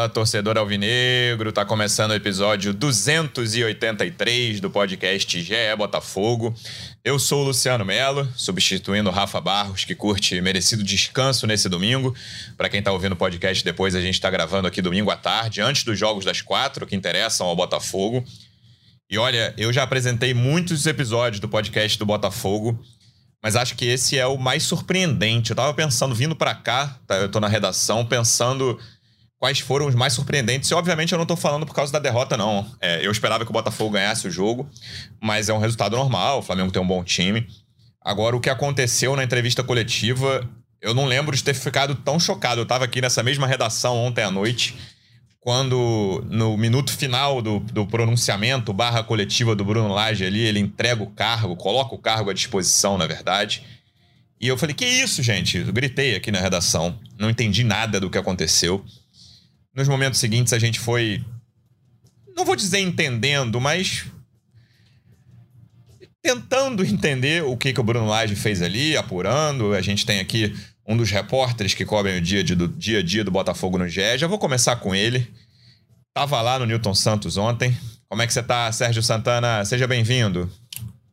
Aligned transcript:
Fala, 0.00 0.08
torcedor 0.08 0.56
alvinegro, 0.56 1.52
tá 1.52 1.62
começando 1.62 2.12
o 2.12 2.14
episódio 2.14 2.72
283 2.72 4.58
do 4.58 4.70
podcast 4.70 5.42
GE 5.42 5.54
Botafogo. 5.76 6.54
Eu 7.04 7.18
sou 7.18 7.42
o 7.42 7.44
Luciano 7.44 7.84
Melo, 7.84 8.26
substituindo 8.34 9.10
o 9.10 9.12
Rafa 9.12 9.42
Barros, 9.42 9.84
que 9.84 9.94
curte 9.94 10.40
merecido 10.40 10.82
descanso 10.82 11.46
nesse 11.46 11.68
domingo. 11.68 12.14
Para 12.56 12.70
quem 12.70 12.82
tá 12.82 12.90
ouvindo 12.90 13.12
o 13.12 13.16
podcast 13.16 13.62
depois, 13.62 13.94
a 13.94 14.00
gente 14.00 14.18
tá 14.18 14.30
gravando 14.30 14.66
aqui 14.66 14.80
domingo 14.80 15.10
à 15.10 15.16
tarde, 15.16 15.60
antes 15.60 15.84
dos 15.84 15.98
jogos 15.98 16.24
das 16.24 16.40
quatro 16.40 16.86
que 16.86 16.96
interessam 16.96 17.46
ao 17.46 17.54
Botafogo. 17.54 18.24
E 19.10 19.18
olha, 19.18 19.52
eu 19.58 19.70
já 19.70 19.82
apresentei 19.82 20.32
muitos 20.32 20.86
episódios 20.86 21.40
do 21.40 21.48
podcast 21.48 21.98
do 21.98 22.06
Botafogo, 22.06 22.82
mas 23.42 23.54
acho 23.54 23.76
que 23.76 23.84
esse 23.84 24.18
é 24.18 24.26
o 24.26 24.38
mais 24.38 24.62
surpreendente. 24.62 25.50
Eu 25.50 25.56
tava 25.56 25.74
pensando, 25.74 26.14
vindo 26.14 26.34
para 26.34 26.54
cá, 26.54 26.98
tá, 27.06 27.16
eu 27.16 27.28
tô 27.28 27.38
na 27.38 27.48
redação, 27.48 28.06
pensando 28.06 28.78
quais 29.40 29.58
foram 29.58 29.86
os 29.86 29.94
mais 29.94 30.12
surpreendentes. 30.12 30.70
E, 30.70 30.74
obviamente, 30.74 31.12
eu 31.12 31.18
não 31.18 31.24
tô 31.24 31.34
falando 31.34 31.64
por 31.64 31.74
causa 31.74 31.90
da 31.90 31.98
derrota, 31.98 32.36
não. 32.36 32.70
É, 32.78 33.04
eu 33.04 33.10
esperava 33.10 33.42
que 33.42 33.50
o 33.50 33.54
Botafogo 33.54 33.92
ganhasse 33.92 34.28
o 34.28 34.30
jogo, 34.30 34.68
mas 35.18 35.48
é 35.48 35.54
um 35.54 35.58
resultado 35.58 35.96
normal. 35.96 36.40
O 36.40 36.42
Flamengo 36.42 36.70
tem 36.70 36.80
um 36.80 36.86
bom 36.86 37.02
time. 37.02 37.48
Agora, 38.02 38.36
o 38.36 38.40
que 38.40 38.50
aconteceu 38.50 39.16
na 39.16 39.24
entrevista 39.24 39.64
coletiva, 39.64 40.46
eu 40.80 40.92
não 40.92 41.06
lembro 41.06 41.34
de 41.34 41.42
ter 41.42 41.54
ficado 41.54 41.94
tão 41.94 42.20
chocado. 42.20 42.60
Eu 42.60 42.66
tava 42.66 42.84
aqui 42.84 43.00
nessa 43.00 43.22
mesma 43.22 43.46
redação 43.46 43.96
ontem 43.96 44.22
à 44.22 44.30
noite, 44.30 44.76
quando, 45.40 46.22
no 46.28 46.58
minuto 46.58 46.92
final 46.92 47.40
do, 47.40 47.60
do 47.60 47.86
pronunciamento 47.86 48.74
barra 48.74 49.02
coletiva 49.02 49.56
do 49.56 49.64
Bruno 49.64 49.88
Lage 49.88 50.22
ali, 50.22 50.40
ele 50.40 50.60
entrega 50.60 51.02
o 51.02 51.10
cargo, 51.10 51.56
coloca 51.56 51.94
o 51.94 51.98
cargo 51.98 52.28
à 52.28 52.34
disposição, 52.34 52.98
na 52.98 53.06
verdade. 53.06 53.64
E 54.38 54.48
eu 54.48 54.58
falei, 54.58 54.74
que 54.74 54.84
isso, 54.84 55.22
gente? 55.22 55.56
Eu 55.56 55.72
gritei 55.72 56.14
aqui 56.14 56.30
na 56.30 56.40
redação. 56.40 56.98
Não 57.18 57.30
entendi 57.30 57.64
nada 57.64 57.98
do 57.98 58.10
que 58.10 58.18
aconteceu. 58.18 58.84
Nos 59.74 59.88
momentos 59.88 60.18
seguintes 60.18 60.52
a 60.52 60.58
gente 60.58 60.80
foi. 60.80 61.24
Não 62.36 62.44
vou 62.44 62.56
dizer 62.56 62.80
entendendo, 62.80 63.60
mas. 63.60 64.06
Tentando 66.22 66.84
entender 66.84 67.42
o 67.44 67.56
que, 67.56 67.72
que 67.72 67.80
o 67.80 67.84
Bruno 67.84 68.06
Lage 68.06 68.36
fez 68.36 68.60
ali, 68.60 68.96
apurando. 68.96 69.72
A 69.72 69.80
gente 69.80 70.04
tem 70.04 70.20
aqui 70.20 70.54
um 70.86 70.96
dos 70.96 71.10
repórteres 71.10 71.72
que 71.72 71.84
cobrem 71.84 72.18
o 72.18 72.20
dia, 72.20 72.44
de, 72.44 72.54
do, 72.54 72.68
dia 72.68 72.98
a 72.98 73.02
dia 73.02 73.24
do 73.24 73.30
Botafogo 73.30 73.78
no 73.78 73.88
GE. 73.88 74.18
Já 74.18 74.26
vou 74.26 74.38
começar 74.38 74.76
com 74.76 74.94
ele. 74.94 75.32
Tava 76.12 76.42
lá 76.42 76.58
no 76.58 76.66
Newton 76.66 76.94
Santos 76.94 77.36
ontem. 77.36 77.76
Como 78.08 78.20
é 78.20 78.26
que 78.26 78.32
você 78.32 78.42
tá, 78.42 78.70
Sérgio 78.72 79.02
Santana? 79.02 79.64
Seja 79.64 79.86
bem-vindo. 79.86 80.50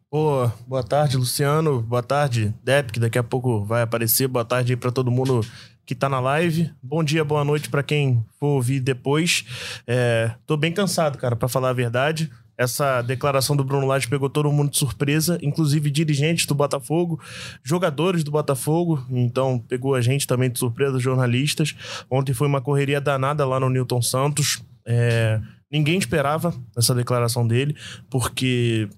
Pô, 0.10 0.50
boa 0.66 0.84
tarde, 0.84 1.16
Luciano. 1.16 1.82
Boa 1.82 2.02
tarde, 2.02 2.54
Dep, 2.64 2.92
que 2.92 3.00
daqui 3.00 3.20
a 3.20 3.24
pouco 3.24 3.64
vai 3.64 3.84
aparecer. 3.84 4.28
Boa 4.28 4.44
tarde 4.44 4.74
aí 4.74 4.78
pra 4.78 4.92
todo 4.92 5.12
mundo 5.12 5.46
que 5.88 5.96
tá 5.96 6.10
na 6.10 6.20
live. 6.20 6.70
Bom 6.84 7.02
dia, 7.02 7.24
boa 7.24 7.46
noite 7.46 7.70
para 7.70 7.82
quem 7.82 8.22
for 8.38 8.48
ouvir 8.48 8.82
depois. 8.82 9.46
É, 9.88 10.34
tô 10.46 10.58
bem 10.58 10.74
cansado, 10.74 11.18
cara, 11.18 11.34
para 11.34 11.48
falar 11.48 11.70
a 11.70 11.74
verdade. 11.74 12.30
Essa 12.58 13.02
declaração 13.02 13.56
do 13.56 13.64
Bruno 13.64 13.88
Lage 13.88 14.10
pegou 14.10 14.30
todo 14.30 14.52
mundo 14.52 14.70
de 14.70 14.78
surpresa, 14.78 15.40
inclusive 15.42 15.90
dirigentes 15.90 16.46
do 16.46 16.54
Botafogo, 16.54 17.22
jogadores 17.64 18.22
do 18.22 18.32
Botafogo, 18.32 19.06
então 19.10 19.60
pegou 19.60 19.96
a 19.96 20.02
gente 20.02 20.28
também 20.28 20.50
de 20.50 20.60
surpresa, 20.60 21.00
jornalistas. 21.00 21.74
Ontem 22.12 22.34
foi 22.34 22.48
uma 22.48 22.60
correria 22.60 23.00
danada 23.00 23.46
lá 23.46 23.58
no 23.58 23.70
Newton 23.70 24.02
Santos. 24.02 24.62
É, 24.86 25.40
ninguém 25.72 25.98
esperava 25.98 26.54
essa 26.76 26.94
declaração 26.94 27.48
dele, 27.48 27.78
porque 28.10 28.90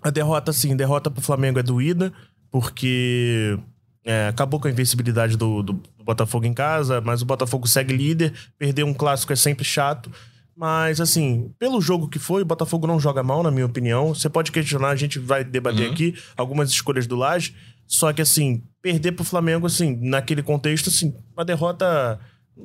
a 0.00 0.10
derrota, 0.10 0.52
sim, 0.52 0.76
derrota 0.76 1.10
pro 1.10 1.22
Flamengo 1.22 1.58
é 1.58 1.64
doída, 1.64 2.12
porque 2.48 3.58
é, 4.04 4.28
acabou 4.28 4.58
com 4.58 4.68
a 4.68 4.70
invencibilidade 4.70 5.36
do, 5.36 5.62
do, 5.62 5.72
do, 5.72 6.04
Botafogo 6.04 6.44
em 6.44 6.52
casa, 6.54 7.00
mas 7.00 7.22
o 7.22 7.24
Botafogo 7.24 7.68
segue 7.68 7.94
líder. 7.94 8.32
Perder 8.58 8.84
um 8.84 8.92
clássico 8.92 9.32
é 9.32 9.36
sempre 9.36 9.64
chato. 9.64 10.10
Mas, 10.56 11.00
assim, 11.00 11.52
pelo 11.58 11.80
jogo 11.80 12.08
que 12.08 12.18
foi, 12.18 12.42
o 12.42 12.44
Botafogo 12.44 12.86
não 12.86 13.00
joga 13.00 13.22
mal, 13.22 13.42
na 13.42 13.50
minha 13.50 13.66
opinião. 13.66 14.14
Você 14.14 14.28
pode 14.28 14.52
questionar, 14.52 14.90
a 14.90 14.96
gente 14.96 15.18
vai 15.18 15.44
debater 15.44 15.86
uhum. 15.86 15.92
aqui 15.92 16.14
algumas 16.36 16.70
escolhas 16.70 17.06
do 17.06 17.16
Laje. 17.16 17.54
Só 17.86 18.12
que, 18.12 18.20
assim, 18.20 18.62
perder 18.80 19.12
pro 19.12 19.24
Flamengo, 19.24 19.66
assim, 19.66 19.96
naquele 20.00 20.42
contexto, 20.42 20.88
assim, 20.88 21.14
uma 21.34 21.44
derrota. 21.44 22.18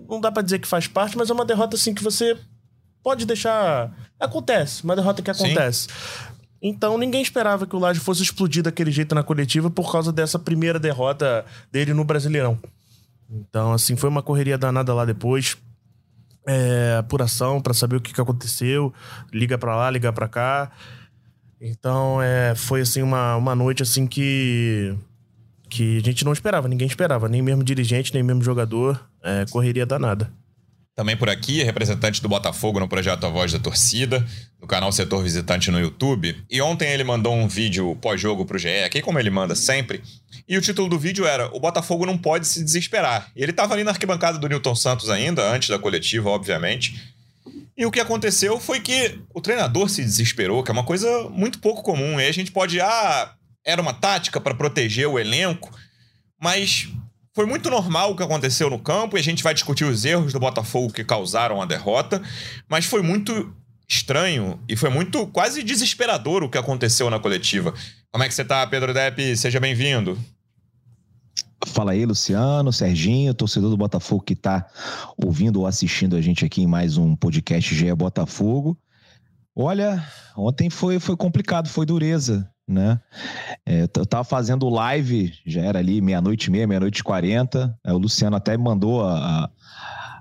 Não 0.09 0.19
dá 0.19 0.31
para 0.31 0.42
dizer 0.42 0.59
que 0.59 0.68
faz 0.68 0.88
parte, 0.88 1.18
mas 1.18 1.30
é 1.30 1.34
uma 1.34 1.46
derrota, 1.46 1.75
assim, 1.75 1.94
que 1.94 2.04
você 2.04 2.38
pode 3.04 3.25
deixar. 3.25 3.96
Acontece, 4.19 4.84
uma 4.84 4.96
derrota 4.96 5.22
que 5.22 5.31
acontece. 5.31 5.88
Sim. 5.88 6.37
Então 6.62 6.97
ninguém 6.97 7.22
esperava 7.22 7.68
que 7.68 7.75
o 7.75 7.79
Laje 7.79 8.00
fosse 8.00 8.23
explodir 8.23 8.63
daquele 8.63 8.91
jeito 8.91 9.13
na 9.13 9.23
coletiva 9.23 9.69
por 9.69 9.91
causa 9.91 10.12
dessa 10.12 10.40
primeira 10.40 10.79
derrota 10.79 11.45
dele 11.72 11.94
no 11.94 12.03
Brasileirão. 12.03 12.57
Então, 13.29 13.73
assim, 13.73 13.95
foi 13.95 14.09
uma 14.09 14.23
correria 14.23 14.57
danada 14.57 14.94
lá 14.94 15.06
depois. 15.06 15.57
É, 16.47 16.95
apuração 16.97 17.62
para 17.62 17.73
saber 17.73 17.97
o 17.97 18.01
que, 18.01 18.13
que 18.13 18.22
aconteceu. 18.22 18.94
Liga 19.34 19.57
para 19.57 19.75
lá, 19.75 19.91
liga 19.91 20.13
para 20.13 20.28
cá. 20.28 20.72
Então, 21.59 22.22
é, 22.22 22.56
foi 22.56 22.81
assim 22.81 23.01
uma, 23.01 23.35
uma 23.35 23.56
noite 23.56 23.84
assim 23.84 24.07
que 24.07 24.95
que 25.69 25.97
a 25.97 26.01
gente 26.01 26.24
não 26.24 26.31
esperava, 26.31 26.66
ninguém 26.66 26.88
esperava, 26.88 27.28
nem 27.28 27.41
mesmo 27.41 27.62
dirigente, 27.62 28.13
nem 28.13 28.24
mesmo 28.24 28.41
jogador. 28.41 29.06
É, 29.22 29.45
correria 29.50 29.85
danada. 29.85 30.31
Também 30.97 31.16
por 31.16 31.30
aqui, 31.30 31.62
representante 31.62 32.19
do 32.24 32.28
Botafogo 32.28 32.80
no 32.80 32.88
projeto 32.88 33.24
A 33.24 33.30
Voz 33.30 33.53
da 33.53 33.59
Torcida, 33.59 34.25
no 34.59 34.66
canal 34.66 34.91
Setor 34.91 35.22
Visitante 35.22 35.69
no 35.69 35.80
YouTube. 35.80 36.35
E 36.50 36.59
ontem 36.59 36.90
ele 36.90 37.03
mandou 37.03 37.35
um 37.35 37.47
vídeo 37.47 37.96
pós-jogo 38.02 38.47
pro 38.47 38.58
GE, 38.58 38.84
aqui 38.84 39.00
como 39.00 39.19
ele 39.19 39.30
manda 39.30 39.53
sempre. 39.53 40.02
E 40.50 40.57
o 40.57 40.62
título 40.62 40.90
do 40.90 40.97
vídeo 40.97 41.24
era 41.28 41.56
O 41.56 41.59
Botafogo 41.59 42.03
não 42.03 42.18
pode 42.18 42.47
se 42.47 42.63
desesperar. 42.63 43.31
E 43.36 43.44
ele 43.44 43.53
tava 43.53 43.75
ali 43.75 43.84
na 43.84 43.91
arquibancada 43.91 44.40
do 44.40 44.50
Newton 44.50 44.74
Santos 44.74 45.12
ainda, 45.12 45.47
antes 45.47 45.69
da 45.69 45.78
coletiva, 45.78 46.31
obviamente. 46.31 47.00
E 47.78 47.86
o 47.86 47.91
que 47.91 48.00
aconteceu 48.00 48.59
foi 48.59 48.80
que 48.80 49.19
o 49.36 49.40
treinador 49.40 49.90
se 49.90 50.02
desesperou, 50.02 50.63
que 50.63 50.72
é 50.72 50.74
uma 50.74 50.84
coisa 50.84 51.30
muito 51.30 51.59
pouco 51.59 51.84
comum. 51.84 52.19
E 52.19 52.25
a 52.25 52.31
gente 52.31 52.52
pode, 52.52 52.81
ah, 52.81 53.36
era 53.63 53.80
uma 53.80 53.94
tática 53.94 54.41
para 54.41 54.56
proteger 54.56 55.07
o 55.07 55.19
elenco, 55.19 55.69
mas 56.41 56.90
foi 57.38 57.46
muito 57.46 57.70
normal 57.70 58.14
o 58.14 58.16
que 58.16 58.24
aconteceu 58.24 58.68
no 58.68 58.80
campo 58.80 59.16
e 59.16 59.20
a 59.20 59.24
gente 59.24 59.44
vai 59.44 59.53
discutir 59.53 59.86
os 59.86 60.03
erros 60.03 60.34
do 60.34 60.40
Botafogo 60.40 60.92
que 60.92 61.03
causaram 61.03 61.62
a 61.62 61.68
derrota, 61.68 62.20
mas 62.68 62.86
foi 62.86 63.03
muito 63.03 63.53
estranho 63.88 64.59
e 64.68 64.75
foi 64.75 64.90
muito 64.90 65.28
quase 65.28 65.62
desesperador 65.62 66.42
o 66.42 66.50
que 66.50 66.58
aconteceu 66.58 67.12
na 67.12 67.20
coletiva. 67.20 67.75
Como 68.12 68.24
é 68.24 68.28
que 68.28 68.34
você 68.34 68.44
tá, 68.44 68.66
Pedro 68.66 68.92
Depp? 68.92 69.38
Seja 69.38 69.59
bem-vindo. 69.59 70.18
Fala 71.68 71.92
aí, 71.92 72.08
Luciano, 72.08 72.74
Serginho, 72.74 73.36
torcedor 73.36 73.69
do 73.69 73.78
Botafogo 73.78 74.24
que 74.24 74.36
tá 74.36 74.66
ouvindo 75.24 75.59
ou 75.59 75.68
assistindo 75.68 76.16
a 76.16 76.22
gente 76.22 76.44
aqui 76.44 76.64
em 76.64 76.68
mais 76.68 76.98
um 76.98 77.16
podcast 77.16 77.75
GE 77.75 77.94
Botafogo. 77.94 78.75
Olha, 79.56 80.04
ontem 80.36 80.72
foi, 80.72 81.00
foi 81.00 81.16
complicado, 81.16 81.69
foi 81.69 81.86
dureza 81.86 82.52
né? 82.68 83.00
É, 83.66 83.84
eu 83.96 84.06
tava 84.06 84.24
fazendo 84.24 84.68
live, 84.68 85.34
já 85.46 85.62
era 85.62 85.80
ali 85.80 86.02
meia-noite 86.02 86.48
e 86.48 86.52
meia, 86.52 86.68
meia-noite 86.68 87.00
e 87.00 87.04
quarenta. 87.04 87.78
O 87.86 87.98
Luciano 87.98 88.36
até 88.36 88.58
me 88.58 88.64
mandou 88.64 89.06
a, 89.06 89.50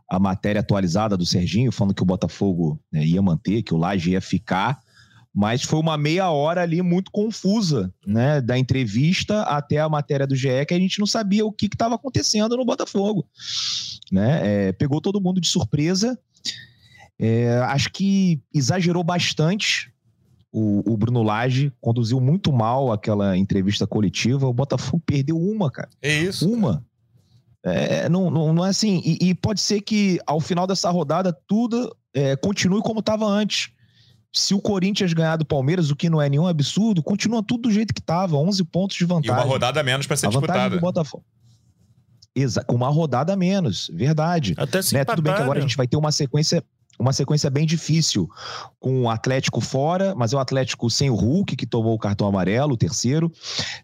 a, 0.09 0.19
matéria 0.19 0.61
atualizada 0.61 1.17
do 1.17 1.27
Serginho, 1.27 1.73
falando 1.73 1.95
que 1.95 2.03
o 2.03 2.07
Botafogo 2.07 2.81
né, 2.93 3.05
ia 3.05 3.21
manter, 3.21 3.63
que 3.63 3.75
o 3.75 3.77
Laje 3.77 4.13
ia 4.13 4.21
ficar. 4.21 4.81
Mas 5.35 5.65
foi 5.65 5.79
uma 5.79 5.99
meia 5.99 6.31
hora 6.31 6.63
ali 6.63 6.81
muito 6.81 7.11
confusa, 7.11 7.93
né? 8.07 8.41
Da 8.41 8.57
entrevista 8.57 9.43
até 9.43 9.79
a 9.79 9.89
matéria 9.89 10.27
do 10.27 10.35
GE, 10.35 10.65
que 10.67 10.73
a 10.73 10.79
gente 10.79 10.99
não 10.99 11.07
sabia 11.07 11.45
o 11.45 11.53
que 11.53 11.67
estava 11.67 11.97
acontecendo 11.97 12.57
no 12.57 12.65
Botafogo. 12.65 13.29
Né? 14.11 14.69
É, 14.69 14.73
pegou 14.73 14.99
todo 14.99 15.21
mundo 15.21 15.39
de 15.39 15.49
surpresa. 15.49 16.19
É, 17.19 17.59
acho 17.65 17.91
que 17.93 18.41
exagerou 18.55 19.05
bastante 19.05 19.93
o, 20.59 20.95
o 20.95 20.97
Bruno 20.97 21.23
Lage 21.23 21.71
conduziu 21.83 22.19
muito 22.19 22.51
mal 22.51 22.91
aquela 22.91 23.37
entrevista 23.37 23.87
coletiva. 23.87 24.47
O 24.47 24.55
Botafogo 24.55 25.03
perdeu 25.05 25.39
uma, 25.39 25.71
cara. 25.71 25.91
É 26.01 26.19
isso. 26.19 26.51
Uma. 26.51 26.83
É, 27.63 28.09
não, 28.09 28.31
não, 28.31 28.55
não, 28.55 28.65
é 28.65 28.71
assim. 28.71 29.03
E, 29.05 29.19
e, 29.29 29.35
pode 29.35 29.61
ser 29.61 29.83
que 29.83 30.19
ao 30.27 30.41
final 30.41 30.67
dessa 30.67 30.89
rodada 30.89 31.37
tudo 31.47 31.95
é, 32.15 32.37
continue 32.37 32.81
como 32.81 33.01
estava 33.01 33.27
antes. 33.27 33.69
Se 34.33 34.55
o 34.55 34.61
Corinthians 34.61 35.13
ganhar 35.13 35.37
do 35.37 35.45
Palmeiras, 35.45 35.91
o 35.91 35.97
que 35.97 36.09
não 36.09 36.23
é 36.23 36.29
nenhum 36.31 36.47
absurdo, 36.47 37.03
continua 37.03 37.43
tudo 37.43 37.69
do 37.69 37.73
jeito 37.73 37.93
que 37.93 38.01
estava, 38.01 38.37
11 38.37 38.65
pontos 38.65 38.97
de 38.97 39.05
vantagem. 39.05 39.37
E 39.37 39.45
uma 39.45 39.53
rodada 39.53 39.83
menos 39.83 40.07
para 40.07 40.17
ser 40.17 40.27
a 40.27 40.31
disputada. 40.31 40.77
Do 40.77 40.81
Botafogo. 40.81 41.25
Exa 42.35 42.65
uma 42.71 42.89
rodada 42.89 43.37
menos, 43.37 43.91
verdade. 43.93 44.55
Até 44.57 44.81
se 44.81 44.95
né? 44.95 45.05
Tudo 45.05 45.21
bem 45.21 45.35
que 45.35 45.43
agora 45.43 45.59
a 45.59 45.63
gente 45.63 45.77
vai 45.77 45.87
ter 45.87 45.99
uma 45.99 46.13
sequência 46.13 46.65
uma 46.99 47.13
sequência 47.13 47.51
bem 47.51 47.67
difícil, 47.67 48.29
com 48.81 49.03
o 49.03 49.11
Atlético 49.11 49.61
fora, 49.61 50.15
mas 50.15 50.33
é 50.33 50.37
o 50.37 50.39
Atlético 50.39 50.91
sem 50.91 51.11
o 51.11 51.15
Hulk, 51.15 51.57
que 51.57 51.67
tomou 51.67 51.95
o 51.95 51.99
cartão 51.99 52.27
amarelo, 52.27 52.75
o 52.75 52.77
terceiro. 52.77 53.31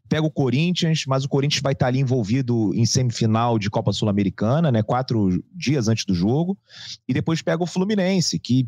Pega 0.08 0.26
o 0.26 0.30
Corinthians, 0.30 1.04
mas 1.06 1.24
o 1.24 1.28
Corinthians 1.28 1.62
vai 1.62 1.72
estar 1.72 1.88
ali 1.88 2.00
envolvido 2.00 2.74
em 2.74 2.86
semifinal 2.86 3.58
de 3.58 3.70
Copa 3.70 3.92
Sul-Americana, 3.92 4.72
né? 4.72 4.82
Quatro 4.82 5.42
dias 5.54 5.88
antes 5.88 6.04
do 6.04 6.14
jogo. 6.14 6.58
E 7.06 7.12
depois 7.12 7.42
pega 7.42 7.62
o 7.62 7.66
Fluminense, 7.66 8.38
que 8.38 8.66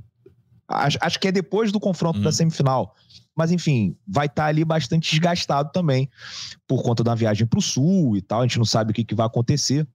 acho, 0.68 0.98
acho 1.00 1.20
que 1.20 1.28
é 1.28 1.32
depois 1.32 1.72
do 1.72 1.80
confronto 1.80 2.20
da 2.20 2.26
uhum. 2.26 2.32
semifinal. 2.32 2.94
Mas, 3.36 3.50
enfim, 3.50 3.96
vai 4.06 4.26
estar 4.26 4.46
ali 4.46 4.64
bastante 4.64 5.10
desgastado 5.10 5.70
também, 5.72 6.08
por 6.68 6.82
conta 6.82 7.02
da 7.02 7.14
viagem 7.14 7.46
para 7.46 7.58
o 7.58 7.62
Sul 7.62 8.16
e 8.16 8.22
tal. 8.22 8.40
A 8.40 8.42
gente 8.42 8.58
não 8.58 8.64
sabe 8.64 8.92
o 8.92 8.94
que, 8.94 9.04
que 9.04 9.14
vai 9.14 9.26
acontecer. 9.26 9.86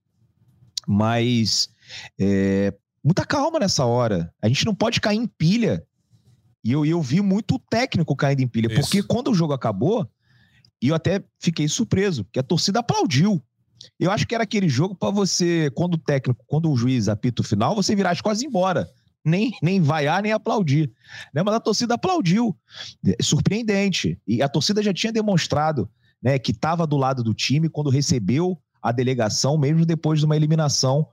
Mas 0.86 1.70
é, 2.18 2.74
muita 3.02 3.24
calma 3.24 3.58
nessa 3.58 3.84
hora. 3.84 4.32
A 4.40 4.48
gente 4.48 4.64
não 4.64 4.74
pode 4.74 5.00
cair 5.00 5.16
em 5.16 5.26
pilha. 5.26 5.84
E 6.62 6.72
eu, 6.72 6.84
eu 6.84 7.00
vi 7.00 7.20
muito 7.20 7.58
técnico 7.70 8.14
caindo 8.14 8.40
em 8.40 8.48
pilha, 8.48 8.66
Isso. 8.66 8.80
porque 8.80 9.02
quando 9.02 9.30
o 9.30 9.34
jogo 9.34 9.52
acabou, 9.52 10.08
eu 10.82 10.94
até 10.94 11.22
fiquei 11.38 11.68
surpreso, 11.68 12.24
porque 12.24 12.38
a 12.38 12.42
torcida 12.42 12.80
aplaudiu. 12.80 13.42
Eu 13.98 14.10
acho 14.10 14.26
que 14.26 14.34
era 14.34 14.44
aquele 14.44 14.68
jogo 14.68 14.94
para 14.94 15.10
você, 15.10 15.70
quando 15.74 15.94
o 15.94 15.98
técnico, 15.98 16.44
quando 16.46 16.70
o 16.70 16.76
juiz 16.76 17.08
apita 17.08 17.40
o 17.40 17.44
final, 17.44 17.74
você 17.74 17.94
virar 17.94 18.10
as 18.10 18.20
costas 18.20 18.42
e 18.42 18.44
ir 18.44 18.48
embora. 18.48 18.88
Nem, 19.24 19.52
nem 19.62 19.80
vaiar, 19.80 20.22
nem 20.22 20.32
aplaudir. 20.32 20.90
Né? 21.32 21.42
Mas 21.42 21.54
a 21.54 21.60
torcida 21.60 21.94
aplaudiu. 21.94 22.56
É 23.06 23.22
surpreendente. 23.22 24.18
E 24.26 24.42
a 24.42 24.48
torcida 24.48 24.82
já 24.82 24.92
tinha 24.92 25.12
demonstrado 25.12 25.90
né, 26.22 26.38
que 26.38 26.52
estava 26.52 26.86
do 26.86 26.96
lado 26.96 27.22
do 27.22 27.34
time 27.34 27.68
quando 27.68 27.90
recebeu 27.90 28.58
a 28.82 28.92
delegação, 28.92 29.58
mesmo 29.58 29.84
depois 29.84 30.20
de 30.20 30.26
uma 30.26 30.36
eliminação. 30.36 31.06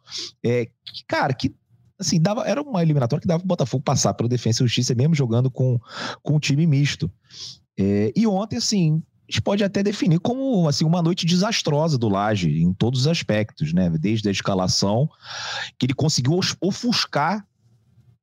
É, 0.43 0.65
que, 0.65 1.03
cara, 1.05 1.33
que 1.33 1.53
assim, 1.99 2.21
dava, 2.21 2.47
era 2.47 2.61
uma 2.61 2.81
eliminatória 2.81 3.21
que 3.21 3.27
dava 3.27 3.43
o 3.43 3.47
Botafogo 3.47 3.83
passar 3.83 4.13
pelo 4.13 4.29
Defensa 4.29 4.63
e 4.63 4.67
Justiça, 4.67 4.93
mesmo 4.95 5.15
jogando 5.15 5.49
com, 5.49 5.79
com 6.21 6.35
um 6.35 6.39
time 6.39 6.65
misto. 6.67 7.11
É, 7.77 8.11
e 8.15 8.25
ontem, 8.27 8.57
assim, 8.57 9.01
a 9.27 9.31
gente 9.31 9.41
pode 9.41 9.63
até 9.63 9.83
definir 9.83 10.19
como 10.19 10.67
assim, 10.67 10.85
uma 10.85 11.01
noite 11.01 11.25
desastrosa 11.25 11.97
do 11.97 12.07
Laje, 12.07 12.61
em 12.61 12.73
todos 12.73 13.01
os 13.01 13.07
aspectos, 13.07 13.73
né? 13.73 13.89
Desde 13.89 14.27
a 14.29 14.31
escalação, 14.31 15.09
que 15.77 15.85
ele 15.85 15.93
conseguiu 15.93 16.39
ofuscar 16.61 17.45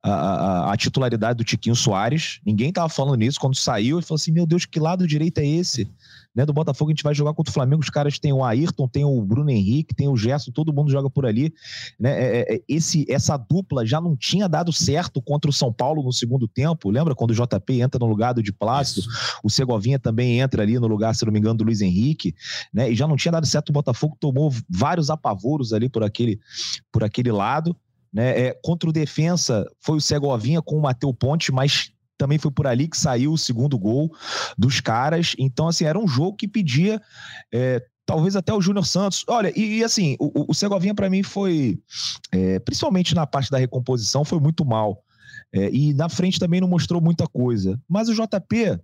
a, 0.02 0.10
a, 0.10 0.72
a, 0.72 0.76
titularidade 0.76 1.38
do 1.38 1.44
Tiquinho 1.44 1.74
Soares. 1.74 2.40
Ninguém 2.44 2.72
tava 2.72 2.88
falando 2.88 3.16
nisso. 3.16 3.40
Quando 3.40 3.54
saiu, 3.54 3.98
ele 3.98 4.06
falou 4.06 4.16
assim: 4.16 4.32
Meu 4.32 4.46
Deus, 4.46 4.64
que 4.64 4.80
lado 4.80 5.06
direito 5.06 5.38
é 5.38 5.46
esse? 5.46 5.90
Né, 6.34 6.44
do 6.44 6.52
Botafogo, 6.52 6.90
a 6.90 6.92
gente 6.92 7.04
vai 7.04 7.14
jogar 7.14 7.32
contra 7.32 7.50
o 7.50 7.54
Flamengo. 7.54 7.80
Os 7.80 7.90
caras 7.90 8.18
têm 8.18 8.32
o 8.32 8.44
Ayrton, 8.44 8.88
tem 8.88 9.04
o 9.04 9.22
Bruno 9.22 9.50
Henrique, 9.50 9.94
tem 9.94 10.08
o 10.08 10.16
Gerson, 10.16 10.50
todo 10.50 10.72
mundo 10.72 10.90
joga 10.90 11.08
por 11.08 11.24
ali. 11.24 11.54
Né? 11.98 12.10
É, 12.10 12.40
é, 12.40 12.54
é 12.56 12.60
esse, 12.68 13.06
essa 13.08 13.36
dupla 13.36 13.86
já 13.86 14.00
não 14.00 14.16
tinha 14.16 14.48
dado 14.48 14.72
certo 14.72 15.22
contra 15.22 15.48
o 15.48 15.52
São 15.52 15.72
Paulo 15.72 16.02
no 16.02 16.12
segundo 16.12 16.48
tempo. 16.48 16.90
Lembra 16.90 17.14
quando 17.14 17.30
o 17.30 17.34
JP 17.34 17.80
entra 17.80 18.00
no 18.00 18.06
lugar 18.06 18.34
do 18.34 18.42
de 18.42 18.52
Plácido? 18.52 19.00
Isso. 19.00 19.40
O 19.44 19.50
Segovinha 19.50 19.98
também 19.98 20.40
entra 20.40 20.62
ali 20.62 20.78
no 20.78 20.88
lugar, 20.88 21.14
se 21.14 21.24
não 21.24 21.32
me 21.32 21.38
engano, 21.38 21.58
do 21.58 21.64
Luiz 21.64 21.80
Henrique. 21.80 22.34
Né? 22.72 22.90
E 22.90 22.96
já 22.96 23.06
não 23.06 23.16
tinha 23.16 23.30
dado 23.30 23.46
certo. 23.46 23.68
O 23.68 23.72
Botafogo 23.72 24.16
tomou 24.18 24.52
vários 24.68 25.10
apavoros 25.10 25.72
ali 25.72 25.88
por 25.88 26.02
aquele, 26.02 26.40
por 26.90 27.04
aquele 27.04 27.30
lado. 27.30 27.76
Né? 28.12 28.46
É, 28.46 28.60
contra 28.62 28.88
o 28.88 28.92
defensa 28.92 29.64
foi 29.80 29.98
o 29.98 30.00
Segovinha 30.00 30.62
com 30.62 30.76
o 30.76 30.82
Matheus 30.82 31.14
Ponte, 31.18 31.52
mas 31.52 31.93
também 32.16 32.38
foi 32.38 32.50
por 32.50 32.66
ali 32.66 32.88
que 32.88 32.96
saiu 32.96 33.32
o 33.32 33.38
segundo 33.38 33.78
gol 33.78 34.14
dos 34.56 34.80
caras. 34.80 35.34
Então, 35.38 35.68
assim, 35.68 35.84
era 35.84 35.98
um 35.98 36.06
jogo 36.06 36.36
que 36.36 36.48
pedia. 36.48 37.00
É, 37.52 37.84
talvez 38.06 38.36
até 38.36 38.52
o 38.52 38.60
Júnior 38.60 38.86
Santos. 38.86 39.24
Olha, 39.28 39.52
e, 39.56 39.78
e 39.78 39.84
assim, 39.84 40.16
o, 40.18 40.50
o 40.50 40.54
Segovinha 40.54 40.94
para 40.94 41.10
mim 41.10 41.22
foi, 41.22 41.78
é, 42.32 42.58
principalmente 42.58 43.14
na 43.14 43.26
parte 43.26 43.50
da 43.50 43.58
recomposição, 43.58 44.24
foi 44.24 44.38
muito 44.38 44.64
mal. 44.64 45.02
É, 45.52 45.70
e 45.70 45.94
na 45.94 46.08
frente 46.08 46.38
também 46.38 46.60
não 46.60 46.68
mostrou 46.68 47.00
muita 47.00 47.26
coisa. 47.26 47.80
Mas 47.88 48.08
o 48.08 48.14
JP, 48.14 48.78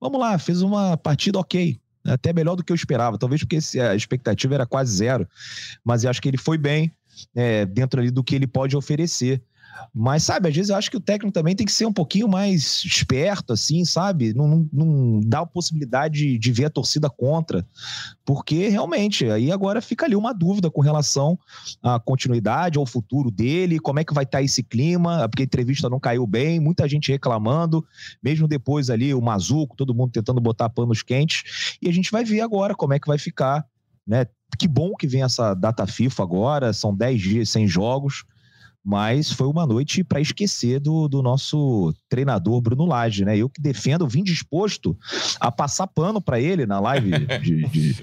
vamos 0.00 0.20
lá, 0.20 0.38
fez 0.38 0.62
uma 0.62 0.96
partida 0.96 1.38
ok. 1.38 1.78
Até 2.04 2.32
melhor 2.32 2.54
do 2.54 2.62
que 2.62 2.72
eu 2.72 2.76
esperava. 2.76 3.18
Talvez 3.18 3.42
porque 3.42 3.58
a 3.80 3.94
expectativa 3.94 4.54
era 4.54 4.66
quase 4.66 4.96
zero. 4.96 5.28
Mas 5.84 6.04
eu 6.04 6.10
acho 6.10 6.22
que 6.22 6.28
ele 6.28 6.38
foi 6.38 6.56
bem 6.56 6.92
é, 7.34 7.66
dentro 7.66 8.00
ali 8.00 8.10
do 8.10 8.22
que 8.22 8.34
ele 8.34 8.46
pode 8.46 8.76
oferecer. 8.76 9.42
Mas, 9.94 10.22
sabe, 10.22 10.48
às 10.48 10.54
vezes 10.54 10.70
eu 10.70 10.76
acho 10.76 10.90
que 10.90 10.96
o 10.96 11.00
técnico 11.00 11.32
também 11.32 11.54
tem 11.54 11.66
que 11.66 11.72
ser 11.72 11.86
um 11.86 11.92
pouquinho 11.92 12.28
mais 12.28 12.84
esperto, 12.84 13.52
assim, 13.52 13.84
sabe? 13.84 14.34
Não, 14.34 14.48
não, 14.48 14.68
não 14.72 15.20
dá 15.20 15.40
a 15.40 15.46
possibilidade 15.46 16.38
de 16.38 16.52
ver 16.52 16.66
a 16.66 16.70
torcida 16.70 17.08
contra. 17.08 17.66
Porque, 18.24 18.68
realmente, 18.68 19.30
aí 19.30 19.50
agora 19.50 19.80
fica 19.80 20.06
ali 20.06 20.16
uma 20.16 20.32
dúvida 20.32 20.70
com 20.70 20.80
relação 20.80 21.38
à 21.82 21.98
continuidade, 21.98 22.78
ao 22.78 22.86
futuro 22.86 23.30
dele, 23.30 23.78
como 23.78 24.00
é 24.00 24.04
que 24.04 24.14
vai 24.14 24.24
estar 24.24 24.38
tá 24.38 24.44
esse 24.44 24.62
clima, 24.62 25.28
porque 25.28 25.42
a 25.42 25.46
entrevista 25.46 25.88
não 25.88 26.00
caiu 26.00 26.26
bem, 26.26 26.60
muita 26.60 26.88
gente 26.88 27.10
reclamando, 27.10 27.84
mesmo 28.22 28.48
depois 28.48 28.90
ali 28.90 29.14
o 29.14 29.20
Mazuco, 29.20 29.76
todo 29.76 29.94
mundo 29.94 30.12
tentando 30.12 30.40
botar 30.40 30.68
panos 30.68 31.02
quentes. 31.02 31.76
E 31.80 31.88
a 31.88 31.92
gente 31.92 32.10
vai 32.10 32.24
ver 32.24 32.40
agora 32.40 32.74
como 32.74 32.94
é 32.94 32.98
que 32.98 33.08
vai 33.08 33.18
ficar, 33.18 33.64
né? 34.06 34.26
Que 34.58 34.68
bom 34.68 34.94
que 34.94 35.06
vem 35.06 35.22
essa 35.22 35.54
data 35.54 35.86
FIFA 35.86 36.22
agora, 36.22 36.72
são 36.72 36.94
10 36.94 37.20
dias 37.20 37.50
sem 37.50 37.66
jogos, 37.66 38.24
mas 38.86 39.32
foi 39.32 39.48
uma 39.48 39.66
noite 39.66 40.04
para 40.04 40.20
esquecer 40.20 40.78
do, 40.78 41.08
do 41.08 41.20
nosso 41.20 41.92
treinador 42.08 42.60
Bruno 42.60 42.86
Lage, 42.86 43.24
né? 43.24 43.36
Eu 43.36 43.50
que 43.50 43.60
defendo, 43.60 44.06
vim 44.06 44.22
disposto 44.22 44.96
a 45.40 45.50
passar 45.50 45.88
pano 45.88 46.20
para 46.20 46.40
ele 46.40 46.66
na 46.66 46.78
live 46.78 47.10
de, 47.42 47.64
de, 47.64 47.96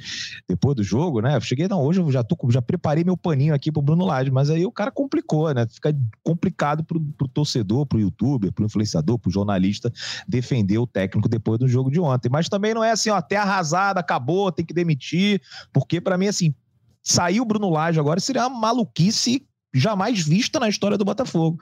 depois 0.45 0.75
do 0.75 0.83
jogo, 0.83 1.21
né? 1.21 1.37
Eu 1.37 1.39
cheguei, 1.41 1.69
não, 1.69 1.81
hoje 1.81 2.01
eu 2.01 2.11
já, 2.11 2.21
tô, 2.21 2.37
já 2.51 2.61
preparei 2.61 3.05
meu 3.05 3.15
paninho 3.15 3.55
aqui 3.55 3.71
pro 3.71 3.81
Bruno 3.81 4.03
Lage, 4.03 4.29
mas 4.29 4.49
aí 4.49 4.65
o 4.65 4.71
cara 4.73 4.91
complicou, 4.91 5.53
né? 5.53 5.65
Fica 5.71 5.95
complicado 6.21 6.83
pro, 6.83 6.99
pro 6.99 7.29
torcedor, 7.29 7.85
pro 7.85 8.01
youtuber, 8.01 8.51
pro 8.51 8.65
influenciador, 8.65 9.17
pro 9.17 9.31
jornalista 9.31 9.89
defender 10.27 10.79
o 10.79 10.85
técnico 10.85 11.29
depois 11.29 11.57
do 11.59 11.67
jogo 11.67 11.89
de 11.89 12.01
ontem. 12.01 12.27
Mas 12.27 12.49
também 12.49 12.73
não 12.73 12.83
é 12.83 12.91
assim, 12.91 13.09
ó, 13.09 13.15
até 13.15 13.37
arrasada, 13.37 14.01
acabou, 14.01 14.51
tem 14.51 14.65
que 14.65 14.73
demitir, 14.73 15.41
porque 15.71 16.01
para 16.01 16.17
mim, 16.17 16.27
assim, 16.27 16.53
saiu 17.01 17.43
o 17.43 17.45
Bruno 17.45 17.69
Lage 17.69 18.01
agora 18.01 18.19
seria 18.19 18.45
uma 18.47 18.59
maluquice 18.59 19.47
jamais 19.73 20.21
vista 20.21 20.59
na 20.59 20.69
história 20.69 20.97
do 20.97 21.05
Botafogo. 21.05 21.59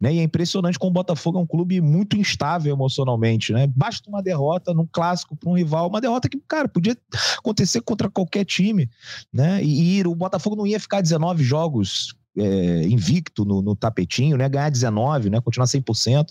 Né? 0.00 0.14
E 0.14 0.18
é 0.18 0.22
impressionante 0.22 0.78
como 0.78 0.90
o 0.90 0.94
Botafogo 0.94 1.38
é 1.38 1.42
um 1.42 1.46
clube 1.46 1.80
muito 1.80 2.16
instável 2.16 2.74
emocionalmente. 2.74 3.52
Né? 3.52 3.66
Basta 3.66 4.08
uma 4.08 4.22
derrota 4.22 4.74
num 4.74 4.86
clássico 4.90 5.36
para 5.36 5.48
um 5.48 5.54
rival, 5.54 5.88
uma 5.88 6.00
derrota 6.00 6.28
que, 6.28 6.40
cara, 6.48 6.68
podia 6.68 6.96
acontecer 7.38 7.80
contra 7.82 8.10
qualquer 8.10 8.44
time. 8.44 8.90
Né? 9.32 9.62
E, 9.62 9.98
e 9.98 10.06
o 10.06 10.14
Botafogo 10.14 10.56
não 10.56 10.66
ia 10.66 10.80
ficar 10.80 11.00
19 11.00 11.44
jogos 11.44 12.14
é, 12.36 12.82
invicto 12.84 13.44
no, 13.44 13.62
no, 13.62 13.76
tapetinho, 13.76 14.36
né? 14.36 14.48
Ganhar 14.48 14.70
19, 14.70 15.30
né? 15.30 15.40
Continuar 15.40 15.66
100%. 15.66 16.28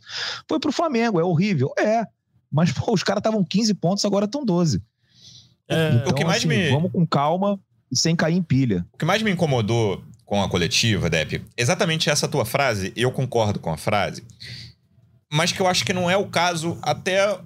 Foi 0.47 0.59
pro 0.59 0.71
Flamengo, 0.71 1.19
é 1.19 1.23
horrível. 1.23 1.71
É. 1.77 2.05
Mas, 2.51 2.71
pô, 2.71 2.93
os 2.93 3.03
caras 3.03 3.19
estavam 3.19 3.43
15 3.43 3.73
pontos, 3.75 4.03
agora 4.03 4.25
estão 4.25 4.43
12. 4.43 4.81
É, 5.69 5.93
então, 5.95 6.11
o 6.11 6.15
que 6.15 6.25
mais 6.25 6.39
assim, 6.39 6.47
me... 6.47 6.69
Vamos 6.69 6.91
com 6.91 7.05
calma 7.05 7.59
e 7.91 7.97
sem 7.97 8.15
cair 8.15 8.35
em 8.35 8.43
pilha. 8.43 8.85
O 8.93 8.97
que 8.97 9.05
mais 9.05 9.21
me 9.21 9.31
incomodou 9.31 10.03
com 10.31 10.41
a 10.41 10.47
coletiva, 10.47 11.09
Depp, 11.09 11.43
exatamente 11.57 12.09
essa 12.09 12.25
tua 12.25 12.45
frase, 12.45 12.93
eu 12.95 13.11
concordo 13.11 13.59
com 13.59 13.69
a 13.69 13.75
frase, 13.75 14.23
mas 15.29 15.51
que 15.51 15.59
eu 15.59 15.67
acho 15.67 15.83
que 15.83 15.91
não 15.91 16.09
é 16.09 16.15
o 16.15 16.25
caso 16.25 16.79
até 16.81 17.37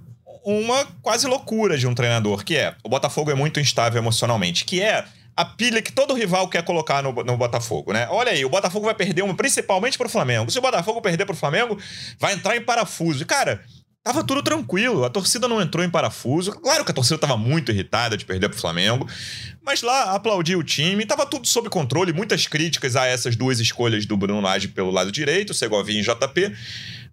uma 0.45 0.85
quase 1.01 1.25
loucura 1.25 1.79
de 1.79 1.87
um 1.87 1.95
treinador, 1.95 2.45
que 2.45 2.55
é 2.55 2.75
o 2.83 2.89
Botafogo 2.89 3.31
é 3.31 3.33
muito 3.33 3.59
instável 3.59 3.99
emocionalmente, 3.99 4.65
que 4.65 4.83
é 4.83 5.03
a 5.35 5.43
pilha 5.43 5.81
que 5.81 5.91
todo 5.91 6.13
rival 6.13 6.47
quer 6.47 6.63
colocar 6.63 7.01
no, 7.01 7.11
no 7.11 7.35
Botafogo, 7.35 7.91
né? 7.91 8.07
Olha 8.11 8.31
aí, 8.31 8.45
o 8.45 8.49
Botafogo 8.49 8.85
vai 8.85 8.93
perder 8.93 9.23
uma, 9.23 9.35
principalmente 9.35 9.97
pro 9.97 10.07
Flamengo. 10.07 10.51
Se 10.51 10.59
o 10.59 10.61
Botafogo 10.61 11.01
perder 11.01 11.25
pro 11.25 11.35
Flamengo, 11.35 11.79
vai 12.19 12.33
entrar 12.33 12.55
em 12.55 12.61
parafuso. 12.61 13.25
Cara, 13.25 13.63
Tava 14.05 14.23
tudo 14.23 14.43
tranquilo, 14.43 15.03
a 15.03 15.09
torcida 15.09 15.47
não 15.47 15.59
entrou 15.59 15.83
em 15.83 15.89
parafuso. 15.89 16.51
Claro 16.51 16.85
que 16.85 16.91
a 16.91 16.93
torcida 16.93 17.17
tava 17.17 17.35
muito 17.35 17.71
irritada 17.71 18.15
de 18.15 18.23
perder 18.23 18.49
pro 18.49 18.59
Flamengo, 18.59 19.09
mas 19.63 19.81
lá 19.81 20.13
aplaudiu 20.13 20.59
o 20.59 20.63
time, 20.63 21.07
tava 21.07 21.25
tudo 21.25 21.47
sob 21.47 21.69
controle. 21.69 22.13
Muitas 22.13 22.45
críticas 22.45 22.95
a 22.95 23.07
essas 23.07 23.35
duas 23.35 23.59
escolhas 23.59 24.05
do 24.05 24.15
Bruno 24.15 24.39
Lage 24.41 24.67
pelo 24.67 24.91
lado 24.91 25.11
direito, 25.11 25.55
Segovinha 25.55 26.01
e 26.01 26.03
JP. 26.03 26.55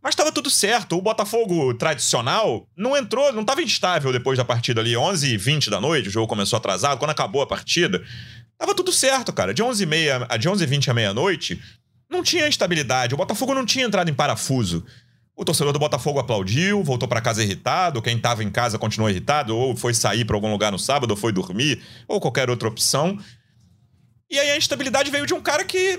Mas 0.02 0.14
tava 0.14 0.30
tudo 0.30 0.50
certo. 0.50 0.98
O 0.98 1.00
Botafogo 1.00 1.72
tradicional 1.72 2.68
não 2.76 2.94
entrou, 2.94 3.32
não 3.32 3.42
tava 3.42 3.62
instável 3.62 4.12
depois 4.12 4.36
da 4.36 4.44
partida 4.44 4.82
ali, 4.82 4.94
11 4.94 5.34
h 5.34 5.42
20 5.42 5.70
da 5.70 5.80
noite, 5.80 6.10
o 6.10 6.12
jogo 6.12 6.26
começou 6.26 6.58
atrasado. 6.58 6.98
Quando 6.98 7.12
acabou 7.12 7.40
a 7.40 7.46
partida, 7.46 8.04
tava 8.58 8.74
tudo 8.74 8.92
certo, 8.92 9.32
cara. 9.32 9.54
De 9.54 9.62
11 9.62 9.84
h 9.84 10.36
de 10.36 10.46
11 10.46 10.62
h 10.62 10.70
20 10.70 10.90
à 10.90 10.94
meia-noite, 10.94 11.58
não 12.10 12.22
tinha 12.22 12.46
instabilidade. 12.46 13.14
O 13.14 13.16
Botafogo 13.16 13.54
não 13.54 13.64
tinha 13.64 13.86
entrado 13.86 14.10
em 14.10 14.14
parafuso. 14.14 14.84
O 15.34 15.44
torcedor 15.44 15.72
do 15.72 15.78
Botafogo 15.78 16.18
aplaudiu, 16.18 16.82
voltou 16.82 17.08
para 17.08 17.20
casa 17.20 17.42
irritado. 17.42 18.02
Quem 18.02 18.16
estava 18.16 18.44
em 18.44 18.50
casa 18.50 18.78
continuou 18.78 19.10
irritado, 19.10 19.56
ou 19.56 19.74
foi 19.74 19.94
sair 19.94 20.24
para 20.24 20.36
algum 20.36 20.50
lugar 20.50 20.70
no 20.70 20.78
sábado, 20.78 21.12
ou 21.12 21.16
foi 21.16 21.32
dormir, 21.32 21.82
ou 22.06 22.20
qualquer 22.20 22.50
outra 22.50 22.68
opção. 22.68 23.18
E 24.30 24.38
aí 24.38 24.50
a 24.50 24.56
instabilidade 24.56 25.10
veio 25.10 25.26
de 25.26 25.34
um 25.34 25.40
cara 25.40 25.64
que 25.64 25.98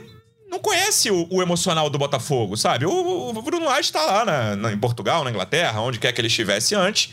não 0.54 0.60
conhece 0.60 1.10
o, 1.10 1.28
o 1.32 1.42
emocional 1.42 1.90
do 1.90 1.98
Botafogo, 1.98 2.56
sabe? 2.56 2.86
O, 2.86 3.30
o 3.30 3.42
Bruno 3.42 3.66
Lage 3.66 3.88
está 3.88 4.06
lá 4.06 4.24
na, 4.24 4.56
na, 4.56 4.72
em 4.72 4.78
Portugal, 4.78 5.24
na 5.24 5.32
Inglaterra, 5.32 5.82
onde 5.82 5.98
quer 5.98 6.12
que 6.12 6.22
ele 6.22 6.28
estivesse 6.28 6.76
antes. 6.76 7.12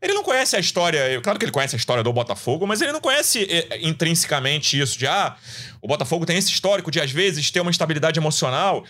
Ele 0.00 0.14
não 0.14 0.22
conhece 0.22 0.54
a 0.54 0.60
história, 0.60 1.20
claro 1.20 1.36
que 1.36 1.44
ele 1.44 1.52
conhece 1.52 1.74
a 1.74 1.78
história 1.78 2.04
do 2.04 2.12
Botafogo, 2.12 2.64
mas 2.64 2.80
ele 2.80 2.92
não 2.92 3.00
conhece 3.00 3.44
é, 3.50 3.80
intrinsecamente 3.84 4.78
isso 4.80 4.96
de, 4.96 5.06
ah, 5.06 5.34
o 5.82 5.88
Botafogo 5.88 6.24
tem 6.24 6.36
esse 6.36 6.50
histórico 6.50 6.88
de 6.92 7.00
às 7.00 7.10
vezes 7.10 7.50
ter 7.50 7.60
uma 7.60 7.70
instabilidade 7.70 8.20
emocional 8.20 8.84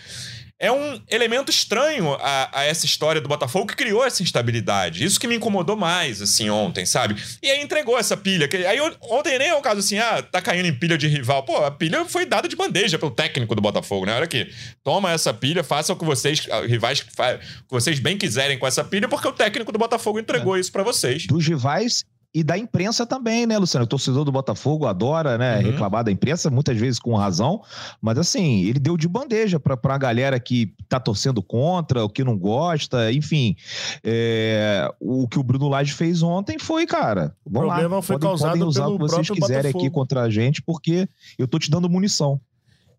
é 0.59 0.71
um 0.71 0.99
elemento 1.07 1.51
estranho 1.51 2.13
a, 2.13 2.59
a, 2.59 2.63
essa 2.63 2.85
história 2.85 3.21
do 3.21 3.29
Botafogo 3.29 3.67
que 3.67 3.75
criou 3.75 4.03
essa 4.03 4.23
instabilidade. 4.23 5.03
Isso 5.03 5.19
que 5.19 5.27
me 5.27 5.35
incomodou 5.35 5.75
mais, 5.75 6.21
assim, 6.21 6.49
ontem, 6.49 6.85
sabe? 6.85 7.21
E 7.43 7.49
aí 7.49 7.61
entregou 7.61 7.97
essa 7.97 8.17
pilha. 8.17 8.47
Que, 8.47 8.65
aí 8.65 8.79
ontem 9.01 9.37
nem 9.37 9.49
é 9.49 9.55
um 9.55 9.61
caso 9.61 9.79
assim, 9.79 9.99
ah, 9.99 10.21
tá 10.21 10.41
caindo 10.41 10.65
em 10.65 10.73
pilha 10.73 10.97
de 10.97 11.07
rival. 11.07 11.43
Pô, 11.43 11.57
a 11.57 11.69
pilha 11.69 12.05
foi 12.05 12.25
dada 12.25 12.47
de 12.47 12.55
bandeja 12.55 12.97
pelo 12.97 13.11
técnico 13.11 13.53
do 13.53 13.61
Botafogo, 13.61 14.05
né? 14.05 14.15
Olha 14.15 14.23
aqui, 14.23 14.51
toma 14.83 15.11
essa 15.11 15.33
pilha, 15.33 15.63
faça 15.63 15.93
o 15.93 15.95
que 15.95 16.05
vocês, 16.05 16.47
ah, 16.49 16.61
rivais, 16.61 17.01
o 17.01 17.05
que 17.05 17.71
vocês 17.71 17.99
bem 17.99 18.17
quiserem 18.17 18.57
com 18.57 18.65
essa 18.65 18.83
pilha, 18.83 19.07
porque 19.07 19.27
o 19.27 19.33
técnico 19.33 19.71
do 19.71 19.77
Botafogo 19.77 20.19
entregou 20.19 20.57
é. 20.57 20.59
isso 20.59 20.71
para 20.71 20.83
vocês. 20.83 21.27
Dos 21.27 21.47
rivais 21.47 22.03
e 22.37 22.43
da 22.43 22.55
imprensa 22.55 23.03
também, 23.03 23.47
né, 23.47 23.57
Luciano? 23.57 23.85
O 23.85 23.87
torcedor 23.87 24.23
do 24.23 24.31
Botafogo 24.31 24.85
adora, 24.85 25.39
né, 25.39 25.57
uhum. 25.57 25.71
reclamar 25.71 26.03
da 26.03 26.11
imprensa, 26.11 26.51
muitas 26.51 26.77
vezes 26.77 26.99
com 26.99 27.15
razão, 27.15 27.63
mas 27.99 28.19
assim, 28.19 28.61
ele 28.65 28.79
deu 28.79 28.95
de 28.95 29.07
bandeja 29.07 29.59
para 29.59 29.75
a 29.83 29.97
galera 29.97 30.39
que 30.39 30.71
tá 30.87 30.99
torcendo 30.99 31.41
contra, 31.41 32.05
o 32.05 32.09
que 32.09 32.23
não 32.23 32.37
gosta, 32.37 33.11
enfim. 33.11 33.55
É, 34.03 34.87
o 34.99 35.27
que 35.27 35.39
o 35.39 35.43
Bruno 35.43 35.67
Lage 35.67 35.93
fez 35.93 36.21
ontem 36.21 36.59
foi, 36.59 36.85
cara, 36.85 37.35
vamos 37.43 37.69
o 37.69 37.71
problema 37.71 37.95
lá, 37.95 38.01
foi 38.03 38.15
podem, 38.17 38.29
causado 38.29 38.51
podem 38.51 38.67
usar 38.67 38.83
pelo 38.83 38.95
o 38.95 38.99
que 38.99 39.05
vocês 39.05 39.29
quiserem 39.29 39.57
Botafogo. 39.63 39.85
aqui 39.85 39.89
contra 39.89 40.21
a 40.21 40.29
gente, 40.29 40.61
porque 40.61 41.09
eu 41.39 41.47
tô 41.47 41.57
te 41.57 41.71
dando 41.71 41.89
munição. 41.89 42.39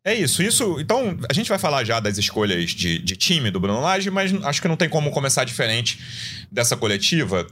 É 0.04 0.14
isso, 0.14 0.42
isso. 0.42 0.80
Então, 0.80 1.16
a 1.30 1.32
gente 1.32 1.48
vai 1.48 1.60
falar 1.60 1.84
já 1.84 2.00
das 2.00 2.18
escolhas 2.18 2.70
de, 2.70 2.98
de 2.98 3.14
time 3.14 3.52
do 3.52 3.60
Bruno 3.60 3.80
Lage, 3.80 4.10
mas 4.10 4.32
acho 4.42 4.60
que 4.60 4.66
não 4.66 4.76
tem 4.76 4.88
como 4.88 5.12
começar 5.12 5.44
diferente 5.44 6.46
dessa 6.50 6.76
coletiva. 6.76 7.46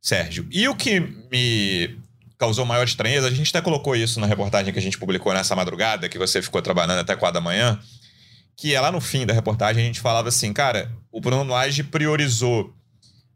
Sérgio. 0.00 0.46
E 0.50 0.68
o 0.68 0.74
que 0.74 1.00
me 1.30 1.98
causou 2.38 2.64
maior 2.64 2.84
estranheza, 2.84 3.26
a 3.26 3.30
gente 3.30 3.50
até 3.50 3.60
colocou 3.60 3.94
isso 3.94 4.18
na 4.18 4.26
reportagem 4.26 4.72
que 4.72 4.78
a 4.78 4.82
gente 4.82 4.96
publicou 4.96 5.32
nessa 5.34 5.54
madrugada, 5.54 6.08
que 6.08 6.18
você 6.18 6.40
ficou 6.40 6.62
trabalhando 6.62 7.00
até 7.00 7.14
4 7.14 7.34
da 7.34 7.40
manhã, 7.40 7.78
que 8.56 8.74
é 8.74 8.80
lá 8.80 8.90
no 8.90 9.00
fim 9.00 9.26
da 9.26 9.34
reportagem 9.34 9.82
a 9.82 9.86
gente 9.86 10.00
falava 10.00 10.28
assim, 10.30 10.52
cara, 10.52 10.90
o 11.12 11.20
Bruno 11.20 11.52
Lage 11.52 11.82
priorizou 11.82 12.74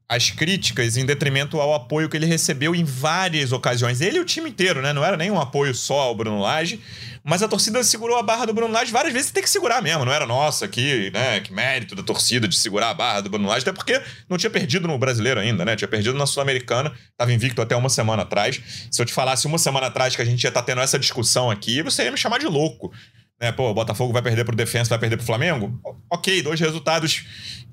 as 0.08 0.30
críticas 0.30 0.96
em 0.96 1.06
detrimento 1.06 1.60
ao 1.60 1.74
apoio 1.74 2.08
que 2.08 2.16
ele 2.16 2.26
recebeu 2.26 2.74
em 2.74 2.84
várias 2.84 3.52
ocasiões. 3.52 4.00
Ele 4.00 4.18
e 4.18 4.20
o 4.20 4.24
time 4.24 4.50
inteiro, 4.50 4.82
né? 4.82 4.92
Não 4.92 5.04
era 5.04 5.16
nem 5.16 5.30
um 5.30 5.40
apoio 5.40 5.74
só 5.74 6.00
ao 6.00 6.14
Bruno 6.14 6.40
Lage, 6.40 6.78
mas 7.24 7.42
a 7.42 7.48
torcida 7.48 7.82
segurou 7.82 8.18
a 8.18 8.22
barra 8.22 8.44
do 8.44 8.52
Bruno 8.52 8.72
Lage 8.72 8.92
várias 8.92 9.14
vezes 9.14 9.30
tem 9.30 9.42
que 9.42 9.48
segurar 9.48 9.80
mesmo. 9.80 10.04
Não 10.04 10.12
era 10.12 10.26
nossa 10.26 10.66
aqui, 10.66 11.10
né? 11.10 11.40
Que 11.40 11.52
mérito 11.52 11.94
da 11.94 12.02
torcida 12.02 12.46
de 12.46 12.56
segurar 12.56 12.90
a 12.90 12.94
barra 12.94 13.22
do 13.22 13.30
Bruno 13.30 13.48
Lage, 13.48 13.62
até 13.62 13.72
porque 13.72 14.00
não 14.28 14.36
tinha 14.36 14.50
perdido 14.50 14.86
no 14.86 14.98
brasileiro 14.98 15.40
ainda, 15.40 15.64
né? 15.64 15.74
Tinha 15.74 15.88
perdido 15.88 16.18
na 16.18 16.26
Sul-Americana, 16.26 16.92
tava 17.16 17.32
invicto 17.32 17.62
até 17.62 17.74
uma 17.74 17.88
semana 17.88 18.22
atrás. 18.22 18.60
Se 18.90 19.00
eu 19.00 19.06
te 19.06 19.12
falasse 19.12 19.46
uma 19.46 19.58
semana 19.58 19.86
atrás 19.86 20.14
que 20.14 20.20
a 20.20 20.24
gente 20.24 20.44
ia 20.44 20.48
estar 20.48 20.60
tá 20.60 20.66
tendo 20.66 20.82
essa 20.82 20.98
discussão 20.98 21.50
aqui, 21.50 21.82
você 21.82 22.04
ia 22.04 22.10
me 22.10 22.18
chamar 22.18 22.38
de 22.38 22.46
louco. 22.46 22.92
Né? 23.40 23.52
Pô, 23.52 23.70
o 23.70 23.74
Botafogo 23.74 24.12
vai 24.12 24.22
perder 24.22 24.44
pro 24.44 24.56
Defensa, 24.56 24.90
vai 24.90 24.98
perder 24.98 25.16
pro 25.16 25.26
Flamengo? 25.26 25.80
Ok, 26.10 26.42
dois 26.42 26.60
resultados 26.60 27.24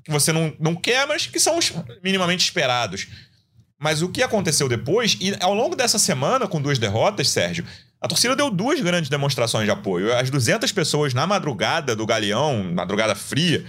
que 0.04 0.10
você 0.10 0.32
não, 0.32 0.52
não 0.58 0.74
quer, 0.74 1.06
mas 1.06 1.26
que 1.26 1.38
são 1.38 1.58
minimamente 2.02 2.44
esperados. 2.44 3.08
Mas 3.78 4.02
o 4.02 4.08
que 4.08 4.22
aconteceu 4.22 4.68
depois, 4.68 5.16
e 5.20 5.34
ao 5.40 5.54
longo 5.54 5.74
dessa 5.74 5.98
semana, 5.98 6.46
com 6.46 6.60
duas 6.60 6.78
derrotas, 6.78 7.28
Sérgio, 7.28 7.64
a 8.00 8.08
torcida 8.08 8.34
deu 8.34 8.50
duas 8.50 8.80
grandes 8.80 9.08
demonstrações 9.08 9.64
de 9.64 9.70
apoio. 9.70 10.12
As 10.16 10.28
200 10.28 10.70
pessoas 10.72 11.14
na 11.14 11.26
madrugada 11.26 11.94
do 11.94 12.04
Galeão, 12.04 12.72
madrugada 12.74 13.14
fria, 13.14 13.64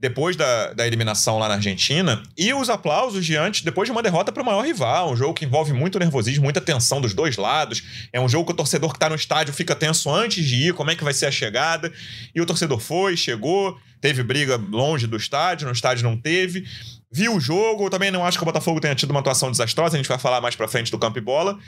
depois 0.00 0.36
da, 0.36 0.72
da 0.74 0.86
eliminação 0.86 1.38
lá 1.38 1.48
na 1.48 1.54
Argentina, 1.54 2.22
e 2.36 2.54
os 2.54 2.70
aplausos 2.70 3.26
diante, 3.26 3.64
depois 3.64 3.86
de 3.86 3.92
uma 3.92 4.02
derrota 4.02 4.30
para 4.30 4.42
o 4.42 4.46
maior 4.46 4.64
rival. 4.64 5.12
Um 5.12 5.16
jogo 5.16 5.34
que 5.34 5.44
envolve 5.44 5.72
muito 5.72 5.98
nervosismo, 5.98 6.44
muita 6.44 6.60
tensão 6.60 7.00
dos 7.00 7.12
dois 7.12 7.36
lados. 7.36 7.82
É 8.12 8.20
um 8.20 8.28
jogo 8.28 8.46
que 8.46 8.52
o 8.52 8.56
torcedor 8.56 8.90
que 8.90 8.96
está 8.96 9.08
no 9.08 9.16
estádio 9.16 9.52
fica 9.52 9.74
tenso 9.74 10.08
antes 10.08 10.44
de 10.44 10.68
ir, 10.68 10.74
como 10.74 10.90
é 10.90 10.96
que 10.96 11.02
vai 11.02 11.12
ser 11.12 11.26
a 11.26 11.30
chegada. 11.30 11.92
E 12.32 12.40
o 12.40 12.46
torcedor 12.46 12.78
foi, 12.78 13.16
chegou, 13.16 13.76
teve 14.00 14.22
briga 14.22 14.56
longe 14.56 15.06
do 15.06 15.16
estádio, 15.16 15.66
no 15.66 15.72
estádio 15.72 16.04
não 16.04 16.16
teve. 16.16 16.64
Viu 17.10 17.34
o 17.34 17.40
jogo, 17.40 17.86
eu 17.86 17.90
também 17.90 18.12
não 18.12 18.24
acho 18.24 18.38
que 18.38 18.44
o 18.44 18.46
Botafogo 18.46 18.80
tenha 18.80 18.94
tido 18.94 19.10
uma 19.10 19.20
atuação 19.20 19.50
desastrosa, 19.50 19.96
a 19.96 19.98
gente 19.98 20.08
vai 20.08 20.18
falar 20.18 20.40
mais 20.40 20.54
pra 20.54 20.68
frente 20.68 20.92
do 20.92 20.98
campo 20.98 21.18
e 21.18 21.22
bola. 21.22 21.58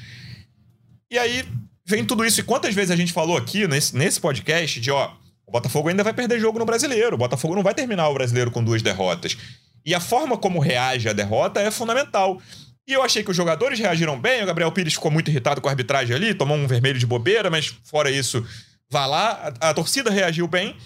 E 1.11 1.19
aí 1.19 1.45
vem 1.85 2.05
tudo 2.05 2.25
isso. 2.25 2.39
E 2.39 2.45
quantas 2.45 2.73
vezes 2.75 2.93
a 2.93 2.97
gente 2.97 3.13
falou 3.13 3.37
aqui 3.37 3.67
nesse, 3.67 3.97
nesse 3.97 4.21
podcast 4.21 4.81
de, 4.81 4.93
ó, 4.93 5.11
o 5.51 5.53
Botafogo 5.53 5.89
ainda 5.89 6.05
vai 6.05 6.15
perder 6.15 6.39
jogo 6.39 6.61
no 6.61 6.65
brasileiro. 6.65 7.17
O 7.17 7.19
Botafogo 7.19 7.57
não 7.57 7.63
vai 7.63 7.75
terminar 7.75 8.09
o 8.09 8.15
brasileiro 8.15 8.53
com 8.53 8.63
duas 8.63 8.83
derrotas. 8.83 9.37
E 9.85 9.93
a 9.93 9.99
forma 9.99 10.39
como 10.39 10.61
reage 10.61 11.09
à 11.09 11.13
derrota 11.13 11.61
é 11.61 11.73
fundamental. 11.73 12.41
E 12.87 12.93
eu 12.93 13.03
achei 13.03 13.25
que 13.25 13.33
os 13.33 13.37
jogadores 13.37 13.77
reagiram 13.77 14.19
bem. 14.19 14.45
O 14.45 14.47
Gabriel 14.47 14.71
Pires 14.71 14.95
ficou 14.95 15.11
muito 15.11 15.29
irritado 15.29 15.61
com 15.61 15.67
a 15.67 15.73
arbitragem 15.73 16.15
ali, 16.15 16.35
tomou 16.35 16.57
um 16.57 16.69
vermelho 16.69 17.01
de 17.01 17.07
bobeira, 17.07 17.51
mas 17.51 17.67
fora 17.83 18.13
isso, 18.13 18.47
vá 18.89 19.07
lá. 19.07 19.53
A, 19.61 19.71
a 19.71 19.75
torcida 19.75 20.09
reagiu 20.09 20.47
bem. 20.47 20.77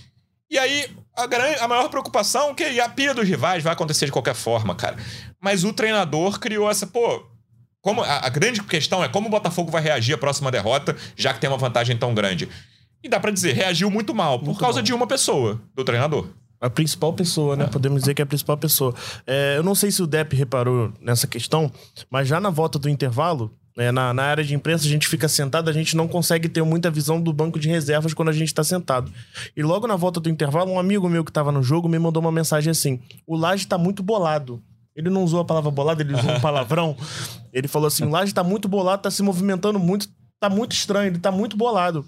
E 0.48 0.58
aí, 0.58 0.90
a, 1.14 1.26
grande, 1.26 1.58
a 1.58 1.68
maior 1.68 1.90
preocupação 1.90 2.52
é 2.52 2.54
que 2.54 2.80
a 2.80 2.88
pia 2.88 3.12
dos 3.12 3.28
rivais 3.28 3.62
vai 3.62 3.74
acontecer 3.74 4.06
de 4.06 4.12
qualquer 4.12 4.34
forma, 4.34 4.74
cara. 4.74 4.96
Mas 5.42 5.62
o 5.62 5.74
treinador 5.74 6.40
criou 6.40 6.70
essa, 6.70 6.86
pô. 6.86 7.22
Como, 7.82 8.00
a, 8.00 8.24
a 8.24 8.28
grande 8.30 8.62
questão 8.62 9.04
é 9.04 9.08
como 9.08 9.28
o 9.28 9.30
Botafogo 9.30 9.70
vai 9.70 9.82
reagir 9.82 10.14
à 10.14 10.18
próxima 10.18 10.50
derrota, 10.50 10.96
já 11.14 11.34
que 11.34 11.40
tem 11.40 11.50
uma 11.50 11.58
vantagem 11.58 11.98
tão 11.98 12.14
grande. 12.14 12.48
E 13.04 13.08
dá 13.08 13.20
para 13.20 13.30
dizer, 13.30 13.52
reagiu 13.52 13.90
muito 13.90 14.14
mal 14.14 14.38
por 14.38 14.46
muito 14.46 14.58
causa 14.58 14.78
mal. 14.78 14.82
de 14.82 14.94
uma 14.94 15.06
pessoa, 15.06 15.60
do 15.74 15.84
treinador. 15.84 16.26
A 16.58 16.70
principal 16.70 17.12
pessoa, 17.12 17.54
né? 17.54 17.64
É. 17.64 17.66
Podemos 17.66 18.00
dizer 18.00 18.14
que 18.14 18.22
é 18.22 18.24
a 18.24 18.26
principal 18.26 18.56
pessoa. 18.56 18.94
É, 19.26 19.58
eu 19.58 19.62
não 19.62 19.74
sei 19.74 19.90
se 19.90 20.02
o 20.02 20.06
Depp 20.06 20.34
reparou 20.34 20.90
nessa 21.02 21.26
questão, 21.26 21.70
mas 22.10 22.26
já 22.26 22.40
na 22.40 22.48
volta 22.48 22.78
do 22.78 22.88
intervalo, 22.88 23.54
é, 23.76 23.92
na, 23.92 24.14
na, 24.14 24.22
área 24.22 24.42
de 24.42 24.54
imprensa, 24.54 24.86
a 24.86 24.88
gente 24.88 25.06
fica 25.06 25.28
sentado, 25.28 25.68
a 25.68 25.72
gente 25.72 25.94
não 25.94 26.08
consegue 26.08 26.48
ter 26.48 26.62
muita 26.62 26.90
visão 26.90 27.20
do 27.20 27.30
banco 27.30 27.58
de 27.58 27.68
reservas 27.68 28.14
quando 28.14 28.30
a 28.30 28.32
gente 28.32 28.48
está 28.48 28.64
sentado. 28.64 29.12
E 29.54 29.62
logo 29.62 29.86
na 29.86 29.96
volta 29.96 30.18
do 30.18 30.30
intervalo, 30.30 30.72
um 30.72 30.78
amigo 30.78 31.06
meu 31.06 31.22
que 31.22 31.30
estava 31.30 31.52
no 31.52 31.62
jogo 31.62 31.86
me 31.86 31.98
mandou 31.98 32.22
uma 32.22 32.32
mensagem 32.32 32.70
assim: 32.70 32.98
o 33.26 33.36
Laje 33.36 33.64
está 33.64 33.76
muito 33.76 34.02
bolado. 34.02 34.62
Ele 34.96 35.10
não 35.10 35.24
usou 35.24 35.40
a 35.40 35.44
palavra 35.44 35.70
bolado, 35.70 36.00
ele 36.00 36.14
usou 36.14 36.30
um 36.30 36.38
palavrão. 36.40 36.96
Ele 37.52 37.68
falou 37.68 37.88
assim: 37.88 38.04
o 38.04 38.08
Laje 38.08 38.30
está 38.30 38.42
muito 38.42 38.66
bolado, 38.66 39.00
está 39.00 39.10
se 39.10 39.22
movimentando 39.22 39.78
muito, 39.78 40.08
está 40.36 40.48
muito 40.48 40.72
estranho, 40.72 41.08
ele 41.08 41.16
está 41.18 41.30
muito 41.30 41.54
bolado. 41.54 42.06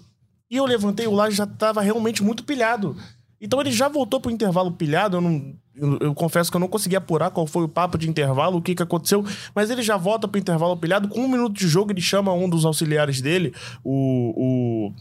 E 0.49 0.55
eu 0.57 0.65
levantei, 0.65 1.07
o 1.07 1.11
Laje 1.11 1.35
já 1.35 1.43
estava 1.43 1.81
realmente 1.81 2.23
muito 2.23 2.43
pilhado. 2.43 2.95
Então 3.39 3.61
ele 3.61 3.71
já 3.71 3.87
voltou 3.87 4.19
pro 4.19 4.31
intervalo 4.31 4.71
pilhado. 4.71 5.17
Eu, 5.17 5.21
não, 5.21 5.53
eu, 5.75 5.97
eu, 5.99 6.15
confesso 6.15 6.49
que 6.49 6.57
eu 6.57 6.59
não 6.59 6.67
consegui 6.67 6.95
apurar 6.95 7.29
qual 7.29 7.45
foi 7.45 7.63
o 7.63 7.69
papo 7.69 7.97
de 7.97 8.09
intervalo, 8.09 8.57
o 8.57 8.61
que, 8.61 8.73
que 8.73 8.83
aconteceu. 8.83 9.23
Mas 9.53 9.69
ele 9.69 9.81
já 9.81 9.97
volta 9.97 10.27
pro 10.27 10.39
intervalo 10.39 10.77
pilhado. 10.77 11.07
Com 11.07 11.21
um 11.21 11.27
minuto 11.27 11.53
de 11.53 11.67
jogo, 11.67 11.91
ele 11.91 12.01
chama 12.01 12.33
um 12.33 12.49
dos 12.49 12.65
auxiliares 12.65 13.21
dele, 13.21 13.53
o. 13.83 14.91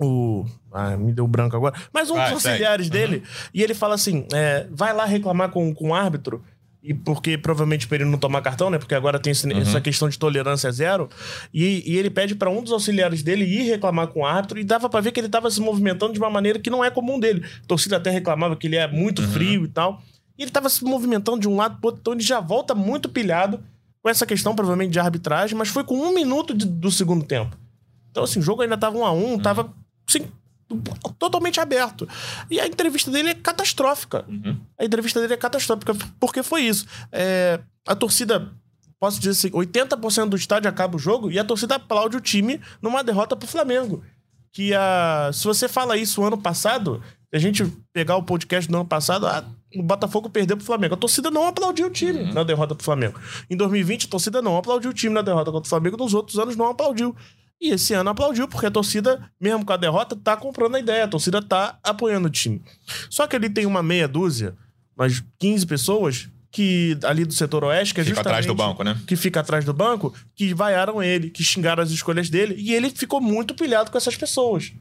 o, 0.00 0.04
o 0.06 0.46
ah, 0.72 0.96
me 0.96 1.12
deu 1.12 1.26
branco 1.26 1.56
agora. 1.56 1.74
Mas 1.92 2.10
um 2.10 2.14
dos 2.14 2.32
auxiliares 2.32 2.88
dele. 2.88 3.16
Uhum. 3.16 3.48
E 3.54 3.62
ele 3.62 3.74
fala 3.74 3.94
assim: 3.94 4.26
é, 4.32 4.66
vai 4.70 4.94
lá 4.94 5.04
reclamar 5.04 5.50
com, 5.50 5.74
com 5.74 5.90
o 5.90 5.94
árbitro 5.94 6.42
e 6.82 6.94
porque 6.94 7.36
provavelmente 7.36 7.88
para 7.88 7.96
ele 7.96 8.04
não 8.04 8.18
tomar 8.18 8.40
cartão, 8.40 8.70
né? 8.70 8.78
Porque 8.78 8.94
agora 8.94 9.18
tem 9.18 9.32
esse, 9.32 9.46
uhum. 9.46 9.58
essa 9.58 9.80
questão 9.80 10.08
de 10.08 10.18
tolerância 10.18 10.70
zero. 10.70 11.08
E, 11.52 11.82
e 11.84 11.96
ele 11.96 12.08
pede 12.08 12.34
para 12.34 12.48
um 12.50 12.62
dos 12.62 12.72
auxiliares 12.72 13.22
dele 13.22 13.44
ir 13.44 13.64
reclamar 13.64 14.08
com 14.08 14.20
o 14.20 14.26
árbitro 14.26 14.58
e 14.58 14.64
dava 14.64 14.88
para 14.88 15.00
ver 15.00 15.12
que 15.12 15.20
ele 15.20 15.28
tava 15.28 15.50
se 15.50 15.60
movimentando 15.60 16.12
de 16.12 16.18
uma 16.18 16.30
maneira 16.30 16.58
que 16.58 16.70
não 16.70 16.84
é 16.84 16.90
comum 16.90 17.18
dele. 17.18 17.44
A 17.64 17.66
torcida 17.66 17.96
até 17.96 18.10
reclamava 18.10 18.56
que 18.56 18.66
ele 18.66 18.76
é 18.76 18.86
muito 18.86 19.22
uhum. 19.22 19.28
frio 19.28 19.64
e 19.64 19.68
tal. 19.68 20.02
E 20.38 20.42
ele 20.42 20.50
tava 20.52 20.68
se 20.68 20.84
movimentando 20.84 21.40
de 21.40 21.48
um 21.48 21.56
lado 21.56 21.78
pro 21.80 21.88
outro, 21.88 22.00
então 22.00 22.12
ele 22.12 22.22
já 22.22 22.40
volta 22.40 22.74
muito 22.74 23.08
pilhado 23.08 23.60
com 24.00 24.08
essa 24.08 24.24
questão, 24.24 24.54
provavelmente, 24.54 24.92
de 24.92 25.00
arbitragem, 25.00 25.58
mas 25.58 25.68
foi 25.68 25.82
com 25.82 25.96
um 25.96 26.14
minuto 26.14 26.54
de, 26.54 26.64
do 26.64 26.92
segundo 26.92 27.24
tempo. 27.24 27.56
Então, 28.10 28.22
assim, 28.22 28.38
o 28.38 28.42
jogo 28.42 28.62
ainda 28.62 28.78
tava 28.78 28.96
um 28.96 29.04
a 29.04 29.12
um, 29.12 29.32
uhum. 29.32 29.38
tava. 29.38 29.74
Assim, 30.08 30.26
totalmente 31.18 31.60
aberto. 31.60 32.08
E 32.50 32.60
a 32.60 32.66
entrevista 32.66 33.10
dele 33.10 33.30
é 33.30 33.34
catastrófica. 33.34 34.24
Uhum. 34.28 34.58
A 34.78 34.84
entrevista 34.84 35.20
dele 35.20 35.34
é 35.34 35.36
catastrófica, 35.36 35.94
porque 36.20 36.42
foi 36.42 36.62
isso. 36.62 36.86
É, 37.10 37.60
a 37.86 37.94
torcida, 37.94 38.52
posso 39.00 39.18
dizer 39.18 39.30
assim, 39.30 39.50
80% 39.50 40.28
do 40.28 40.36
estádio 40.36 40.68
acaba 40.68 40.96
o 40.96 40.98
jogo 40.98 41.30
e 41.30 41.38
a 41.38 41.44
torcida 41.44 41.76
aplaude 41.76 42.16
o 42.16 42.20
time 42.20 42.60
numa 42.82 43.02
derrota 43.02 43.34
pro 43.34 43.48
Flamengo. 43.48 44.02
Que 44.52 44.74
a, 44.74 45.30
se 45.32 45.44
você 45.44 45.68
fala 45.68 45.96
isso 45.96 46.22
ano 46.22 46.38
passado, 46.38 47.02
se 47.30 47.36
a 47.36 47.38
gente 47.38 47.64
pegar 47.92 48.16
o 48.16 48.22
podcast 48.22 48.70
do 48.70 48.76
ano 48.76 48.86
passado, 48.86 49.26
a, 49.26 49.44
o 49.74 49.82
Botafogo 49.82 50.30
perdeu 50.30 50.56
pro 50.56 50.66
Flamengo. 50.66 50.94
A 50.94 50.98
torcida 50.98 51.30
não 51.30 51.46
aplaudiu 51.46 51.86
o 51.86 51.90
time 51.90 52.20
uhum. 52.20 52.32
na 52.32 52.42
derrota 52.42 52.74
pro 52.74 52.84
Flamengo. 52.84 53.18
Em 53.50 53.56
2020, 53.56 54.06
a 54.06 54.08
torcida 54.08 54.42
não 54.42 54.56
aplaudiu 54.56 54.90
o 54.90 54.94
time 54.94 55.14
na 55.14 55.22
derrota 55.22 55.50
contra 55.50 55.66
o 55.66 55.68
Flamengo. 55.68 55.96
Nos 55.96 56.14
outros 56.14 56.38
anos, 56.38 56.56
não 56.56 56.68
aplaudiu. 56.68 57.14
E 57.60 57.70
esse 57.70 57.92
ano 57.92 58.10
aplaudiu, 58.10 58.46
porque 58.46 58.66
a 58.66 58.70
torcida, 58.70 59.20
mesmo 59.40 59.64
com 59.64 59.72
a 59.72 59.76
derrota, 59.76 60.14
tá 60.16 60.36
comprando 60.36 60.76
a 60.76 60.80
ideia. 60.80 61.04
A 61.04 61.08
torcida 61.08 61.42
tá 61.42 61.78
apoiando 61.82 62.28
o 62.28 62.30
time. 62.30 62.62
Só 63.10 63.26
que 63.26 63.34
ele 63.34 63.50
tem 63.50 63.66
uma 63.66 63.82
meia 63.82 64.06
dúzia, 64.06 64.54
umas 64.96 65.22
15 65.38 65.66
pessoas, 65.66 66.28
que 66.50 66.96
ali 67.04 67.24
do 67.24 67.34
setor 67.34 67.64
oeste, 67.64 67.94
que 67.94 68.00
é 68.00 68.04
fica 68.04 68.20
atrás 68.20 68.46
do 68.46 68.54
banco, 68.54 68.84
né? 68.84 68.96
Que 69.06 69.16
fica 69.16 69.40
atrás 69.40 69.64
do 69.64 69.72
banco, 69.72 70.14
que 70.34 70.54
vaiaram 70.54 71.02
ele, 71.02 71.30
que 71.30 71.42
xingaram 71.42 71.82
as 71.82 71.90
escolhas 71.90 72.30
dele. 72.30 72.54
E 72.56 72.72
ele 72.72 72.90
ficou 72.90 73.20
muito 73.20 73.54
pilhado 73.54 73.90
com 73.90 73.98
essas 73.98 74.16
pessoas 74.16 74.72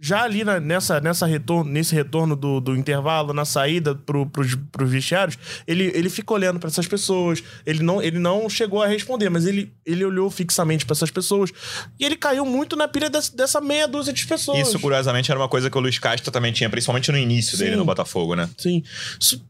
já 0.00 0.22
ali 0.22 0.42
na, 0.42 0.58
nessa, 0.58 0.98
nessa 0.98 1.26
retorno, 1.26 1.70
nesse 1.70 1.94
retorno 1.94 2.34
do, 2.34 2.58
do 2.58 2.74
intervalo, 2.74 3.34
na 3.34 3.44
saída 3.44 3.94
pro, 3.94 4.24
pros, 4.24 4.54
pros 4.72 4.90
vestiários, 4.90 5.38
ele, 5.66 5.92
ele 5.94 6.08
fica 6.08 6.32
olhando 6.32 6.58
para 6.58 6.68
essas 6.68 6.86
pessoas. 6.86 7.44
Ele 7.66 7.82
não, 7.82 8.02
ele 8.02 8.18
não 8.18 8.48
chegou 8.48 8.82
a 8.82 8.86
responder, 8.86 9.28
mas 9.28 9.44
ele, 9.44 9.70
ele 9.84 10.02
olhou 10.02 10.30
fixamente 10.30 10.86
para 10.86 10.94
essas 10.94 11.10
pessoas. 11.10 11.52
E 11.98 12.04
ele 12.04 12.16
caiu 12.16 12.46
muito 12.46 12.76
na 12.76 12.88
pilha 12.88 13.10
desse, 13.10 13.36
dessa 13.36 13.60
meia 13.60 13.86
dúzia 13.86 14.12
de 14.12 14.26
pessoas. 14.26 14.66
Isso, 14.66 14.80
curiosamente, 14.80 15.30
era 15.30 15.38
uma 15.38 15.48
coisa 15.48 15.68
que 15.68 15.76
o 15.76 15.80
Luiz 15.80 15.98
Castro 15.98 16.30
também 16.30 16.50
tinha, 16.50 16.70
principalmente 16.70 17.12
no 17.12 17.18
início 17.18 17.58
Sim. 17.58 17.64
dele 17.64 17.76
no 17.76 17.84
Botafogo, 17.84 18.34
né? 18.34 18.48
Sim. 18.56 18.82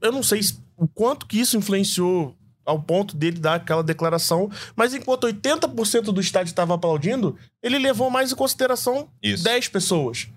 Eu 0.02 0.10
não 0.10 0.22
sei 0.22 0.40
o 0.76 0.88
quanto 0.88 1.26
que 1.26 1.38
isso 1.38 1.56
influenciou 1.56 2.36
ao 2.66 2.80
ponto 2.80 3.16
dele 3.16 3.38
dar 3.38 3.54
aquela 3.54 3.84
declaração. 3.84 4.50
Mas 4.74 4.94
enquanto 4.94 5.28
80% 5.28 6.12
do 6.12 6.20
estádio 6.20 6.50
estava 6.50 6.74
aplaudindo, 6.74 7.36
ele 7.62 7.78
levou 7.78 8.10
mais 8.10 8.32
em 8.32 8.34
consideração 8.34 9.08
Isso. 9.22 9.44
10 9.44 9.68
pessoas 9.68 10.28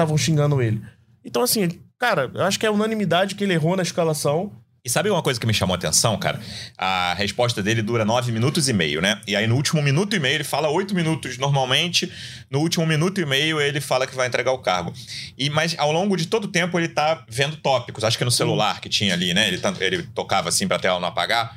estavam 0.00 0.16
xingando 0.16 0.62
ele. 0.62 0.82
Então, 1.24 1.42
assim, 1.42 1.68
cara, 1.98 2.30
eu 2.34 2.42
acho 2.42 2.58
que 2.58 2.66
é 2.66 2.70
unanimidade 2.70 3.34
que 3.34 3.44
ele 3.44 3.52
errou 3.52 3.76
na 3.76 3.82
escalação. 3.82 4.52
E 4.82 4.88
sabe 4.88 5.10
uma 5.10 5.22
coisa 5.22 5.38
que 5.38 5.46
me 5.46 5.52
chamou 5.52 5.74
a 5.74 5.76
atenção, 5.76 6.18
cara? 6.18 6.40
A 6.78 7.12
resposta 7.12 7.62
dele 7.62 7.82
dura 7.82 8.02
nove 8.02 8.32
minutos 8.32 8.66
e 8.66 8.72
meio, 8.72 9.02
né? 9.02 9.20
E 9.26 9.36
aí 9.36 9.46
no 9.46 9.54
último 9.54 9.82
minuto 9.82 10.16
e 10.16 10.18
meio 10.18 10.36
ele 10.36 10.44
fala 10.44 10.70
oito 10.70 10.94
minutos 10.94 11.36
normalmente, 11.36 12.10
no 12.50 12.60
último 12.60 12.86
minuto 12.86 13.20
e 13.20 13.26
meio 13.26 13.60
ele 13.60 13.78
fala 13.78 14.06
que 14.06 14.16
vai 14.16 14.26
entregar 14.26 14.52
o 14.52 14.58
cargo. 14.58 14.90
E 15.36 15.50
Mas 15.50 15.74
ao 15.78 15.92
longo 15.92 16.16
de 16.16 16.26
todo 16.26 16.44
o 16.44 16.48
tempo 16.48 16.78
ele 16.78 16.88
tá 16.88 17.26
vendo 17.28 17.58
tópicos, 17.58 18.04
acho 18.04 18.16
que 18.16 18.24
no 18.24 18.30
celular 18.30 18.80
que 18.80 18.88
tinha 18.88 19.12
ali, 19.12 19.34
né? 19.34 19.48
Ele, 19.48 19.60
ele 19.80 20.02
tocava 20.14 20.48
assim 20.48 20.66
pra 20.66 20.78
tela 20.78 20.98
não 20.98 21.08
apagar. 21.08 21.54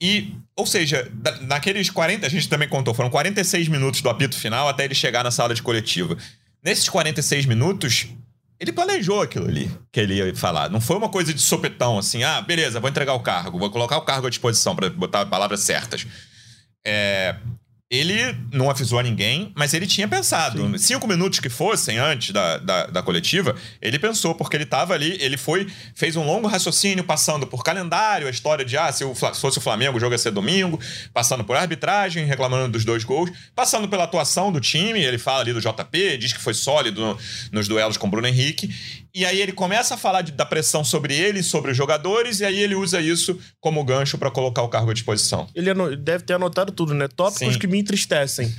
E, 0.00 0.32
ou 0.54 0.64
seja, 0.64 1.10
naqueles 1.40 1.90
40, 1.90 2.26
a 2.26 2.30
gente 2.30 2.48
também 2.48 2.68
contou, 2.68 2.94
foram 2.94 3.10
46 3.10 3.68
minutos 3.68 4.00
do 4.00 4.08
apito 4.08 4.38
final 4.38 4.68
até 4.68 4.84
ele 4.84 4.94
chegar 4.94 5.24
na 5.24 5.30
sala 5.30 5.54
de 5.54 5.62
coletiva. 5.62 6.16
Nesses 6.62 6.88
46 6.88 7.46
minutos, 7.46 8.08
ele 8.58 8.72
planejou 8.72 9.22
aquilo 9.22 9.46
ali 9.46 9.70
que 9.92 10.00
ele 10.00 10.14
ia 10.14 10.34
falar. 10.34 10.68
Não 10.68 10.80
foi 10.80 10.96
uma 10.96 11.08
coisa 11.08 11.32
de 11.32 11.40
sopetão, 11.40 11.98
assim, 11.98 12.24
ah, 12.24 12.40
beleza, 12.40 12.80
vou 12.80 12.90
entregar 12.90 13.14
o 13.14 13.20
cargo, 13.20 13.58
vou 13.58 13.70
colocar 13.70 13.96
o 13.96 14.02
cargo 14.02 14.26
à 14.26 14.30
disposição 14.30 14.74
para 14.74 14.90
botar 14.90 15.26
palavras 15.26 15.60
certas. 15.60 16.06
É, 16.84 17.36
ele 17.90 18.36
não 18.52 18.68
avisou 18.68 18.98
a 18.98 19.02
ninguém, 19.02 19.50
mas 19.56 19.72
ele 19.72 19.86
tinha 19.86 20.06
pensado. 20.06 20.62
Sim. 20.72 20.78
Cinco 20.78 21.06
minutos 21.08 21.40
que 21.40 21.48
fossem 21.48 21.96
antes 21.96 22.34
da, 22.34 22.58
da, 22.58 22.86
da 22.86 23.02
coletiva, 23.02 23.54
ele 23.80 23.98
pensou, 23.98 24.34
porque 24.34 24.56
ele 24.56 24.64
estava 24.64 24.92
ali, 24.92 25.16
ele 25.20 25.38
foi, 25.38 25.66
fez 25.94 26.14
um 26.14 26.22
longo 26.24 26.46
raciocínio, 26.46 27.02
passando 27.02 27.46
por 27.46 27.64
calendário, 27.64 28.26
a 28.26 28.30
história 28.30 28.62
de, 28.62 28.76
ah, 28.76 28.92
se, 28.92 29.04
o, 29.04 29.14
se 29.14 29.40
fosse 29.40 29.56
o 29.56 29.60
Flamengo, 29.60 29.96
o 29.96 30.00
jogo 30.00 30.12
ia 30.12 30.18
ser 30.18 30.32
domingo, 30.32 30.78
passando 31.14 31.42
por 31.44 31.56
arbitragem, 31.56 32.26
reclamando 32.26 32.72
dos 32.72 32.84
dois 32.84 33.04
gols, 33.04 33.30
passando 33.54 33.88
pela 33.88 34.04
atuação 34.04 34.52
do 34.52 34.60
time, 34.60 35.00
ele 35.00 35.16
fala 35.16 35.40
ali 35.40 35.54
do 35.54 35.60
JP, 35.60 36.18
diz 36.18 36.34
que 36.34 36.40
foi 36.40 36.52
sólido 36.52 37.00
no, 37.00 37.18
nos 37.52 37.68
duelos 37.68 37.96
com 37.96 38.06
o 38.06 38.10
Bruno 38.10 38.28
Henrique, 38.28 38.68
e 39.14 39.24
aí 39.24 39.40
ele 39.40 39.52
começa 39.52 39.94
a 39.94 39.96
falar 39.96 40.22
de, 40.22 40.32
da 40.32 40.44
pressão 40.44 40.84
sobre 40.84 41.14
ele, 41.14 41.42
sobre 41.42 41.70
os 41.70 41.76
jogadores, 41.76 42.40
e 42.40 42.44
aí 42.44 42.58
ele 42.58 42.74
usa 42.74 43.00
isso 43.00 43.38
como 43.60 43.82
gancho 43.82 44.18
para 44.18 44.30
colocar 44.30 44.62
o 44.62 44.68
cargo 44.68 44.90
à 44.90 44.94
disposição. 44.94 45.48
Ele 45.54 45.72
deve 45.96 46.24
ter 46.24 46.34
anotado 46.34 46.70
tudo, 46.70 46.92
né? 46.94 47.08
Tópicos 47.08 47.54
Sim. 47.54 47.58
que 47.58 47.66
me 47.66 47.77
entristecem. 47.78 48.52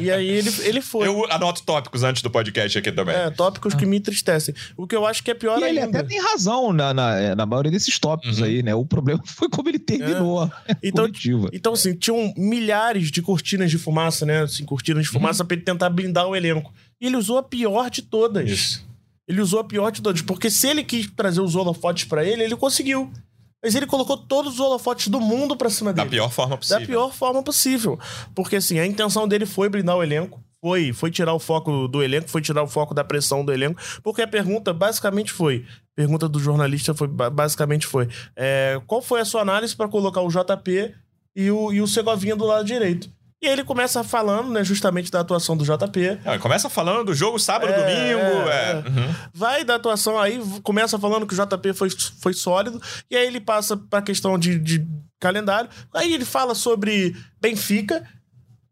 e 0.00 0.10
aí 0.10 0.26
ele, 0.26 0.50
ele 0.62 0.80
foi. 0.80 1.06
Eu 1.06 1.30
anoto 1.30 1.62
tópicos 1.62 2.02
antes 2.02 2.22
do 2.22 2.30
podcast 2.30 2.78
aqui 2.78 2.92
também. 2.92 3.14
É, 3.14 3.30
tópicos 3.30 3.74
ah. 3.74 3.76
que 3.76 3.86
me 3.86 3.96
entristecem. 3.96 4.54
O 4.76 4.86
que 4.86 4.94
eu 4.94 5.06
acho 5.06 5.22
que 5.22 5.30
é 5.30 5.34
pior 5.34 5.58
e 5.58 5.64
ainda. 5.64 5.80
ele 5.80 5.96
até 5.96 6.02
tem 6.02 6.20
razão 6.20 6.72
na, 6.72 6.92
na, 6.92 7.34
na 7.34 7.46
maioria 7.46 7.70
desses 7.70 7.98
tópicos 7.98 8.38
uhum. 8.38 8.44
aí, 8.44 8.62
né? 8.62 8.74
O 8.74 8.84
problema 8.84 9.22
foi 9.26 9.48
como 9.48 9.68
ele 9.68 9.78
terminou 9.78 10.44
é. 10.66 10.76
então, 10.82 11.04
coletiva. 11.04 11.48
Então, 11.52 11.72
assim, 11.72 11.94
tinham 11.94 12.32
milhares 12.36 13.10
de 13.10 13.22
cortinas 13.22 13.70
de 13.70 13.78
fumaça, 13.78 14.24
né? 14.24 14.42
Assim, 14.42 14.64
cortinas 14.64 15.04
de 15.04 15.10
fumaça 15.10 15.42
uhum. 15.42 15.48
pra 15.48 15.56
ele 15.56 15.64
tentar 15.64 15.90
blindar 15.90 16.26
o 16.26 16.36
elenco. 16.36 16.72
E 17.00 17.06
ele 17.06 17.16
usou 17.16 17.38
a 17.38 17.42
pior 17.42 17.90
de 17.90 18.02
todas. 18.02 18.48
Isso. 18.48 18.88
Ele 19.26 19.42
usou 19.42 19.60
a 19.60 19.64
pior 19.64 19.90
de 19.90 20.00
todas. 20.00 20.22
Porque 20.22 20.50
se 20.50 20.66
ele 20.68 20.82
quis 20.82 21.06
trazer 21.10 21.40
os 21.40 21.54
holofotes 21.54 22.04
para 22.04 22.24
ele, 22.24 22.42
ele 22.42 22.56
conseguiu. 22.56 23.12
Mas 23.62 23.74
ele 23.74 23.86
colocou 23.86 24.16
todos 24.16 24.54
os 24.54 24.60
holofotes 24.60 25.08
do 25.08 25.20
mundo 25.20 25.56
pra 25.56 25.68
cima 25.68 25.92
dele. 25.92 26.06
Da 26.06 26.10
pior 26.10 26.30
forma 26.30 26.56
possível. 26.56 26.80
Da 26.80 26.86
pior 26.86 27.12
forma 27.12 27.42
possível. 27.42 27.98
Porque, 28.34 28.56
assim, 28.56 28.78
a 28.78 28.86
intenção 28.86 29.26
dele 29.26 29.46
foi 29.46 29.68
blindar 29.68 29.96
o 29.96 30.02
elenco. 30.02 30.42
Foi, 30.60 30.92
foi 30.92 31.10
tirar 31.10 31.34
o 31.34 31.38
foco 31.38 31.86
do 31.86 32.02
elenco, 32.02 32.28
foi 32.28 32.40
tirar 32.40 32.62
o 32.62 32.68
foco 32.68 32.92
da 32.92 33.04
pressão 33.04 33.44
do 33.44 33.52
elenco. 33.52 33.80
Porque 34.02 34.22
a 34.22 34.26
pergunta 34.26 34.72
basicamente 34.72 35.32
foi: 35.32 35.64
pergunta 35.94 36.28
do 36.28 36.40
jornalista 36.40 36.92
foi 36.94 37.06
basicamente 37.06 37.86
foi: 37.86 38.08
é, 38.34 38.80
qual 38.86 39.00
foi 39.00 39.20
a 39.20 39.24
sua 39.24 39.42
análise 39.42 39.74
para 39.74 39.88
colocar 39.88 40.20
o 40.20 40.28
JP 40.28 40.94
e 41.36 41.50
o, 41.50 41.72
e 41.72 41.80
o 41.80 41.86
Segovinha 41.86 42.34
do 42.34 42.44
lado 42.44 42.64
direito? 42.64 43.08
E 43.40 43.46
aí 43.46 43.52
ele 43.52 43.62
começa 43.62 44.02
falando, 44.02 44.50
né, 44.50 44.64
justamente 44.64 45.10
da 45.10 45.20
atuação 45.20 45.56
do 45.56 45.64
JP. 45.64 46.00
Ele 46.00 46.38
começa 46.40 46.68
falando 46.68 47.06
do 47.06 47.14
jogo 47.14 47.38
sábado, 47.38 47.72
é, 47.72 47.76
domingo. 47.76 48.48
É, 48.50 48.70
é. 48.70 48.74
Uhum. 48.76 49.14
Vai 49.32 49.64
da 49.64 49.76
atuação 49.76 50.18
aí, 50.18 50.40
começa 50.62 50.98
falando 50.98 51.26
que 51.26 51.34
o 51.34 51.46
JP 51.46 51.72
foi, 51.72 51.88
foi 52.20 52.34
sólido. 52.34 52.82
E 53.08 53.16
aí 53.16 53.26
ele 53.26 53.40
passa 53.40 53.76
pra 53.76 54.02
questão 54.02 54.36
de, 54.36 54.58
de 54.58 54.84
calendário. 55.20 55.70
Aí 55.94 56.12
ele 56.12 56.24
fala 56.24 56.54
sobre 56.54 57.14
Benfica 57.40 58.02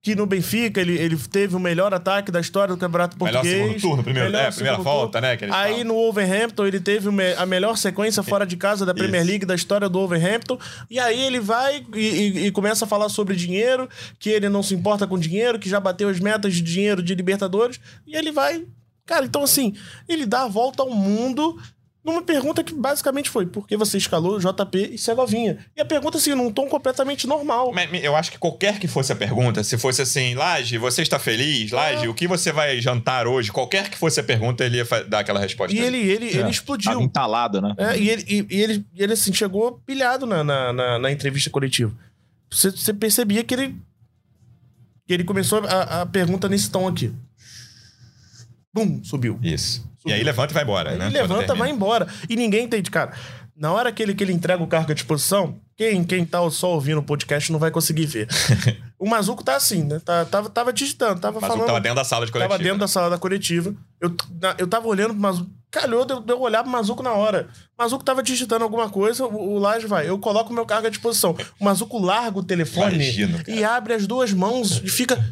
que 0.06 0.14
no 0.14 0.25
Benfica 0.25 0.80
ele, 0.80 0.96
ele 0.96 1.16
teve 1.16 1.56
o 1.56 1.58
melhor 1.58 1.92
ataque 1.92 2.30
da 2.30 2.38
história 2.38 2.72
do 2.72 2.78
Campeonato 2.78 3.16
Português. 3.16 3.52
Melhor 3.52 3.66
segundo 3.66 3.80
turno, 3.80 4.04
primeiro, 4.04 4.30
melhor 4.30 4.44
é, 4.44 4.52
primeira 4.52 4.78
volta, 4.78 5.20
né? 5.20 5.32
Aí 5.32 5.48
falam. 5.48 5.84
no 5.84 5.94
Wolverhampton 5.94 6.64
ele 6.64 6.78
teve 6.78 7.08
a 7.36 7.45
melhor 7.45 7.76
sequência 7.76 8.23
fora 8.23 8.47
de 8.47 8.56
casa 8.56 8.86
da 8.86 8.95
Premier 8.95 9.23
Isso. 9.23 9.30
League 9.30 9.45
da 9.45 9.56
história 9.56 9.88
do 9.88 9.99
Wolverhampton. 9.99 10.60
E 10.88 11.00
aí 11.00 11.21
ele 11.25 11.40
vai 11.40 11.84
e, 11.92 11.99
e, 11.99 12.47
e, 12.47 12.50
começa 12.52 12.84
a 12.84 12.88
falar 12.88 13.08
sobre 13.08 13.34
dinheiro, 13.34 13.88
que 14.21 14.30
ele 14.30 14.49
não 14.49 14.62
se 14.62 14.76
importa 14.76 15.08
com 15.08 15.19
dinheiro, 15.19 15.58
que 15.58 15.69
já 15.69 15.80
bateu 15.80 16.08
as 16.08 16.21
metas 16.21 16.54
de 16.54 16.62
dinheiro 16.62 17.02
de 17.02 17.12
Libertadores. 17.12 17.80
E 18.06 18.14
ele 18.14 18.30
vai 18.30 18.64
Cara, 19.06 19.25
então 19.25 19.45
assim, 19.45 19.75
ele 20.08 20.26
dá 20.26 20.42
a 20.42 20.49
volta 20.49 20.82
ao 20.82 20.90
mundo 20.90 21.56
numa 22.06 22.23
pergunta 22.23 22.62
que 22.62 22.73
basicamente 22.73 23.28
foi: 23.28 23.45
por 23.45 23.66
que 23.66 23.76
você 23.76 23.99
escalou 23.99 24.38
JP 24.38 24.90
e 24.92 24.97
Segovinha? 24.97 25.58
E 25.76 25.80
a 25.80 25.84
pergunta, 25.84 26.19
assim, 26.19 26.34
num 26.34 26.52
tom 26.52 26.69
completamente 26.69 27.26
normal. 27.26 27.75
Eu 28.00 28.14
acho 28.14 28.30
que 28.30 28.38
qualquer 28.38 28.78
que 28.78 28.86
fosse 28.86 29.12
a 29.12 29.16
pergunta, 29.16 29.64
se 29.64 29.76
fosse 29.76 30.02
assim, 30.02 30.34
Laje, 30.36 30.78
você 30.78 31.02
está 31.02 31.19
feliz? 31.19 31.73
Laje, 31.73 32.06
é. 32.06 32.08
o 32.08 32.14
que 32.14 32.28
você 32.28 32.52
vai 32.52 32.80
jantar 32.80 33.26
hoje? 33.26 33.50
Qualquer 33.50 33.90
que 33.90 33.99
fosse 33.99 34.21
a 34.21 34.23
pergunta, 34.23 34.64
ele 34.64 34.76
ia 34.76 34.86
dar 35.08 35.19
aquela 35.19 35.40
resposta. 35.40 35.76
E 35.76 35.80
ele, 35.80 35.99
ele, 35.99 36.28
é. 36.28 36.36
ele 36.36 36.50
explodiu. 36.50 36.92
Tava 36.92 37.02
entalado, 37.02 37.60
né? 37.60 37.75
É, 37.76 37.99
e 37.99 38.08
ele, 38.08 38.25
e, 38.28 38.47
e 38.49 38.62
ele, 38.62 38.86
ele, 38.97 39.12
assim, 39.12 39.32
chegou 39.32 39.82
pilhado 39.84 40.26
na, 40.26 40.45
na, 40.45 40.73
na, 40.73 40.99
na 41.00 41.10
entrevista 41.10 41.50
coletiva. 41.50 41.92
Você, 42.49 42.71
você, 42.71 42.95
percebia 42.95 43.42
que 43.42 43.52
ele. 43.52 43.76
Que 45.08 45.14
ele 45.14 45.25
começou 45.25 45.64
a, 45.66 46.02
a 46.02 46.06
pergunta 46.06 46.49
nesse 46.49 46.71
tom 46.71 46.86
aqui. 46.86 47.12
Bum, 48.73 49.02
subiu. 49.02 49.40
Isso. 49.42 49.84
E 50.06 50.12
aí 50.12 50.23
levanta 50.23 50.52
e 50.52 50.54
vai 50.54 50.62
embora, 50.62 50.97
né? 50.97 51.08
levanta 51.08 51.54
e 51.54 51.58
vai 51.58 51.71
embora. 51.71 52.06
E 52.28 52.36
ninguém 52.36 52.64
entende, 52.64 52.90
cara. 52.90 53.12
Na 53.56 53.73
hora 53.73 53.90
que 53.90 54.02
ele, 54.02 54.14
que 54.14 54.23
ele 54.23 54.34
entrega 54.34 54.62
o 54.62 54.66
cargo 54.66 54.92
à 54.92 54.95
disposição, 54.95 55.58
quem, 55.76 56.04
quem 56.04 56.26
tá 56.26 56.38
só 56.50 56.73
ouvindo 56.73 56.99
o 56.99 57.02
podcast 57.02 57.50
não 57.50 57.58
vai 57.58 57.71
conseguir 57.71 58.04
ver. 58.04 58.28
o 58.99 59.08
Mazuco 59.08 59.42
tá 59.42 59.56
assim, 59.56 59.82
né? 59.82 59.99
Tá, 60.04 60.26
tava, 60.26 60.50
tava 60.50 60.73
digitando, 60.75 61.21
tava 61.21 61.40
Mazuco 61.40 61.52
falando. 61.52 61.66
Tava 61.66 61.80
dentro 61.80 61.97
da 61.97 62.04
sala 62.04 62.26
de 62.26 62.32
coletiva. 62.32 62.54
Tava 62.54 62.62
dentro 62.62 62.78
da 62.78 62.88
sala 62.88 63.08
da 63.08 63.19
coletiva. 63.19 63.75
Eu, 63.99 64.14
eu 64.58 64.66
tava 64.66 64.86
olhando 64.86 65.12
pro 65.12 65.21
Mazuco. 65.23 65.50
Calhou 65.71 66.04
de 66.04 66.32
eu 66.32 66.40
olhar 66.40 66.62
pro 66.62 66.71
Mazuco 66.71 67.02
na 67.02 67.12
hora. 67.12 67.49
O 67.78 67.82
Mazuco 67.82 68.04
tava 68.04 68.23
digitando 68.23 68.62
alguma 68.62 68.90
coisa, 68.90 69.25
o, 69.25 69.54
o 69.54 69.58
Laje 69.58 69.86
vai. 69.86 70.08
Eu 70.08 70.19
coloco 70.19 70.50
o 70.50 70.54
meu 70.54 70.66
cargo 70.66 70.86
à 70.86 70.90
disposição. 70.90 71.34
O 71.58 71.64
Mazuco 71.64 71.99
larga 71.99 72.38
o 72.38 72.42
telefone 72.42 72.95
Imagino, 72.95 73.42
e 73.49 73.64
abre 73.64 73.95
as 73.95 74.06
duas 74.06 74.32
mãos 74.32 74.82
e 74.84 74.88
fica 74.88 75.23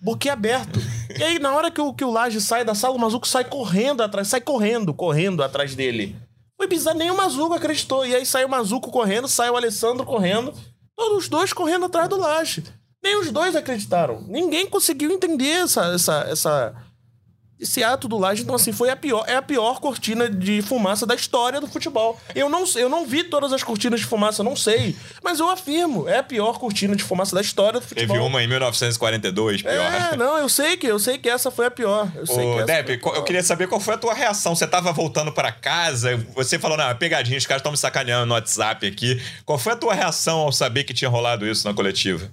boquiaberto. 0.00 0.78
e 1.18 1.22
aí, 1.22 1.38
na 1.38 1.52
hora 1.52 1.70
que 1.70 1.80
o, 1.80 1.92
que 1.92 2.04
o 2.04 2.10
Laje 2.10 2.40
sai 2.40 2.64
da 2.64 2.74
sala, 2.74 2.94
o 2.94 2.98
Mazuco 2.98 3.26
sai 3.26 3.44
correndo 3.44 4.02
atrás, 4.02 4.28
sai 4.28 4.40
correndo, 4.40 4.94
correndo 4.94 5.42
atrás 5.42 5.74
dele. 5.74 6.16
Foi 6.56 6.66
bizarro, 6.66 6.98
nem 6.98 7.10
o 7.10 7.16
Mazuco 7.16 7.54
acreditou. 7.54 8.04
E 8.06 8.14
aí 8.14 8.26
saiu 8.26 8.46
o 8.46 8.50
Mazuco 8.50 8.90
correndo, 8.90 9.26
saiu 9.26 9.54
o 9.54 9.56
Alessandro 9.56 10.04
correndo. 10.04 10.52
Todos 10.94 11.24
os 11.24 11.28
dois 11.28 11.52
correndo 11.52 11.86
atrás 11.86 12.08
do 12.08 12.18
Laje. 12.18 12.62
Nem 13.02 13.18
os 13.18 13.30
dois 13.30 13.56
acreditaram. 13.56 14.22
Ninguém 14.28 14.66
conseguiu 14.66 15.10
entender 15.10 15.62
essa, 15.62 15.86
essa, 15.94 16.26
essa, 16.28 16.74
esse 17.60 17.84
ato 17.84 18.08
do 18.08 18.18
Laje, 18.18 18.42
então, 18.42 18.54
assim, 18.54 18.72
foi 18.72 18.88
a 18.88 18.96
pior, 18.96 19.24
é 19.28 19.36
a 19.36 19.42
pior 19.42 19.80
cortina 19.80 20.30
de 20.30 20.62
fumaça 20.62 21.06
da 21.06 21.14
história 21.14 21.60
do 21.60 21.66
futebol. 21.66 22.18
Eu 22.34 22.48
não, 22.48 22.64
eu 22.74 22.88
não 22.88 23.06
vi 23.06 23.24
todas 23.24 23.52
as 23.52 23.62
cortinas 23.62 24.00
de 24.00 24.06
fumaça, 24.06 24.42
não 24.42 24.56
sei. 24.56 24.96
Mas 25.22 25.40
eu 25.40 25.48
afirmo, 25.48 26.08
é 26.08 26.18
a 26.18 26.22
pior 26.22 26.58
cortina 26.58 26.96
de 26.96 27.04
fumaça 27.04 27.34
da 27.34 27.42
história 27.42 27.78
do 27.78 27.86
futebol. 27.86 28.16
Teve 28.16 28.26
uma 28.26 28.42
em 28.42 28.46
1942, 28.48 29.62
pior. 29.62 29.72
É, 29.72 30.16
não, 30.16 30.38
eu 30.38 30.48
sei 30.48 30.76
que, 30.76 30.86
eu 30.86 30.98
sei 30.98 31.18
que 31.18 31.28
essa 31.28 31.50
foi 31.50 31.66
a 31.66 31.70
pior. 31.70 32.10
Eu 32.14 32.26
sei 32.26 32.44
Ô, 32.44 32.64
Depp, 32.64 32.98
eu 33.02 33.24
queria 33.24 33.42
saber 33.42 33.68
qual 33.68 33.80
foi 33.80 33.94
a 33.94 33.98
tua 33.98 34.14
reação. 34.14 34.54
Você 34.54 34.66
tava 34.66 34.92
voltando 34.92 35.30
para 35.30 35.52
casa, 35.52 36.16
você 36.34 36.58
falou, 36.58 36.78
não, 36.78 36.88
é 36.88 36.94
pegadinha, 36.94 37.36
os 37.36 37.46
caras 37.46 37.60
estão 37.60 37.72
me 37.72 37.78
sacaneando 37.78 38.26
no 38.26 38.34
WhatsApp 38.34 38.86
aqui. 38.86 39.20
Qual 39.44 39.58
foi 39.58 39.74
a 39.74 39.76
tua 39.76 39.94
reação 39.94 40.38
ao 40.38 40.52
saber 40.52 40.84
que 40.84 40.94
tinha 40.94 41.10
rolado 41.10 41.46
isso 41.46 41.68
na 41.68 41.74
coletiva? 41.74 42.30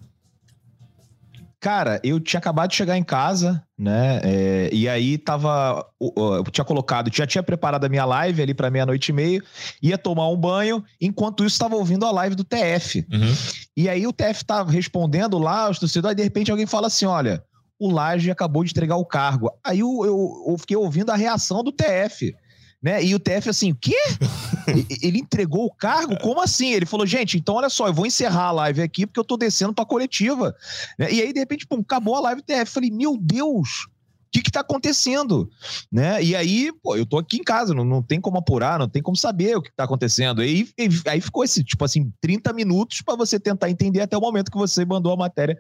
Cara, 1.68 2.00
eu 2.02 2.18
tinha 2.18 2.38
acabado 2.38 2.70
de 2.70 2.78
chegar 2.78 2.98
em 2.98 3.04
casa, 3.04 3.62
né? 3.78 4.22
É, 4.24 4.70
e 4.72 4.88
aí 4.88 5.18
tava. 5.18 5.86
Eu 6.00 6.46
tinha 6.46 6.64
colocado, 6.64 7.14
já 7.14 7.28
tinha 7.28 7.44
preparado 7.44 7.84
a 7.84 7.90
minha 7.90 8.06
live 8.06 8.42
ali 8.42 8.54
para 8.54 8.72
meia-noite 8.72 9.10
e 9.10 9.14
meia, 9.14 9.44
ia 9.84 9.98
tomar 9.98 10.30
um 10.30 10.38
banho, 10.38 10.82
enquanto 11.02 11.44
isso 11.44 11.56
estava 11.56 11.76
ouvindo 11.76 12.06
a 12.06 12.12
live 12.12 12.38
do 12.38 12.46
TF. 12.46 13.06
Uhum. 13.12 13.36
E 13.76 13.90
aí 13.90 14.08
o 14.08 14.14
TF 14.14 14.46
tava 14.46 14.72
respondendo 14.72 15.38
lá, 15.38 15.70
os 15.70 15.78
torcedores, 15.78 16.14
e 16.14 16.16
de 16.16 16.24
repente 16.24 16.50
alguém 16.50 16.66
fala 16.66 16.88
assim: 16.88 17.06
olha, 17.06 17.44
o 17.78 17.92
Laje 17.92 18.32
acabou 18.32 18.64
de 18.64 18.72
entregar 18.72 18.96
o 18.96 19.06
cargo. 19.06 19.52
Aí 19.62 19.80
eu, 19.80 20.06
eu, 20.06 20.46
eu 20.48 20.58
fiquei 20.58 20.78
ouvindo 20.78 21.10
a 21.10 21.18
reação 21.18 21.66
do 21.66 21.74
TF. 21.74 22.34
Né? 22.82 23.04
E 23.04 23.16
o 23.16 23.20
TF 23.20 23.50
assim, 23.50 23.72
o 23.72 23.76
quê? 23.76 23.98
ele 25.02 25.20
entregou 25.20 25.66
o 25.66 25.74
cargo? 25.74 26.18
Como 26.20 26.42
assim? 26.42 26.72
Ele 26.72 26.86
falou, 26.86 27.06
gente, 27.06 27.38
então 27.38 27.56
olha 27.56 27.70
só, 27.70 27.88
eu 27.88 27.94
vou 27.94 28.06
encerrar 28.06 28.48
a 28.48 28.52
live 28.52 28.82
aqui 28.82 29.06
porque 29.06 29.20
eu 29.20 29.24
tô 29.24 29.36
descendo 29.36 29.74
pra 29.74 29.86
coletiva. 29.86 30.56
Né? 30.98 31.12
E 31.12 31.22
aí, 31.22 31.34
de 31.34 31.40
repente, 31.40 31.66
pum, 31.66 31.80
acabou 31.80 32.16
a 32.16 32.22
live 32.22 32.42
do 32.42 32.46
TF. 32.46 32.60
Eu 32.62 32.68
falei, 32.68 32.92
meu 32.92 33.18
Deus, 33.18 33.88
o 34.28 34.30
que 34.32 34.42
que 34.42 34.52
tá 34.52 34.60
acontecendo, 34.60 35.50
né? 35.92 36.22
E 36.22 36.36
aí, 36.36 36.72
pô, 36.84 36.98
eu 36.98 37.06
tô 37.06 37.18
aqui 37.18 37.38
em 37.38 37.44
casa, 37.44 37.74
não, 37.74 37.86
não 37.86 38.04
tem 38.04 38.20
como 38.20 38.38
apurar, 38.38 38.78
não 38.78 38.90
tem 38.90 39.02
como 39.02 39.16
saber 39.16 39.56
o 39.56 39.62
que 39.62 39.72
tá 39.74 39.86
acontecendo. 39.86 40.44
E, 40.44 40.70
e 40.78 40.90
aí 41.08 41.22
ficou 41.22 41.46
esse, 41.46 41.64
tipo 41.64 41.84
assim, 41.86 42.12
30 42.22 42.52
minutos 42.52 43.02
para 43.02 43.16
você 43.16 43.40
tentar 43.40 43.70
entender 43.70 44.02
até 44.02 44.18
o 44.18 44.22
momento 44.22 44.52
que 44.52 44.58
você 44.58 44.84
mandou 44.84 45.14
a 45.14 45.18
matéria 45.18 45.58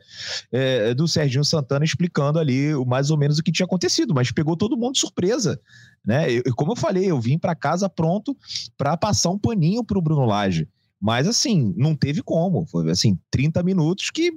é, 0.51 0.93
do 0.93 1.07
Serginho 1.07 1.45
Santana 1.45 1.85
explicando 1.85 2.39
ali 2.39 2.73
mais 2.85 3.09
ou 3.09 3.17
menos 3.17 3.39
o 3.39 3.43
que 3.43 3.53
tinha 3.53 3.65
acontecido, 3.65 4.13
mas 4.13 4.31
pegou 4.31 4.57
todo 4.57 4.77
mundo 4.77 4.93
de 4.93 4.99
surpresa, 4.99 5.59
né? 6.07 6.31
Eu, 6.31 6.55
como 6.55 6.71
eu 6.71 6.75
falei, 6.77 7.11
eu 7.11 7.19
vim 7.19 7.37
para 7.37 7.53
casa 7.53 7.89
pronto 7.89 8.35
para 8.77 8.95
passar 8.95 9.29
um 9.29 9.37
paninho 9.37 9.83
pro 9.83 10.01
Bruno 10.01 10.25
Lage. 10.25 10.69
Mas 10.99 11.27
assim, 11.27 11.73
não 11.75 11.93
teve 11.93 12.23
como. 12.23 12.65
Foi 12.65 12.89
assim, 12.89 13.19
30 13.29 13.61
minutos 13.61 14.09
que 14.09 14.33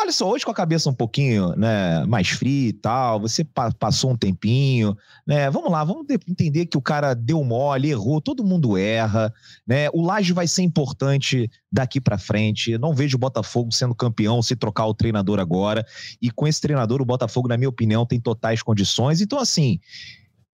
olha 0.00 0.12
só, 0.12 0.30
hoje 0.30 0.44
com 0.44 0.50
a 0.50 0.54
cabeça 0.54 0.88
um 0.88 0.94
pouquinho 0.94 1.56
né, 1.56 2.04
mais 2.06 2.28
fria 2.28 2.68
e 2.68 2.72
tal, 2.72 3.20
você 3.20 3.42
pa 3.42 3.72
passou 3.72 4.12
um 4.12 4.16
tempinho, 4.16 4.96
né? 5.26 5.50
Vamos 5.50 5.70
lá, 5.70 5.82
vamos 5.82 6.06
entender 6.28 6.66
que 6.66 6.78
o 6.78 6.82
cara 6.82 7.14
deu 7.14 7.42
mole, 7.42 7.90
errou, 7.90 8.20
todo 8.20 8.44
mundo 8.44 8.76
erra, 8.76 9.32
né? 9.66 9.88
O 9.92 10.02
Laje 10.02 10.32
vai 10.32 10.46
ser 10.46 10.62
importante 10.62 11.50
daqui 11.70 12.00
para 12.00 12.16
frente. 12.16 12.78
não 12.78 12.94
vejo 12.94 13.16
o 13.16 13.20
Botafogo 13.20 13.72
sendo 13.72 13.94
campeão 13.94 14.40
se 14.40 14.54
trocar 14.54 14.86
o 14.86 14.94
treinador 14.94 15.40
agora. 15.40 15.84
E 16.22 16.30
com 16.30 16.46
esse 16.46 16.60
treinador, 16.60 17.02
o 17.02 17.06
Botafogo, 17.06 17.48
na 17.48 17.56
minha 17.56 17.68
opinião, 17.68 18.06
tem 18.06 18.20
totais 18.20 18.62
condições. 18.62 19.20
Então, 19.20 19.38
assim, 19.38 19.80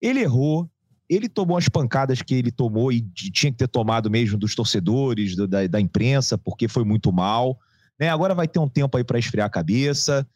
ele 0.05 0.21
errou, 0.21 0.69
ele 1.09 1.29
tomou 1.29 1.57
as 1.57 1.69
pancadas 1.69 2.21
que 2.21 2.35
ele 2.35 2.51
tomou 2.51 2.93
e 2.93 3.01
tinha 3.01 3.51
que 3.51 3.59
ter 3.59 3.69
tomado 3.69 4.11
mesmo 4.11 4.39
dos 4.39 4.55
torcedores, 4.55 5.35
do, 5.35 5.49
da, 5.49 5.67
da 5.67 5.81
imprensa, 5.81 6.37
porque 6.37 6.69
foi 6.69 6.85
muito 6.85 7.11
mal. 7.11 7.59
Né? 7.99 8.11
Agora 8.11 8.35
vai 8.35 8.47
ter 8.47 8.59
um 8.59 8.69
tempo 8.69 8.97
aí 8.97 9.05
para 9.05 9.19
esfriar 9.19 9.47
a 9.47 9.51
cabeça. 9.51 10.27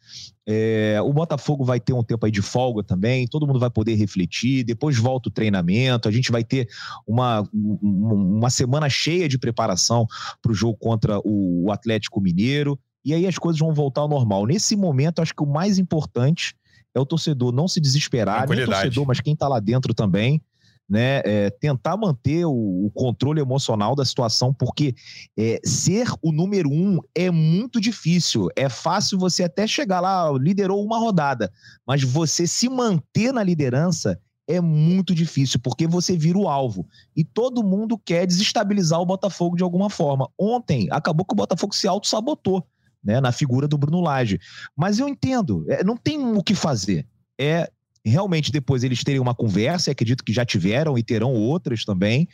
É, 0.47 0.99
o 1.03 1.13
Botafogo 1.13 1.63
vai 1.63 1.79
ter 1.79 1.93
um 1.93 2.03
tempo 2.03 2.25
aí 2.25 2.31
de 2.31 2.41
folga 2.41 2.83
também. 2.83 3.27
Todo 3.27 3.45
mundo 3.45 3.59
vai 3.59 3.69
poder 3.69 3.95
refletir. 3.95 4.63
Depois 4.63 4.97
volta 4.97 5.29
o 5.29 5.31
treinamento. 5.31 6.07
A 6.07 6.11
gente 6.11 6.31
vai 6.31 6.43
ter 6.43 6.67
uma, 7.05 7.47
uma 7.53 8.49
semana 8.49 8.89
cheia 8.89 9.27
de 9.27 9.37
preparação 9.37 10.07
para 10.41 10.51
o 10.51 10.55
jogo 10.55 10.77
contra 10.77 11.19
o 11.23 11.71
Atlético 11.71 12.21
Mineiro. 12.21 12.79
E 13.03 13.13
aí 13.13 13.27
as 13.27 13.37
coisas 13.37 13.59
vão 13.59 13.73
voltar 13.73 14.01
ao 14.01 14.09
normal. 14.09 14.45
Nesse 14.45 14.75
momento, 14.75 15.21
acho 15.21 15.35
que 15.35 15.43
o 15.43 15.47
mais 15.47 15.77
importante 15.77 16.55
é 16.99 17.01
o 17.01 17.05
torcedor 17.05 17.51
não 17.51 17.67
se 17.67 17.79
desesperar, 17.79 18.47
nem 18.47 18.63
o 18.63 18.65
torcedor, 18.65 19.05
mas 19.07 19.19
quem 19.19 19.33
está 19.33 19.47
lá 19.47 19.59
dentro 19.59 19.93
também 19.93 20.41
né, 20.89 21.21
é, 21.23 21.49
tentar 21.51 21.95
manter 21.95 22.45
o, 22.45 22.51
o, 22.51 22.91
controle 22.91 23.39
emocional 23.39 23.95
da 23.95 24.03
situação, 24.03 24.51
porque 24.51 24.95
é, 25.37 25.59
ser 25.63 26.07
o 26.19 26.31
número 26.31 26.67
um 26.67 26.99
é 27.13 27.29
muito 27.29 27.79
difícil. 27.79 28.47
É 28.55 28.67
fácil 28.67 29.19
você 29.19 29.43
até 29.43 29.67
chegar 29.67 29.99
lá, 29.99 30.31
liderou 30.31 30.83
uma 30.83 30.97
rodada, 30.97 31.51
mas 31.85 32.01
você 32.01 32.47
se 32.47 32.67
manter 32.67 33.31
na 33.31 33.43
liderança 33.43 34.19
é 34.47 34.59
muito 34.59 35.13
difícil, 35.13 35.59
porque 35.59 35.85
você 35.85 36.17
vira 36.17 36.39
o 36.39 36.49
alvo. 36.49 36.87
E 37.15 37.23
todo 37.23 37.63
mundo 37.63 37.99
quer 38.03 38.25
desestabilizar 38.25 38.99
o 38.99 39.05
Botafogo 39.05 39.55
de 39.55 39.61
alguma 39.61 39.91
forma. 39.91 40.27
Ontem, 40.39 40.87
acabou 40.89 41.23
que 41.23 41.33
o 41.33 41.37
Botafogo 41.37 41.75
se 41.75 41.87
auto-sabotou. 41.87 42.65
Né, 43.03 43.21
na 43.21 43.31
figura 43.31 43.67
do 43.67 43.77
Bruno 43.77 44.01
Lage. 44.01 44.39
Mas 44.75 44.99
eu 44.99 45.07
entendo, 45.07 45.65
é, 45.69 45.83
não 45.83 45.95
tem 45.95 46.19
o 46.19 46.43
que 46.43 46.53
fazer. 46.53 47.07
É 47.39 47.69
realmente 48.03 48.51
depois 48.51 48.83
eles 48.83 49.03
terem 49.03 49.19
uma 49.19 49.35
conversa, 49.35 49.91
acredito 49.91 50.23
que 50.23 50.33
já 50.33 50.45
tiveram 50.45 50.97
e 50.97 51.03
terão 51.03 51.33
outras 51.33 51.85
também, 51.85 52.27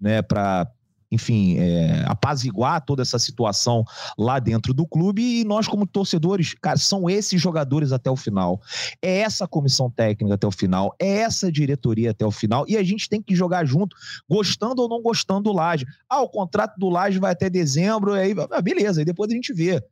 né, 0.00 0.22
para 0.22 0.68
enfim, 1.12 1.58
é, 1.58 2.04
apaziguar 2.06 2.84
toda 2.84 3.02
essa 3.02 3.18
situação 3.18 3.84
lá 4.18 4.38
dentro 4.38 4.72
do 4.72 4.86
clube. 4.86 5.40
E 5.40 5.44
nós, 5.44 5.68
como 5.68 5.86
torcedores, 5.86 6.54
cara, 6.54 6.78
são 6.78 7.08
esses 7.08 7.40
jogadores 7.40 7.92
até 7.92 8.10
o 8.10 8.16
final. 8.16 8.60
É 9.02 9.18
essa 9.18 9.46
comissão 9.46 9.90
técnica 9.90 10.34
até 10.34 10.46
o 10.46 10.50
final, 10.50 10.96
é 10.98 11.18
essa 11.18 11.52
diretoria 11.52 12.12
até 12.12 12.24
o 12.24 12.30
final. 12.30 12.64
E 12.66 12.78
a 12.78 12.82
gente 12.82 13.08
tem 13.08 13.20
que 13.20 13.36
jogar 13.36 13.66
junto, 13.66 13.94
gostando 14.28 14.80
ou 14.80 14.88
não 14.88 15.02
gostando 15.02 15.42
do 15.42 15.52
Laje. 15.52 15.84
Ah, 16.08 16.22
o 16.22 16.28
contrato 16.28 16.78
do 16.78 16.88
Laje 16.88 17.18
vai 17.18 17.32
até 17.32 17.50
dezembro, 17.50 18.14
aí, 18.14 18.34
ah, 18.50 18.62
beleza, 18.62 19.00
aí 19.00 19.04
depois 19.04 19.30
a 19.30 19.34
gente 19.34 19.52
vê 19.52 19.82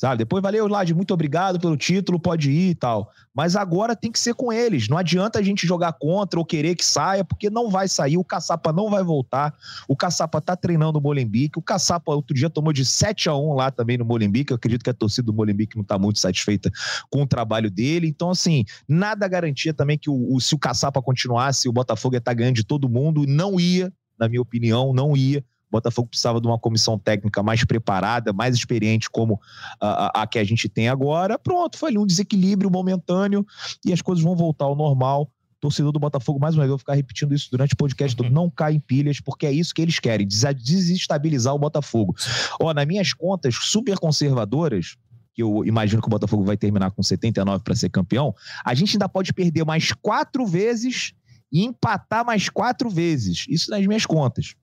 sabe? 0.00 0.16
Depois, 0.16 0.42
valeu, 0.42 0.66
Lade, 0.66 0.94
muito 0.94 1.12
obrigado 1.12 1.60
pelo 1.60 1.76
título, 1.76 2.18
pode 2.18 2.50
ir 2.50 2.70
e 2.70 2.74
tal. 2.74 3.12
Mas 3.34 3.54
agora 3.54 3.94
tem 3.94 4.10
que 4.10 4.18
ser 4.18 4.32
com 4.32 4.50
eles. 4.50 4.88
Não 4.88 4.96
adianta 4.96 5.38
a 5.38 5.42
gente 5.42 5.66
jogar 5.66 5.92
contra 5.92 6.40
ou 6.40 6.44
querer 6.44 6.74
que 6.74 6.82
saia, 6.82 7.22
porque 7.22 7.50
não 7.50 7.68
vai 7.68 7.86
sair. 7.86 8.16
O 8.16 8.24
Caçapa 8.24 8.72
não 8.72 8.88
vai 8.88 9.04
voltar. 9.04 9.54
O 9.86 9.94
Caçapa 9.94 10.40
tá 10.40 10.56
treinando 10.56 10.98
o 10.98 11.02
Molembique. 11.02 11.58
O 11.58 11.62
Caçapa 11.62 12.12
outro 12.12 12.34
dia 12.34 12.48
tomou 12.48 12.72
de 12.72 12.82
7 12.82 13.28
a 13.28 13.34
1 13.34 13.52
lá 13.52 13.70
também 13.70 13.98
no 13.98 14.04
Molembique. 14.06 14.54
Eu 14.54 14.56
acredito 14.56 14.82
que 14.82 14.88
a 14.88 14.94
torcida 14.94 15.26
do 15.26 15.34
Molembique 15.34 15.76
não 15.76 15.84
tá 15.84 15.98
muito 15.98 16.18
satisfeita 16.18 16.70
com 17.10 17.24
o 17.24 17.26
trabalho 17.26 17.70
dele. 17.70 18.08
Então, 18.08 18.30
assim, 18.30 18.64
nada 18.88 19.28
garantia 19.28 19.74
também 19.74 19.98
que 19.98 20.08
o, 20.08 20.34
o 20.34 20.40
se 20.40 20.54
o 20.54 20.58
Caçapa 20.58 21.02
continuasse, 21.02 21.68
o 21.68 21.72
Botafogo 21.72 22.14
ia 22.14 22.20
estar 22.20 22.30
tá 22.30 22.34
ganhando 22.34 22.56
de 22.56 22.64
todo 22.64 22.88
mundo. 22.88 23.26
Não 23.28 23.60
ia, 23.60 23.92
na 24.18 24.30
minha 24.30 24.40
opinião, 24.40 24.94
não 24.94 25.14
ia. 25.14 25.44
Botafogo 25.70 26.08
precisava 26.08 26.40
de 26.40 26.46
uma 26.46 26.58
comissão 26.58 26.98
técnica 26.98 27.42
mais 27.42 27.64
preparada, 27.64 28.32
mais 28.32 28.54
experiente, 28.54 29.08
como 29.10 29.40
a, 29.80 30.20
a, 30.20 30.22
a 30.22 30.26
que 30.26 30.38
a 30.38 30.44
gente 30.44 30.68
tem 30.68 30.88
agora. 30.88 31.38
Pronto, 31.38 31.78
foi 31.78 31.90
ali 31.90 31.98
um 31.98 32.06
desequilíbrio 32.06 32.70
momentâneo 32.70 33.46
e 33.84 33.92
as 33.92 34.02
coisas 34.02 34.22
vão 34.22 34.36
voltar 34.36 34.64
ao 34.66 34.76
normal 34.76 35.30
torcedor 35.60 35.92
do 35.92 36.00
Botafogo, 36.00 36.40
mais 36.40 36.54
uma 36.54 36.62
vez, 36.62 36.68
eu 36.68 36.72
vou 36.72 36.78
ficar 36.78 36.94
repetindo 36.94 37.34
isso 37.34 37.50
durante 37.50 37.74
o 37.74 37.76
podcast 37.76 38.16
todo, 38.16 38.30
não 38.30 38.48
cai 38.48 38.74
em 38.74 38.80
pilhas, 38.80 39.20
porque 39.20 39.46
é 39.46 39.52
isso 39.52 39.74
que 39.74 39.82
eles 39.82 39.98
querem, 39.98 40.26
desestabilizar 40.26 41.54
o 41.54 41.58
Botafogo. 41.58 42.16
Ó, 42.60 42.72
nas 42.72 42.86
minhas 42.86 43.12
contas 43.12 43.54
super 43.54 43.98
conservadoras, 43.98 44.96
que 45.34 45.42
eu 45.42 45.64
imagino 45.64 46.00
que 46.00 46.08
o 46.08 46.10
Botafogo 46.10 46.44
vai 46.44 46.56
terminar 46.56 46.90
com 46.90 47.02
79 47.02 47.62
para 47.62 47.74
ser 47.76 47.90
campeão, 47.90 48.34
a 48.64 48.74
gente 48.74 48.94
ainda 48.94 49.08
pode 49.08 49.32
perder 49.32 49.64
mais 49.64 49.92
quatro 49.92 50.46
vezes 50.46 51.12
e 51.52 51.64
empatar 51.64 52.24
mais 52.24 52.48
quatro 52.48 52.88
vezes. 52.88 53.44
Isso 53.48 53.70
nas 53.70 53.86
minhas 53.86 54.06
contas. 54.06 54.54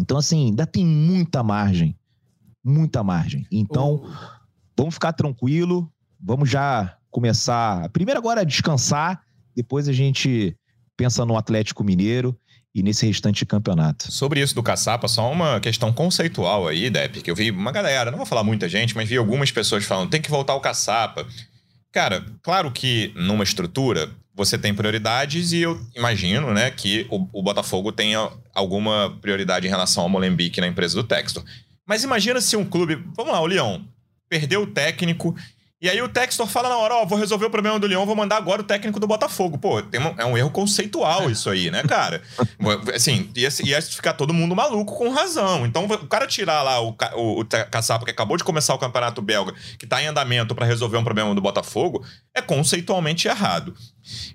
Então, 0.00 0.16
assim, 0.16 0.46
ainda 0.46 0.66
tem 0.66 0.84
muita 0.84 1.42
margem. 1.42 1.96
Muita 2.64 3.02
margem. 3.04 3.46
Então, 3.50 4.02
vamos 4.76 4.94
ficar 4.94 5.12
tranquilo. 5.12 5.92
Vamos 6.18 6.48
já 6.48 6.96
começar. 7.10 7.88
Primeiro, 7.90 8.18
agora, 8.18 8.44
descansar. 8.44 9.22
Depois 9.54 9.88
a 9.88 9.92
gente 9.92 10.56
pensa 10.96 11.24
no 11.24 11.36
Atlético 11.36 11.84
Mineiro 11.84 12.36
e 12.74 12.82
nesse 12.82 13.06
restante 13.06 13.44
campeonato. 13.44 14.10
Sobre 14.12 14.40
isso 14.40 14.54
do 14.54 14.62
caçapa, 14.62 15.08
só 15.08 15.30
uma 15.30 15.58
questão 15.60 15.92
conceitual 15.92 16.68
aí, 16.68 16.88
Dep, 16.88 17.20
que 17.20 17.30
eu 17.30 17.34
vi 17.34 17.50
uma 17.50 17.72
galera, 17.72 18.10
não 18.10 18.18
vou 18.18 18.26
falar 18.26 18.44
muita 18.44 18.68
gente, 18.68 18.94
mas 18.94 19.08
vi 19.08 19.16
algumas 19.16 19.50
pessoas 19.50 19.84
falando, 19.84 20.10
tem 20.10 20.22
que 20.22 20.30
voltar 20.30 20.54
o 20.54 20.60
caçapa. 20.60 21.26
Cara, 21.90 22.24
claro 22.42 22.70
que 22.70 23.12
numa 23.16 23.42
estrutura 23.42 24.10
você 24.34 24.56
tem 24.56 24.72
prioridades 24.72 25.52
e 25.52 25.62
eu 25.62 25.80
imagino, 25.94 26.54
né, 26.54 26.70
que 26.70 27.06
o, 27.10 27.26
o, 27.32 27.42
Botafogo 27.42 27.90
tenha 27.90 28.30
alguma 28.54 29.16
prioridade 29.20 29.66
em 29.66 29.70
relação 29.70 30.02
ao 30.02 30.08
Molembique 30.08 30.60
na 30.60 30.66
empresa 30.66 30.94
do 30.94 31.06
Textor. 31.06 31.44
Mas 31.86 32.04
imagina 32.04 32.40
se 32.40 32.56
um 32.56 32.64
clube, 32.64 33.02
vamos 33.16 33.32
lá, 33.32 33.40
o 33.40 33.46
Leão, 33.46 33.84
perdeu 34.28 34.62
o 34.62 34.66
técnico 34.66 35.34
e 35.80 35.88
aí 35.88 36.02
o 36.02 36.08
Textor 36.08 36.46
fala 36.46 36.68
na 36.68 36.76
hora, 36.76 36.94
ó, 36.94 37.02
oh, 37.02 37.06
vou 37.06 37.18
resolver 37.18 37.46
o 37.46 37.50
problema 37.50 37.78
do 37.78 37.86
Leão, 37.86 38.04
vou 38.04 38.14
mandar 38.14 38.36
agora 38.36 38.60
o 38.60 38.64
técnico 38.64 39.00
do 39.00 39.06
Botafogo. 39.06 39.56
Pô, 39.56 39.80
tem 39.80 39.98
um, 39.98 40.14
é 40.18 40.24
um 40.26 40.36
erro 40.36 40.50
conceitual 40.50 41.30
isso 41.30 41.48
aí, 41.48 41.70
né, 41.70 41.82
cara? 41.84 42.20
assim, 42.94 43.30
ia, 43.34 43.48
ia 43.64 43.80
ficar 43.80 44.12
todo 44.12 44.34
mundo 44.34 44.54
maluco 44.54 44.94
com 44.94 45.08
razão. 45.08 45.64
Então, 45.64 45.86
o 45.86 46.06
cara 46.06 46.26
tirar 46.26 46.62
lá 46.62 46.82
o, 46.82 46.94
o, 47.16 47.40
o 47.40 47.44
Caçapa, 47.70 48.04
que 48.04 48.10
acabou 48.10 48.36
de 48.36 48.44
começar 48.44 48.74
o 48.74 48.78
Campeonato 48.78 49.22
Belga, 49.22 49.54
que 49.78 49.86
tá 49.86 50.02
em 50.02 50.06
andamento 50.06 50.54
para 50.54 50.66
resolver 50.66 50.98
um 50.98 51.04
problema 51.04 51.34
do 51.34 51.40
Botafogo, 51.40 52.04
é 52.34 52.42
conceitualmente 52.42 53.26
errado. 53.26 53.74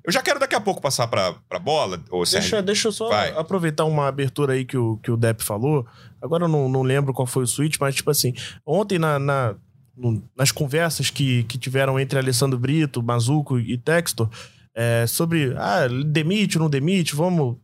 Eu 0.04 0.12
já 0.12 0.24
quero 0.24 0.40
daqui 0.40 0.56
a 0.56 0.62
pouco 0.62 0.82
passar 0.82 1.08
pra, 1.08 1.36
pra 1.48 1.60
bola, 1.60 2.02
ô 2.10 2.24
deixa, 2.24 2.62
deixa 2.62 2.88
eu 2.88 2.92
só 2.92 3.10
Vai. 3.10 3.30
aproveitar 3.38 3.86
uma 3.86 4.08
abertura 4.08 4.54
aí 4.54 4.66
que 4.66 4.78
o, 4.78 4.98
que 4.98 5.12
o 5.12 5.18
Depp 5.18 5.44
falou. 5.44 5.86
Agora 6.22 6.46
eu 6.46 6.48
não, 6.48 6.68
não 6.68 6.82
lembro 6.82 7.14
qual 7.14 7.28
foi 7.28 7.44
o 7.44 7.48
switch, 7.48 7.78
mas 7.80 7.94
tipo 7.94 8.10
assim, 8.10 8.34
ontem 8.66 8.98
na, 8.98 9.20
na 9.20 9.56
no, 9.96 10.24
nas 10.36 10.52
conversas 10.52 11.10
que, 11.10 11.44
que 11.44 11.58
tiveram 11.58 12.00
entre 12.00 12.20
Alessandro 12.20 12.60
Brito, 12.60 13.02
Mazuco 13.02 13.60
e 13.60 13.78
Textor, 13.78 14.30
é, 14.76 15.08
sobre 15.08 15.54
ah, 15.58 15.88
demite, 16.06 16.60
não 16.60 16.70
demite, 16.70 17.16
vamos. 17.16 17.58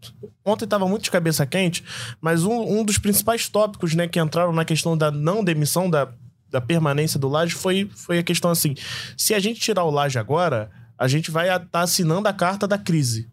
Ontem 0.45 0.63
estava 0.63 0.87
muito 0.87 1.03
de 1.03 1.11
cabeça 1.11 1.45
quente, 1.45 1.83
mas 2.21 2.45
um, 2.45 2.79
um 2.79 2.85
dos 2.85 2.97
principais 2.97 3.49
tópicos 3.49 3.93
né, 3.93 4.07
que 4.07 4.19
entraram 4.19 4.53
na 4.53 4.63
questão 4.63 4.97
da 4.97 5.11
não 5.11 5.43
demissão, 5.43 5.89
da, 5.89 6.09
da 6.49 6.61
permanência 6.61 7.19
do 7.19 7.27
Laje, 7.27 7.53
foi, 7.53 7.89
foi 7.93 8.19
a 8.19 8.23
questão 8.23 8.49
assim: 8.49 8.75
se 9.17 9.33
a 9.33 9.39
gente 9.39 9.59
tirar 9.59 9.83
o 9.83 9.91
Laje 9.91 10.17
agora, 10.17 10.71
a 10.97 11.07
gente 11.07 11.29
vai 11.29 11.47
estar 11.47 11.59
tá 11.59 11.81
assinando 11.81 12.27
a 12.29 12.33
carta 12.33 12.65
da 12.65 12.77
crise. 12.77 13.29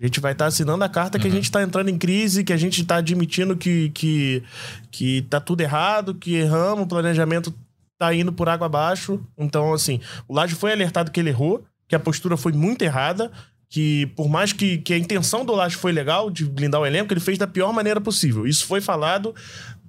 A 0.00 0.06
gente 0.06 0.20
vai 0.20 0.32
estar 0.32 0.44
tá 0.44 0.48
assinando 0.48 0.82
a 0.82 0.88
carta 0.88 1.18
uhum. 1.18 1.22
que 1.22 1.26
a 1.26 1.30
uhum. 1.30 1.36
gente 1.36 1.44
está 1.44 1.62
entrando 1.62 1.88
em 1.90 1.98
crise, 1.98 2.44
que 2.44 2.52
a 2.52 2.56
gente 2.56 2.80
está 2.80 2.96
admitindo 2.96 3.56
que, 3.56 3.90
que, 3.90 4.42
que 4.90 5.22
tá 5.22 5.40
tudo 5.40 5.60
errado, 5.60 6.14
que 6.14 6.36
erramos, 6.36 6.84
o 6.84 6.86
planejamento 6.86 7.52
tá 8.00 8.14
indo 8.14 8.32
por 8.32 8.48
água 8.48 8.66
abaixo. 8.66 9.20
Então, 9.36 9.74
assim, 9.74 10.00
o 10.26 10.34
Laje 10.34 10.54
foi 10.54 10.72
alertado 10.72 11.10
que 11.10 11.20
ele 11.20 11.28
errou, 11.28 11.62
que 11.86 11.94
a 11.94 12.00
postura 12.00 12.34
foi 12.34 12.52
muito 12.52 12.80
errada, 12.80 13.30
que 13.68 14.06
por 14.16 14.26
mais 14.26 14.54
que, 14.54 14.78
que 14.78 14.94
a 14.94 14.98
intenção 14.98 15.44
do 15.44 15.54
Laje 15.54 15.76
foi 15.76 15.92
legal, 15.92 16.30
de 16.30 16.46
blindar 16.46 16.80
o 16.80 16.86
elenco, 16.86 17.12
ele 17.12 17.20
fez 17.20 17.36
da 17.36 17.46
pior 17.46 17.72
maneira 17.74 18.00
possível. 18.00 18.46
Isso 18.46 18.66
foi 18.66 18.80
falado 18.80 19.34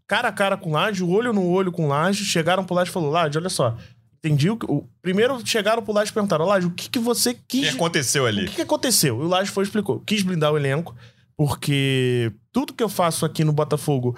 cara 0.06 0.28
a 0.28 0.32
cara 0.34 0.58
com 0.58 0.72
o 0.72 0.74
Laje, 0.74 1.04
olho 1.06 1.32
no 1.32 1.48
olho 1.48 1.72
com 1.72 1.86
o 1.86 1.88
Laje, 1.88 2.26
chegaram 2.26 2.66
pro 2.66 2.76
Laje 2.76 2.90
e 2.90 2.94
falou, 2.94 3.10
Laje, 3.10 3.38
olha 3.38 3.48
só, 3.48 3.78
entendi. 4.18 4.50
O, 4.50 4.60
o, 4.68 4.86
primeiro 5.02 5.42
chegaram 5.48 5.82
pro 5.82 5.94
Laje 5.94 6.12
e 6.12 6.14
perguntaram: 6.14 6.46
Laje, 6.46 6.68
o 6.68 6.72
que, 6.72 6.90
que 6.90 7.00
você 7.00 7.34
quis. 7.48 7.70
O 7.70 7.72
que 7.72 7.76
aconteceu 7.78 8.26
ali? 8.26 8.44
O 8.44 8.48
que, 8.50 8.56
que 8.56 8.62
aconteceu? 8.62 9.22
E 9.22 9.24
o 9.24 9.28
Laje 9.28 9.50
foi 9.50 9.64
explicou: 9.64 10.02
quis 10.02 10.22
blindar 10.22 10.52
o 10.52 10.58
elenco, 10.58 10.94
porque 11.38 12.30
tudo 12.52 12.74
que 12.74 12.84
eu 12.84 12.90
faço 12.90 13.26
aqui 13.26 13.46
no 13.46 13.54
Botafogo 13.54 14.14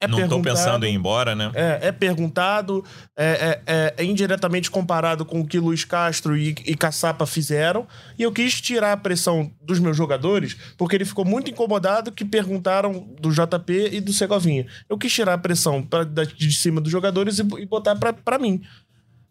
é 0.00 0.08
não 0.08 0.18
estão 0.18 0.40
pensando 0.40 0.86
em 0.86 0.92
ir 0.92 0.96
embora, 0.96 1.34
né? 1.34 1.52
É, 1.54 1.88
é 1.88 1.92
perguntado, 1.92 2.82
é, 3.14 3.26
é, 3.26 3.62
é, 3.66 3.94
é, 3.98 4.04
indiretamente 4.04 4.70
comparado 4.70 5.26
com 5.26 5.40
o 5.40 5.46
que 5.46 5.58
Luiz 5.58 5.84
Castro 5.84 6.34
e, 6.34 6.56
e 6.64 6.74
Caçapa 6.74 7.26
fizeram. 7.26 7.86
E 8.18 8.22
eu 8.22 8.32
quis 8.32 8.60
tirar 8.62 8.92
a 8.92 8.96
pressão 8.96 9.52
dos 9.60 9.78
meus 9.78 9.96
jogadores, 9.96 10.56
porque 10.78 10.96
ele 10.96 11.04
ficou 11.04 11.24
muito 11.24 11.50
incomodado 11.50 12.10
que 12.10 12.24
perguntaram 12.24 13.06
do 13.20 13.30
JP 13.30 13.90
e 13.92 14.00
do 14.00 14.12
Segovinha. 14.12 14.66
Eu 14.88 14.96
quis 14.96 15.12
tirar 15.12 15.34
a 15.34 15.38
pressão 15.38 15.82
pra, 15.82 16.02
de 16.02 16.52
cima 16.52 16.80
dos 16.80 16.90
jogadores 16.90 17.38
e, 17.38 17.42
e 17.58 17.66
botar 17.66 17.94
para 17.96 18.38
mim. 18.38 18.62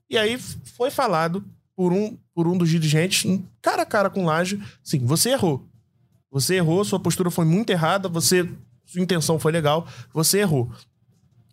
E 0.07 0.17
aí 0.17 0.37
foi 0.77 0.91
falado 0.91 1.43
por 1.75 1.91
um, 1.91 2.15
por 2.35 2.47
um 2.47 2.57
dos 2.57 2.69
dirigentes, 2.69 3.25
cara 3.61 3.83
a 3.83 3.85
cara 3.85 4.09
com 4.09 4.25
Laje, 4.25 4.61
sim, 4.83 4.99
você 5.05 5.31
errou. 5.31 5.65
Você 6.31 6.55
errou, 6.55 6.85
sua 6.85 6.99
postura 6.99 7.31
foi 7.31 7.45
muito 7.45 7.71
errada, 7.71 8.07
você 8.07 8.47
sua 8.89 9.01
intenção 9.01 9.37
foi 9.37 9.51
legal, 9.51 9.87
você 10.13 10.39
errou. 10.39 10.71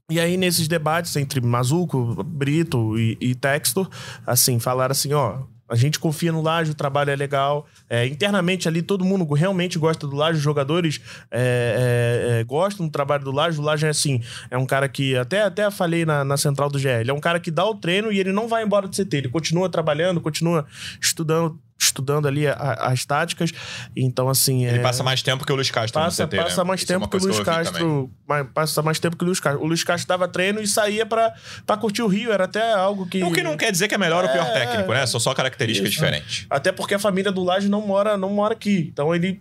E 0.09 0.21
aí, 0.21 0.37
nesses 0.37 0.69
debates 0.69 1.17
entre 1.17 1.41
Mazuco, 1.41 2.23
Brito 2.23 2.97
e, 2.99 3.19
e 3.21 3.35
Textor, 3.35 3.89
assim, 4.25 4.61
falaram 4.61 4.93
assim, 4.93 5.13
ó, 5.13 5.43
a 5.69 5.75
gente 5.75 5.99
confia 5.99 6.31
no 6.31 6.41
Laje, 6.41 6.71
o 6.71 6.75
trabalho 6.75 7.11
é 7.11 7.17
legal. 7.17 7.67
É, 7.91 8.07
internamente 8.07 8.69
ali, 8.69 8.83
todo 8.83 9.05
mundo 9.05 9.27
realmente 9.35 9.79
gosta 9.79 10.07
do 10.07 10.15
Laje, 10.15 10.39
os 10.39 10.45
jogadores 10.45 11.01
é, 11.29 12.39
é, 12.39 12.41
é, 12.41 12.45
gostam 12.45 12.87
do 12.87 12.93
trabalho 12.93 13.25
do 13.25 13.33
Laje. 13.33 13.59
O 13.59 13.63
Laje 13.63 13.85
é 13.85 13.89
assim, 13.89 14.23
é 14.49 14.57
um 14.57 14.65
cara 14.65 14.89
que, 14.89 15.17
até, 15.17 15.43
até 15.43 15.69
falei 15.71 16.07
na, 16.07 16.25
na 16.25 16.37
central 16.37 16.71
do 16.71 16.79
GL, 16.79 17.11
é 17.11 17.13
um 17.13 17.21
cara 17.21 17.41
que 17.41 17.51
dá 17.51 17.65
o 17.67 17.75
treino 17.75 18.13
e 18.13 18.21
ele 18.21 18.33
não 18.33 18.47
vai 18.47 18.63
embora 18.63 18.87
do 18.87 18.95
CT. 18.95 19.17
Ele 19.17 19.29
continua 19.29 19.69
trabalhando, 19.69 20.21
continua 20.21 20.65
estudando 21.01 21.59
estudando 21.79 22.27
ali 22.27 22.47
a, 22.47 22.55
as 22.55 23.05
táticas. 23.05 23.53
Então, 23.95 24.29
assim. 24.29 24.65
Ele 24.65 24.79
é... 24.79 24.83
passa 24.83 25.03
mais 25.03 25.23
tempo 25.23 25.45
que 25.45 25.53
o 25.53 25.55
Luiz 25.55 25.71
Castro 25.71 26.01
passa, 26.01 26.27
CT, 26.27 26.37
Passa 26.37 26.63
né? 26.63 26.69
mais 26.69 26.81
Isso 26.81 26.93
é 26.93 26.95
tempo 26.95 27.07
é 27.07 27.09
que 27.09 27.17
o 27.17 27.21
Luiz 27.21 27.41
Castro. 27.41 28.11
Mais, 28.27 28.47
passa 28.53 28.83
mais 28.83 28.99
tempo 28.99 29.17
que 29.17 29.25
o 29.25 29.27
Luiz 29.27 29.41
Castro. 29.41 29.63
O 29.63 29.67
Luiz 29.67 29.85
Castro 29.85 30.09
dava 30.09 30.29
treino 30.29 30.61
e 30.61 30.67
saía 30.67 31.05
pra 31.05 31.33
curtir 31.79 32.03
o 32.03 32.07
Rio. 32.07 32.33
Era 32.33 32.45
até 32.45 32.73
algo 32.73 33.07
que. 33.07 33.23
O 33.23 33.33
que 33.33 33.43
não 33.43 33.57
quer 33.57 33.71
dizer 33.71 33.89
que 33.89 33.95
é 33.95 33.99
melhor 33.99 34.25
é, 34.25 34.27
ou 34.27 34.33
pior 34.33 34.53
técnico, 34.53 34.93
né? 34.93 35.07
São 35.07 35.21
só 35.21 35.35
características 35.35 35.91
Isso, 35.91 36.01
diferentes. 36.01 36.47
Até 36.49 36.73
porque 36.73 36.95
a 36.95 36.99
família 36.99 37.31
do 37.31 37.43
Laje 37.43 37.69
não 37.69 37.81
mora, 37.81 38.17
não 38.17 38.31
mora 38.31 38.55
aqui. 38.55 38.89
Então 38.93 39.15
ele 39.15 39.41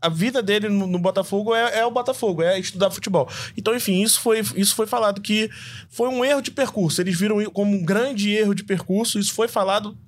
a 0.00 0.08
vida 0.08 0.42
dele 0.42 0.68
no, 0.68 0.86
no 0.86 0.98
Botafogo 0.98 1.54
é, 1.54 1.80
é, 1.80 1.84
o 1.84 1.90
Botafogo, 1.90 2.42
é 2.42 2.58
estudar 2.58 2.90
futebol. 2.90 3.28
Então, 3.56 3.74
enfim, 3.74 4.02
isso 4.02 4.20
foi, 4.20 4.40
isso 4.54 4.74
foi 4.74 4.86
falado 4.86 5.20
que 5.20 5.50
foi 5.88 6.08
um 6.08 6.24
erro 6.24 6.40
de 6.40 6.50
percurso. 6.50 7.00
Eles 7.00 7.18
viram 7.18 7.44
como 7.50 7.76
um 7.76 7.84
grande 7.84 8.30
erro 8.30 8.54
de 8.54 8.62
percurso. 8.62 9.18
Isso 9.18 9.34
foi 9.34 9.48
falado 9.48 9.98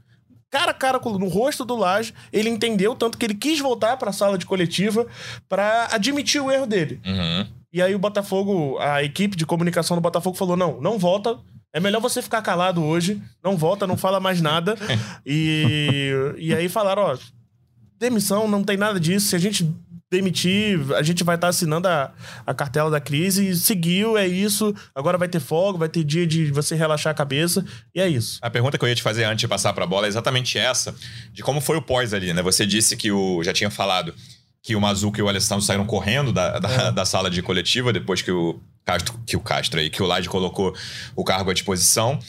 cara 0.51 0.71
a 0.71 0.75
cara 0.75 1.01
no 1.05 1.29
rosto 1.29 1.65
do 1.65 1.77
Laje, 1.77 2.15
ele 2.33 2.49
entendeu 2.49 2.95
tanto 2.95 3.19
que 3.19 3.25
ele 3.25 3.35
quis 3.35 3.59
voltar 3.59 3.97
para 3.97 4.11
a 4.11 4.13
sala 4.13 4.39
de 4.39 4.47
coletiva 4.47 5.07
para 5.49 5.89
admitir 5.93 6.41
o 6.41 6.51
erro 6.51 6.67
dele. 6.67 7.01
Uhum. 7.05 7.47
E 7.73 7.83
aí 7.83 7.95
o 7.95 7.99
Botafogo, 7.99 8.79
a 8.79 9.03
equipe 9.03 9.37
de 9.37 9.45
comunicação 9.45 9.97
do 9.97 10.01
Botafogo 10.01 10.37
falou: 10.37 10.57
"Não, 10.57 10.81
não 10.81 10.99
volta. 10.99 11.39
É 11.73 11.81
melhor 11.81 12.01
você 12.01 12.23
ficar 12.23 12.41
calado 12.41 12.83
hoje, 12.83 13.21
não 13.45 13.57
volta, 13.57 13.87
não 13.87 13.97
fala 13.97 14.19
mais 14.19 14.41
nada". 14.41 14.77
e 15.27 16.11
e 16.39 16.55
aí 16.55 16.69
falaram, 16.69 17.03
ó, 17.03 17.19
demissão, 17.99 18.49
não 18.49 18.63
tem 18.63 18.77
nada 18.77 18.99
disso. 19.01 19.29
Se 19.29 19.37
a 19.37 19.39
gente 19.39 19.71
demitir, 20.11 20.81
a 20.95 21.03
gente 21.03 21.25
vai 21.25 21.35
estar 21.35 21.47
tá 21.47 21.51
assinando 21.51 21.89
a, 21.89 22.13
a 22.47 22.55
cartela 22.55 22.91
da 22.91 23.01
crise. 23.01 23.57
Seguiu, 23.57 24.17
é 24.17 24.27
isso. 24.27 24.75
Agora 24.95 25.19
vai 25.19 25.29
ter 25.29 25.41
folga, 25.41 25.79
vai 25.79 25.89
ter 25.89 26.05
dia 26.05 26.27
de 26.27 26.51
você 26.53 26.75
relaxar 26.75 27.11
a 27.11 27.15
cabeça. 27.15 27.65
E 27.95 28.01
é 28.01 28.09
isso. 28.09 28.39
A 28.43 28.51
pergunta 28.51 28.79
que 28.79 28.85
eu 28.85 28.89
ia 28.89 28.95
te 28.95 29.03
fazer 29.03 29.25
antes 29.25 29.41
de 29.41 29.49
passar 29.49 29.73
para 29.73 29.85
a 29.85 29.87
bola 29.87 30.07
é 30.07 30.09
exatamente 30.09 30.59
essa: 30.59 30.95
de 31.33 31.43
como 31.43 31.61
foi 31.61 31.77
o 31.77 31.83
pós 31.83 32.15
ali, 32.15 32.33
né? 32.33 32.43
Você 32.43 32.67
disse 32.67 32.97
que 32.97 33.11
o. 33.11 33.43
Já 33.43 33.53
tinha 33.53 33.71
falado 33.71 34.15
que 34.63 34.75
o 34.75 34.81
Mazuco 34.81 35.19
e 35.19 35.23
o 35.23 35.29
Alessandro 35.29 35.65
saíram 35.65 35.87
correndo 35.87 36.33
da, 36.33 36.59
da, 36.59 36.69
é. 36.69 36.93
da 36.93 37.05
sala 37.05 37.31
de 37.31 37.41
coletiva 37.41 37.93
depois 37.93 38.21
que 38.21 38.33
o 38.33 38.61
Castro, 38.87 39.19
que 39.27 39.37
o 39.37 39.41
Castro 39.41 39.81
aí, 39.81 39.91
que 39.91 40.01
o 40.01 40.07
Lade 40.07 40.29
colocou 40.29 40.73
o 41.17 41.25
cargo 41.25 41.51
à 41.51 41.53
disposição. 41.53 42.21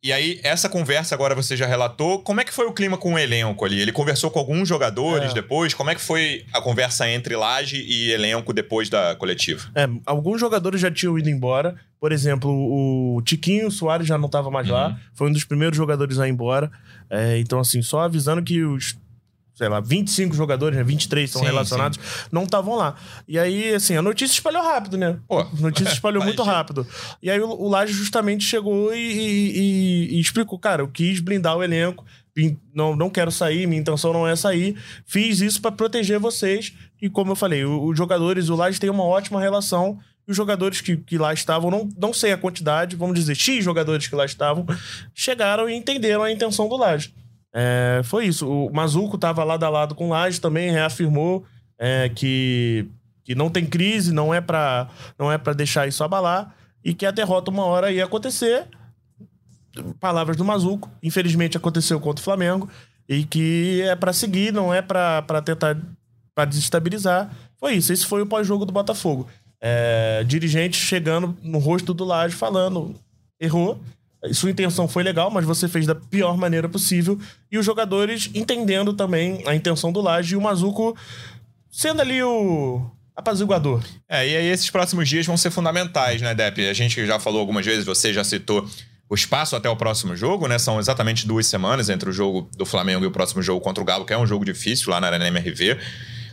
E 0.00 0.12
aí, 0.12 0.38
essa 0.44 0.68
conversa 0.68 1.12
agora 1.12 1.34
você 1.34 1.56
já 1.56 1.66
relatou. 1.66 2.20
Como 2.20 2.40
é 2.40 2.44
que 2.44 2.52
foi 2.52 2.66
o 2.66 2.72
clima 2.72 2.96
com 2.96 3.14
o 3.14 3.18
elenco 3.18 3.64
ali? 3.64 3.80
Ele 3.80 3.90
conversou 3.90 4.30
com 4.30 4.38
alguns 4.38 4.68
jogadores 4.68 5.32
é. 5.32 5.34
depois? 5.34 5.74
Como 5.74 5.90
é 5.90 5.94
que 5.94 6.00
foi 6.00 6.44
a 6.52 6.60
conversa 6.60 7.08
entre 7.08 7.34
Laje 7.34 7.84
e 7.84 8.12
elenco 8.12 8.52
depois 8.52 8.88
da 8.88 9.16
coletiva? 9.16 9.68
É, 9.74 9.88
alguns 10.06 10.38
jogadores 10.38 10.80
já 10.80 10.90
tinham 10.90 11.18
ido 11.18 11.28
embora. 11.28 11.74
Por 11.98 12.12
exemplo, 12.12 12.50
o 12.50 13.20
Tiquinho 13.22 13.68
Soares 13.70 14.06
já 14.06 14.16
não 14.16 14.26
estava 14.26 14.50
mais 14.52 14.68
uhum. 14.68 14.74
lá. 14.74 15.00
Foi 15.14 15.28
um 15.28 15.32
dos 15.32 15.44
primeiros 15.44 15.76
jogadores 15.76 16.20
a 16.20 16.28
ir 16.28 16.30
embora. 16.30 16.70
É, 17.10 17.38
então, 17.38 17.58
assim, 17.58 17.82
só 17.82 18.02
avisando 18.02 18.42
que 18.42 18.62
os 18.62 18.96
sei 19.54 19.68
lá, 19.68 19.80
25 19.80 20.34
jogadores, 20.34 20.76
né? 20.76 20.82
23 20.82 21.30
são 21.30 21.40
sim, 21.40 21.46
relacionados, 21.46 21.98
sim. 21.98 22.28
não 22.32 22.42
estavam 22.42 22.74
lá. 22.74 22.96
E 23.26 23.38
aí, 23.38 23.72
assim, 23.72 23.96
a 23.96 24.02
notícia 24.02 24.34
espalhou 24.34 24.62
rápido, 24.62 24.98
né? 24.98 25.16
Pô, 25.28 25.40
a 25.40 25.48
notícia 25.60 25.92
espalhou 25.92 26.22
muito 26.24 26.42
rápido. 26.42 26.86
E 27.22 27.30
aí 27.30 27.40
o, 27.40 27.48
o 27.48 27.68
Laje 27.68 27.92
justamente 27.92 28.44
chegou 28.44 28.92
e, 28.92 28.98
e, 28.98 29.58
e, 29.58 30.16
e, 30.16 30.20
explicou, 30.20 30.58
cara, 30.58 30.82
eu 30.82 30.88
quis 30.88 31.20
blindar 31.20 31.56
o 31.56 31.62
elenco, 31.62 32.04
não, 32.74 32.96
não 32.96 33.08
quero 33.08 33.30
sair, 33.30 33.66
minha 33.66 33.80
intenção 33.80 34.12
não 34.12 34.26
é 34.26 34.34
sair, 34.34 34.76
fiz 35.06 35.40
isso 35.40 35.62
para 35.62 35.70
proteger 35.70 36.18
vocês. 36.18 36.74
E 37.00 37.08
como 37.08 37.32
eu 37.32 37.36
falei, 37.36 37.64
os 37.64 37.96
jogadores, 37.96 38.48
o 38.48 38.56
Laje 38.56 38.80
tem 38.80 38.90
uma 38.90 39.04
ótima 39.04 39.40
relação. 39.40 39.98
E 40.26 40.30
os 40.30 40.36
jogadores 40.36 40.80
que, 40.80 40.96
que 40.96 41.18
lá 41.18 41.32
estavam, 41.32 41.70
não, 41.70 41.88
não 41.96 42.12
sei 42.12 42.32
a 42.32 42.38
quantidade, 42.38 42.96
vamos 42.96 43.14
dizer, 43.14 43.36
X 43.36 43.62
jogadores 43.62 44.08
que 44.08 44.16
lá 44.16 44.24
estavam, 44.24 44.66
chegaram 45.14 45.68
e 45.68 45.74
entenderam 45.74 46.22
a 46.22 46.32
intenção 46.32 46.68
do 46.68 46.76
Laje. 46.76 47.14
É, 47.54 48.00
foi 48.02 48.26
isso. 48.26 48.50
O 48.50 48.74
Mazuco 48.74 49.14
estava 49.14 49.44
lado 49.44 49.62
a 49.62 49.68
lado 49.68 49.94
com 49.94 50.08
o 50.08 50.10
Laje 50.10 50.40
também, 50.40 50.72
reafirmou 50.72 51.44
é, 51.78 52.08
que, 52.08 52.86
que 53.22 53.34
não 53.34 53.48
tem 53.48 53.64
crise, 53.64 54.12
não 54.12 54.34
é 54.34 54.40
para 54.40 54.88
não 55.16 55.30
é 55.30 55.38
para 55.38 55.52
deixar 55.52 55.86
isso 55.86 56.02
abalar 56.02 56.52
e 56.84 56.92
que 56.92 57.06
a 57.06 57.12
derrota 57.12 57.52
uma 57.52 57.64
hora 57.64 57.92
ia 57.92 58.04
acontecer. 58.04 58.66
Palavras 60.00 60.36
do 60.36 60.44
Mazuco, 60.44 60.90
infelizmente 61.02 61.56
aconteceu 61.56 62.00
contra 62.00 62.20
o 62.20 62.24
Flamengo 62.24 62.68
e 63.08 63.24
que 63.24 63.82
é 63.82 63.94
para 63.94 64.12
seguir, 64.12 64.52
não 64.52 64.74
é 64.74 64.82
para 64.82 65.22
tentar 65.42 65.76
para 66.34 66.44
desestabilizar. 66.46 67.30
Foi 67.56 67.74
isso. 67.74 67.92
Esse 67.92 68.04
foi 68.04 68.20
o 68.20 68.26
pós-jogo 68.26 68.66
do 68.66 68.72
Botafogo. 68.72 69.28
É, 69.60 70.24
dirigente 70.24 70.76
chegando 70.76 71.36
no 71.40 71.58
rosto 71.58 71.94
do 71.94 72.04
Laje 72.04 72.34
falando 72.34 72.94
errou 73.40 73.80
sua 74.32 74.50
intenção 74.50 74.88
foi 74.88 75.02
legal, 75.02 75.30
mas 75.30 75.44
você 75.44 75.68
fez 75.68 75.86
da 75.86 75.94
pior 75.94 76.36
maneira 76.36 76.68
possível. 76.68 77.18
E 77.50 77.58
os 77.58 77.66
jogadores 77.66 78.30
entendendo 78.34 78.92
também 78.92 79.42
a 79.46 79.54
intenção 79.54 79.92
do 79.92 80.00
Laje 80.00 80.34
e 80.34 80.36
o 80.36 80.40
Mazuco 80.40 80.96
sendo 81.70 82.00
ali 82.00 82.22
o 82.22 82.88
apaziguador. 83.16 83.82
É, 84.08 84.26
e 84.26 84.36
aí 84.36 84.46
esses 84.46 84.70
próximos 84.70 85.08
dias 85.08 85.26
vão 85.26 85.36
ser 85.36 85.50
fundamentais, 85.50 86.22
né, 86.22 86.34
Depp? 86.34 86.66
A 86.68 86.72
gente 86.72 87.04
já 87.04 87.18
falou 87.18 87.40
algumas 87.40 87.66
vezes, 87.66 87.84
você 87.84 88.12
já 88.12 88.24
citou 88.24 88.68
o 89.08 89.14
espaço 89.14 89.54
até 89.54 89.68
o 89.68 89.76
próximo 89.76 90.16
jogo, 90.16 90.48
né? 90.48 90.58
São 90.58 90.78
exatamente 90.78 91.26
duas 91.26 91.46
semanas 91.46 91.88
entre 91.88 92.08
o 92.08 92.12
jogo 92.12 92.48
do 92.56 92.64
Flamengo 92.64 93.04
e 93.04 93.06
o 93.06 93.10
próximo 93.10 93.42
jogo 93.42 93.60
contra 93.60 93.82
o 93.82 93.86
Galo, 93.86 94.04
que 94.04 94.12
é 94.12 94.18
um 94.18 94.26
jogo 94.26 94.44
difícil 94.44 94.90
lá 94.90 95.00
na 95.00 95.08
Arena 95.08 95.28
MRV. 95.28 95.72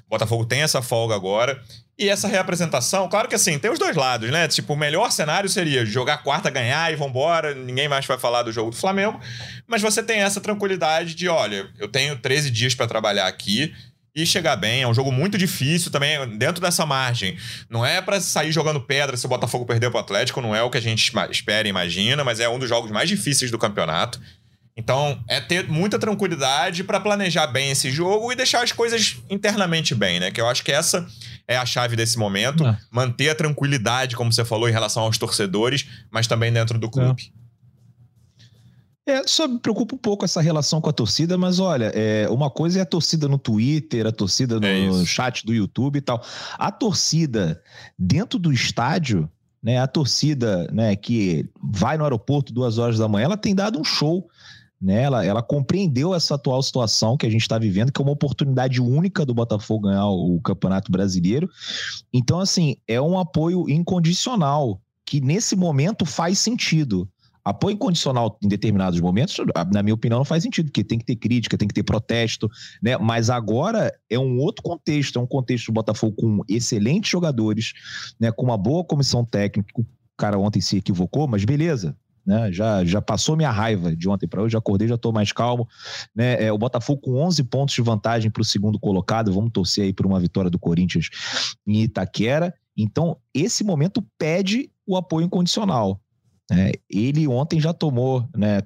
O 0.05 0.09
Botafogo 0.09 0.45
tem 0.45 0.61
essa 0.61 0.81
folga 0.81 1.15
agora. 1.15 1.61
E 2.01 2.09
essa 2.09 2.27
reapresentação, 2.27 3.07
claro 3.07 3.27
que 3.27 3.35
assim, 3.35 3.59
tem 3.59 3.69
os 3.69 3.77
dois 3.77 3.95
lados, 3.95 4.31
né? 4.31 4.47
Tipo, 4.47 4.73
o 4.73 4.75
melhor 4.75 5.11
cenário 5.11 5.47
seria 5.47 5.85
jogar 5.85 6.23
quarta, 6.23 6.49
ganhar 6.49 6.91
e 6.91 6.95
vambora, 6.95 7.53
ninguém 7.53 7.87
mais 7.87 8.07
vai 8.07 8.17
falar 8.17 8.41
do 8.41 8.51
jogo 8.51 8.71
do 8.71 8.75
Flamengo. 8.75 9.21
Mas 9.67 9.83
você 9.83 10.01
tem 10.01 10.19
essa 10.19 10.41
tranquilidade 10.41 11.13
de, 11.13 11.29
olha, 11.29 11.69
eu 11.77 11.87
tenho 11.87 12.15
13 12.15 12.49
dias 12.49 12.73
para 12.73 12.87
trabalhar 12.87 13.27
aqui 13.27 13.71
e 14.15 14.25
chegar 14.25 14.55
bem. 14.55 14.81
É 14.81 14.87
um 14.87 14.95
jogo 14.95 15.11
muito 15.11 15.37
difícil 15.37 15.91
também, 15.91 16.27
dentro 16.39 16.59
dessa 16.59 16.87
margem. 16.87 17.37
Não 17.69 17.85
é 17.85 18.01
para 18.01 18.19
sair 18.19 18.51
jogando 18.51 18.81
pedra 18.81 19.15
se 19.15 19.27
o 19.27 19.29
Botafogo 19.29 19.63
perder 19.63 19.91
pro 19.91 19.99
Atlético, 19.99 20.41
não 20.41 20.55
é 20.55 20.63
o 20.63 20.71
que 20.71 20.79
a 20.79 20.81
gente 20.81 21.13
espera 21.29 21.67
imagina, 21.67 22.23
mas 22.23 22.39
é 22.39 22.49
um 22.49 22.57
dos 22.57 22.67
jogos 22.67 22.89
mais 22.89 23.09
difíceis 23.09 23.51
do 23.51 23.59
campeonato. 23.59 24.19
Então, 24.75 25.23
é 25.27 25.39
ter 25.39 25.67
muita 25.67 25.99
tranquilidade 25.99 26.83
para 26.83 26.99
planejar 26.99 27.45
bem 27.45 27.69
esse 27.69 27.91
jogo 27.91 28.31
e 28.31 28.35
deixar 28.35 28.63
as 28.63 28.71
coisas 28.71 29.17
internamente 29.29 29.93
bem, 29.93 30.19
né? 30.19 30.31
Que 30.31 30.41
eu 30.41 30.47
acho 30.47 30.63
que 30.63 30.71
essa 30.71 31.05
é 31.51 31.57
a 31.57 31.65
chave 31.65 31.95
desse 31.95 32.17
momento. 32.17 32.65
É. 32.65 32.77
Manter 32.89 33.29
a 33.29 33.35
tranquilidade, 33.35 34.15
como 34.15 34.31
você 34.31 34.45
falou, 34.45 34.69
em 34.69 34.71
relação 34.71 35.03
aos 35.03 35.17
torcedores, 35.17 35.87
mas 36.09 36.27
também 36.27 36.51
dentro 36.51 36.79
do 36.79 36.89
clube. 36.89 37.33
É. 39.05 39.13
é 39.13 39.27
só 39.27 39.47
me 39.47 39.59
preocupa 39.59 39.95
um 39.95 39.97
pouco 39.97 40.23
essa 40.23 40.41
relação 40.41 40.79
com 40.79 40.89
a 40.89 40.93
torcida, 40.93 41.37
mas 41.37 41.59
olha, 41.59 41.91
é, 41.93 42.27
uma 42.29 42.49
coisa 42.49 42.79
é 42.79 42.81
a 42.81 42.85
torcida 42.85 43.27
no 43.27 43.37
Twitter, 43.37 44.07
a 44.07 44.11
torcida 44.11 44.59
no, 44.59 44.65
é 45.01 45.05
chat 45.05 45.45
do 45.45 45.53
YouTube 45.53 45.97
e 45.97 46.01
tal. 46.01 46.23
A 46.57 46.71
torcida 46.71 47.61
dentro 47.97 48.39
do 48.39 48.53
estádio, 48.53 49.29
né, 49.61 49.79
a 49.79 49.87
torcida 49.87 50.67
né, 50.71 50.95
que 50.95 51.49
vai 51.61 51.97
no 51.97 52.03
aeroporto 52.03 52.53
duas 52.53 52.77
horas 52.77 52.97
da 52.97 53.07
manhã, 53.07 53.25
ela 53.25 53.37
tem 53.37 53.53
dado 53.53 53.79
um 53.79 53.83
show 53.83 54.27
né? 54.81 55.03
Ela, 55.03 55.23
ela 55.23 55.43
compreendeu 55.43 56.15
essa 56.15 56.35
atual 56.35 56.61
situação 56.63 57.15
que 57.15 57.25
a 57.25 57.29
gente 57.29 57.41
está 57.41 57.59
vivendo, 57.59 57.91
que 57.91 58.01
é 58.01 58.03
uma 58.03 58.13
oportunidade 58.13 58.81
única 58.81 59.25
do 59.25 59.33
Botafogo 59.33 59.87
ganhar 59.87 60.07
o, 60.07 60.35
o 60.35 60.41
Campeonato 60.41 60.91
Brasileiro. 60.91 61.49
Então, 62.11 62.39
assim, 62.39 62.77
é 62.87 62.99
um 62.99 63.19
apoio 63.19 63.69
incondicional 63.69 64.81
que 65.05 65.21
nesse 65.21 65.55
momento 65.55 66.05
faz 66.05 66.39
sentido. 66.39 67.07
Apoio 67.43 67.73
incondicional 67.73 68.37
em 68.41 68.47
determinados 68.47 68.99
momentos, 68.99 69.35
na 69.73 69.81
minha 69.81 69.95
opinião, 69.95 70.19
não 70.19 70.25
faz 70.25 70.43
sentido, 70.43 70.67
porque 70.67 70.83
tem 70.83 70.99
que 70.99 71.05
ter 71.05 71.15
crítica, 71.15 71.57
tem 71.57 71.67
que 71.67 71.73
ter 71.73 71.83
protesto, 71.83 72.47
né? 72.81 72.97
Mas 72.97 73.31
agora 73.31 73.91
é 74.09 74.17
um 74.17 74.37
outro 74.37 74.61
contexto, 74.61 75.17
é 75.17 75.21
um 75.21 75.27
contexto 75.27 75.67
do 75.67 75.73
Botafogo 75.73 76.15
com 76.15 76.43
excelentes 76.47 77.09
jogadores, 77.09 77.73
né? 78.19 78.31
Com 78.31 78.45
uma 78.45 78.57
boa 78.57 78.83
comissão 78.83 79.25
técnica. 79.25 79.81
O 79.81 79.85
cara 80.15 80.37
ontem 80.37 80.61
se 80.61 80.77
equivocou, 80.77 81.27
mas 81.27 81.43
beleza, 81.43 81.97
né? 82.25 82.51
Já, 82.51 82.83
já 82.85 83.01
passou 83.01 83.35
minha 83.35 83.51
raiva 83.51 83.95
de 83.95 84.07
ontem 84.07 84.27
para 84.27 84.41
hoje, 84.41 84.53
já 84.53 84.59
acordei, 84.59 84.87
já 84.87 84.95
estou 84.95 85.11
mais 85.11 85.31
calmo. 85.31 85.67
Né? 86.15 86.43
É, 86.43 86.51
o 86.51 86.57
Botafogo 86.57 87.01
com 87.01 87.15
11 87.21 87.43
pontos 87.43 87.75
de 87.75 87.81
vantagem 87.81 88.29
para 88.29 88.41
o 88.41 88.45
segundo 88.45 88.79
colocado, 88.79 89.33
vamos 89.33 89.51
torcer 89.51 89.85
aí 89.85 89.93
por 89.93 90.05
uma 90.05 90.19
vitória 90.19 90.49
do 90.49 90.59
Corinthians 90.59 91.09
em 91.65 91.81
Itaquera. 91.81 92.53
Então, 92.77 93.17
esse 93.33 93.63
momento 93.63 94.05
pede 94.17 94.69
o 94.85 94.95
apoio 94.95 95.25
incondicional. 95.25 95.99
É, 96.51 96.73
ele 96.89 97.27
ontem 97.27 97.61
já 97.61 97.73
tomou, 97.73 98.27
né, 98.35 98.61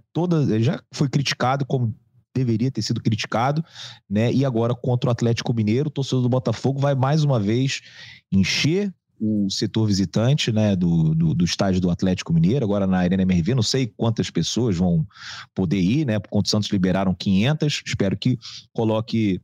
já 0.60 0.82
foi 0.92 1.08
criticado 1.08 1.66
como 1.66 1.94
deveria 2.36 2.70
ter 2.70 2.82
sido 2.82 3.02
criticado, 3.02 3.64
né? 4.10 4.32
E 4.34 4.44
agora 4.44 4.76
contra 4.76 5.10
o 5.10 5.12
Atlético 5.12 5.54
Mineiro, 5.54 5.88
o 5.88 5.92
torcedor 5.92 6.22
do 6.22 6.28
Botafogo 6.28 6.80
vai 6.80 6.94
mais 6.94 7.24
uma 7.24 7.40
vez 7.40 7.82
encher 8.30 8.94
o 9.26 9.50
setor 9.50 9.88
visitante, 9.88 10.52
né, 10.52 10.76
do, 10.76 11.16
do, 11.16 11.34
do, 11.34 11.46
estádio 11.46 11.82
do 11.82 11.90
Atlético 11.90 12.34
Mineiro, 12.34 12.64
agora 12.64 12.86
na 12.86 13.00
Arena 13.00 13.24
MRV, 13.24 13.56
não 13.56 13.64
sei 13.64 13.88
quantas 13.88 14.30
pessoas 14.30 14.76
vão 14.78 15.06
poder 15.54 15.80
ir, 15.80 16.06
né, 16.06 16.20
porque 16.20 16.38
o 16.38 16.46
Santos 16.46 16.70
liberaram 16.70 17.14
500, 17.14 17.84
espero 17.86 18.16
que 18.16 18.38
coloque 18.72 19.42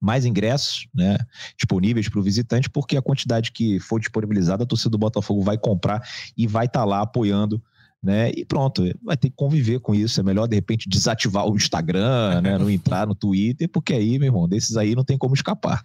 mais 0.00 0.24
ingressos 0.24 0.86
né, 0.94 1.16
disponíveis 1.56 2.08
para 2.08 2.20
o 2.20 2.22
visitante, 2.22 2.68
porque 2.68 2.96
a 2.96 3.02
quantidade 3.02 3.50
que 3.52 3.80
for 3.80 3.98
disponibilizada, 3.98 4.64
a 4.64 4.66
torcida 4.66 4.90
do 4.90 4.98
Botafogo 4.98 5.42
vai 5.42 5.56
comprar 5.56 6.02
e 6.36 6.46
vai 6.46 6.66
estar 6.66 6.80
tá 6.80 6.84
lá 6.84 7.00
apoiando. 7.00 7.62
Né? 8.02 8.30
E 8.36 8.44
pronto, 8.44 8.84
vai 9.02 9.16
ter 9.16 9.30
que 9.30 9.34
conviver 9.34 9.80
com 9.80 9.94
isso. 9.94 10.20
É 10.20 10.22
melhor, 10.22 10.46
de 10.46 10.54
repente, 10.54 10.88
desativar 10.88 11.44
o 11.46 11.56
Instagram, 11.56 12.40
né? 12.40 12.56
não 12.56 12.70
entrar 12.70 13.06
no 13.06 13.14
Twitter, 13.14 13.68
porque 13.68 13.94
aí, 13.94 14.18
meu 14.18 14.28
irmão, 14.28 14.46
desses 14.46 14.76
aí 14.76 14.94
não 14.94 15.02
tem 15.02 15.18
como 15.18 15.34
escapar. 15.34 15.84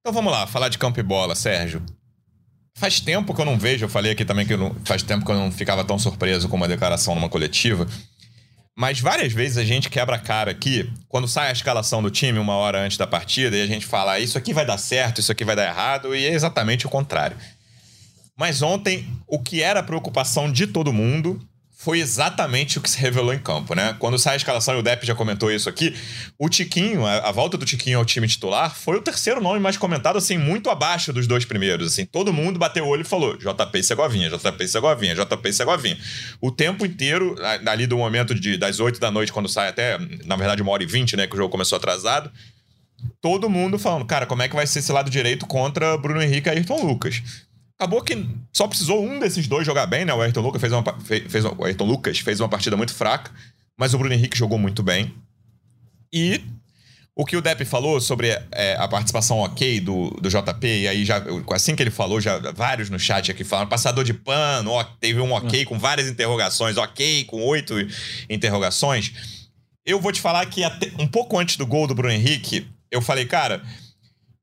Então 0.00 0.12
vamos 0.12 0.32
lá, 0.32 0.46
falar 0.46 0.68
de 0.68 0.78
campo 0.78 0.98
e 0.98 1.02
bola, 1.02 1.34
Sérgio. 1.34 1.82
Faz 2.74 3.00
tempo 3.00 3.34
que 3.34 3.40
eu 3.40 3.44
não 3.44 3.58
vejo, 3.58 3.84
eu 3.84 3.88
falei 3.88 4.12
aqui 4.12 4.24
também 4.24 4.46
que 4.46 4.56
não, 4.56 4.74
faz 4.84 5.02
tempo 5.02 5.24
que 5.24 5.30
eu 5.30 5.36
não 5.36 5.52
ficava 5.52 5.84
tão 5.84 5.98
surpreso 5.98 6.48
com 6.48 6.56
uma 6.56 6.68
declaração 6.68 7.14
numa 7.14 7.28
coletiva. 7.28 7.86
Mas 8.76 8.98
várias 9.00 9.32
vezes 9.32 9.58
a 9.58 9.64
gente 9.64 9.90
quebra 9.90 10.16
a 10.16 10.18
cara 10.18 10.50
aqui, 10.50 10.90
quando 11.08 11.28
sai 11.28 11.48
a 11.48 11.52
escalação 11.52 12.02
do 12.02 12.10
time 12.10 12.38
uma 12.38 12.54
hora 12.54 12.80
antes 12.80 12.96
da 12.96 13.06
partida, 13.06 13.56
e 13.56 13.62
a 13.62 13.66
gente 13.66 13.84
fala, 13.84 14.18
isso 14.18 14.38
aqui 14.38 14.54
vai 14.54 14.64
dar 14.64 14.78
certo, 14.78 15.20
isso 15.20 15.30
aqui 15.30 15.44
vai 15.44 15.54
dar 15.54 15.66
errado, 15.66 16.16
e 16.16 16.24
é 16.24 16.32
exatamente 16.32 16.86
o 16.86 16.90
contrário. 16.90 17.36
Mas 18.36 18.62
ontem, 18.62 19.06
o 19.28 19.38
que 19.38 19.62
era 19.62 19.82
preocupação 19.82 20.50
de 20.50 20.66
todo 20.66 20.92
mundo 20.92 21.38
foi 21.82 21.98
exatamente 21.98 22.78
o 22.78 22.80
que 22.80 22.88
se 22.88 22.96
revelou 22.96 23.34
em 23.34 23.40
campo, 23.40 23.74
né? 23.74 23.96
Quando 23.98 24.16
sai 24.16 24.34
a 24.34 24.36
escalação, 24.36 24.76
e 24.76 24.78
o 24.78 24.82
Depp 24.82 25.04
já 25.04 25.16
comentou 25.16 25.50
isso 25.50 25.68
aqui, 25.68 25.92
o 26.38 26.48
Tiquinho, 26.48 27.04
a, 27.04 27.32
volta 27.32 27.58
do 27.58 27.66
Tiquinho 27.66 27.98
ao 27.98 28.04
time 28.04 28.28
titular, 28.28 28.72
foi 28.72 28.98
o 28.98 29.02
terceiro 29.02 29.40
nome 29.40 29.58
mais 29.58 29.76
comentado, 29.76 30.16
assim, 30.16 30.38
muito 30.38 30.70
abaixo 30.70 31.12
dos 31.12 31.26
dois 31.26 31.44
primeiros, 31.44 31.88
assim. 31.92 32.04
Todo 32.04 32.32
mundo 32.32 32.56
bateu 32.56 32.84
o 32.84 32.88
olho 32.88 33.02
e 33.02 33.04
falou, 33.04 33.36
JP 33.36 33.82
Segovinha, 33.82 34.30
JP 34.30 34.68
Segovinha, 34.68 35.16
JP 35.16 35.52
Segovinha. 35.52 35.98
O 36.40 36.52
tempo 36.52 36.86
inteiro, 36.86 37.34
ali 37.66 37.84
do 37.88 37.98
momento 37.98 38.32
de, 38.32 38.56
das 38.56 38.78
8 38.78 39.00
da 39.00 39.10
noite, 39.10 39.32
quando 39.32 39.48
sai 39.48 39.68
até, 39.68 39.98
na 40.24 40.36
verdade, 40.36 40.62
uma 40.62 40.70
hora 40.70 40.84
e 40.84 40.86
vinte, 40.86 41.16
né, 41.16 41.26
que 41.26 41.34
o 41.34 41.36
jogo 41.36 41.50
começou 41.50 41.76
atrasado, 41.76 42.30
todo 43.20 43.50
mundo 43.50 43.76
falando, 43.76 44.04
cara, 44.04 44.24
como 44.24 44.42
é 44.42 44.48
que 44.48 44.54
vai 44.54 44.68
ser 44.68 44.78
esse 44.78 44.92
lado 44.92 45.10
direito 45.10 45.46
contra 45.46 45.98
Bruno 45.98 46.22
Henrique 46.22 46.48
e 46.48 46.52
Ayrton 46.52 46.80
Lucas? 46.86 47.20
Acabou 47.82 48.00
que 48.00 48.24
só 48.52 48.68
precisou 48.68 49.04
um 49.04 49.18
desses 49.18 49.48
dois 49.48 49.66
jogar 49.66 49.86
bem, 49.86 50.04
né? 50.04 50.14
O 50.14 50.20
Ayrton 50.22 50.40
Lucas 50.40 50.60
fez 50.60 50.72
uma, 50.72 50.84
fez, 51.00 51.44
o 51.44 51.64
Ayrton 51.64 51.84
Lucas 51.84 52.20
fez 52.20 52.38
uma 52.38 52.48
partida 52.48 52.76
muito 52.76 52.94
fraca, 52.94 53.32
mas 53.76 53.92
o 53.92 53.98
Bruno 53.98 54.14
Henrique 54.14 54.38
jogou 54.38 54.56
muito 54.56 54.84
bem. 54.84 55.12
E 56.12 56.40
o 57.12 57.26
que 57.26 57.36
o 57.36 57.42
Depp 57.42 57.64
falou 57.64 58.00
sobre 58.00 58.28
é, 58.52 58.76
a 58.78 58.86
participação 58.86 59.38
ok 59.38 59.80
do, 59.80 60.10
do 60.10 60.28
JP, 60.28 60.64
e 60.64 60.86
aí 60.86 61.04
já, 61.04 61.24
assim 61.50 61.74
que 61.74 61.82
ele 61.82 61.90
falou, 61.90 62.20
já 62.20 62.38
vários 62.52 62.88
no 62.88 63.00
chat 63.00 63.32
aqui 63.32 63.42
falaram, 63.42 63.68
passador 63.68 64.04
de 64.04 64.14
pano, 64.14 64.70
ó, 64.70 64.84
teve 64.84 65.20
um 65.20 65.32
ok 65.32 65.64
com 65.64 65.76
várias 65.76 66.08
interrogações, 66.08 66.76
ok 66.76 67.24
com 67.24 67.42
oito 67.42 67.74
interrogações. 68.30 69.12
Eu 69.84 70.00
vou 70.00 70.12
te 70.12 70.20
falar 70.20 70.46
que 70.46 70.62
até, 70.62 70.92
um 71.00 71.08
pouco 71.08 71.36
antes 71.36 71.56
do 71.56 71.66
gol 71.66 71.88
do 71.88 71.96
Bruno 71.96 72.14
Henrique, 72.14 72.64
eu 72.92 73.02
falei, 73.02 73.24
cara, 73.24 73.60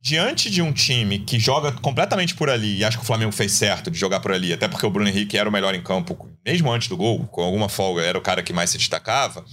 diante 0.02 0.50
de 0.50 0.62
um 0.62 0.72
time 0.72 1.20
que 1.20 1.38
joga 1.38 1.72
completamente 1.74 2.34
por 2.34 2.50
ali, 2.50 2.78
e 2.78 2.86
acho 2.86 2.98
que 2.98 3.04
o 3.04 3.08
Flamengo 3.08 3.32
fez 3.32 3.52
certo 3.52 3.92
de 3.92 3.98
jogar 3.98 4.20
por 4.22 4.32
ali, 4.32 4.54
até 4.54 4.68
porque 4.68 4.86
o 4.86 4.90
Bruno 4.90 5.10
Henrique 5.10 5.38
era 5.38 5.50
o 5.50 5.52
melhor 5.52 5.76
em 5.76 5.82
campo, 5.82 6.30
mesmo 6.46 6.72
antes 6.72 6.88
do 6.88 6.96
gol, 6.96 7.28
com 7.28 7.42
alguma 7.42 7.68
folga, 7.68 8.02
era 8.02 8.18
o 8.18 8.22
cara 8.22 8.42
que 8.42 8.54
mais 8.54 8.70
se 8.70 8.78
destacava. 8.78 9.44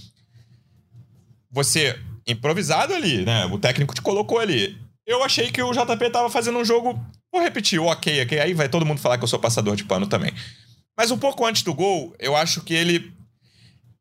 Você, 1.51 1.99
improvisado 2.25 2.93
ali, 2.93 3.25
né? 3.25 3.45
O 3.45 3.57
técnico 3.57 3.93
te 3.93 4.01
colocou 4.01 4.39
ali. 4.39 4.77
Eu 5.05 5.23
achei 5.23 5.51
que 5.51 5.61
o 5.61 5.71
JP 5.71 6.09
tava 6.11 6.29
fazendo 6.29 6.59
um 6.59 6.65
jogo. 6.65 6.99
Vou 7.31 7.41
repetir, 7.41 7.79
ok, 7.79 8.23
ok. 8.23 8.39
Aí 8.39 8.53
vai 8.53 8.67
todo 8.67 8.85
mundo 8.85 8.99
falar 8.99 9.17
que 9.17 9.23
eu 9.23 9.27
sou 9.27 9.39
passador 9.39 9.75
de 9.75 9.85
pano 9.85 10.07
também. 10.07 10.33
Mas 10.97 11.11
um 11.11 11.17
pouco 11.17 11.45
antes 11.45 11.63
do 11.63 11.73
gol, 11.73 12.13
eu 12.19 12.35
acho 12.35 12.61
que 12.61 12.73
ele 12.73 13.13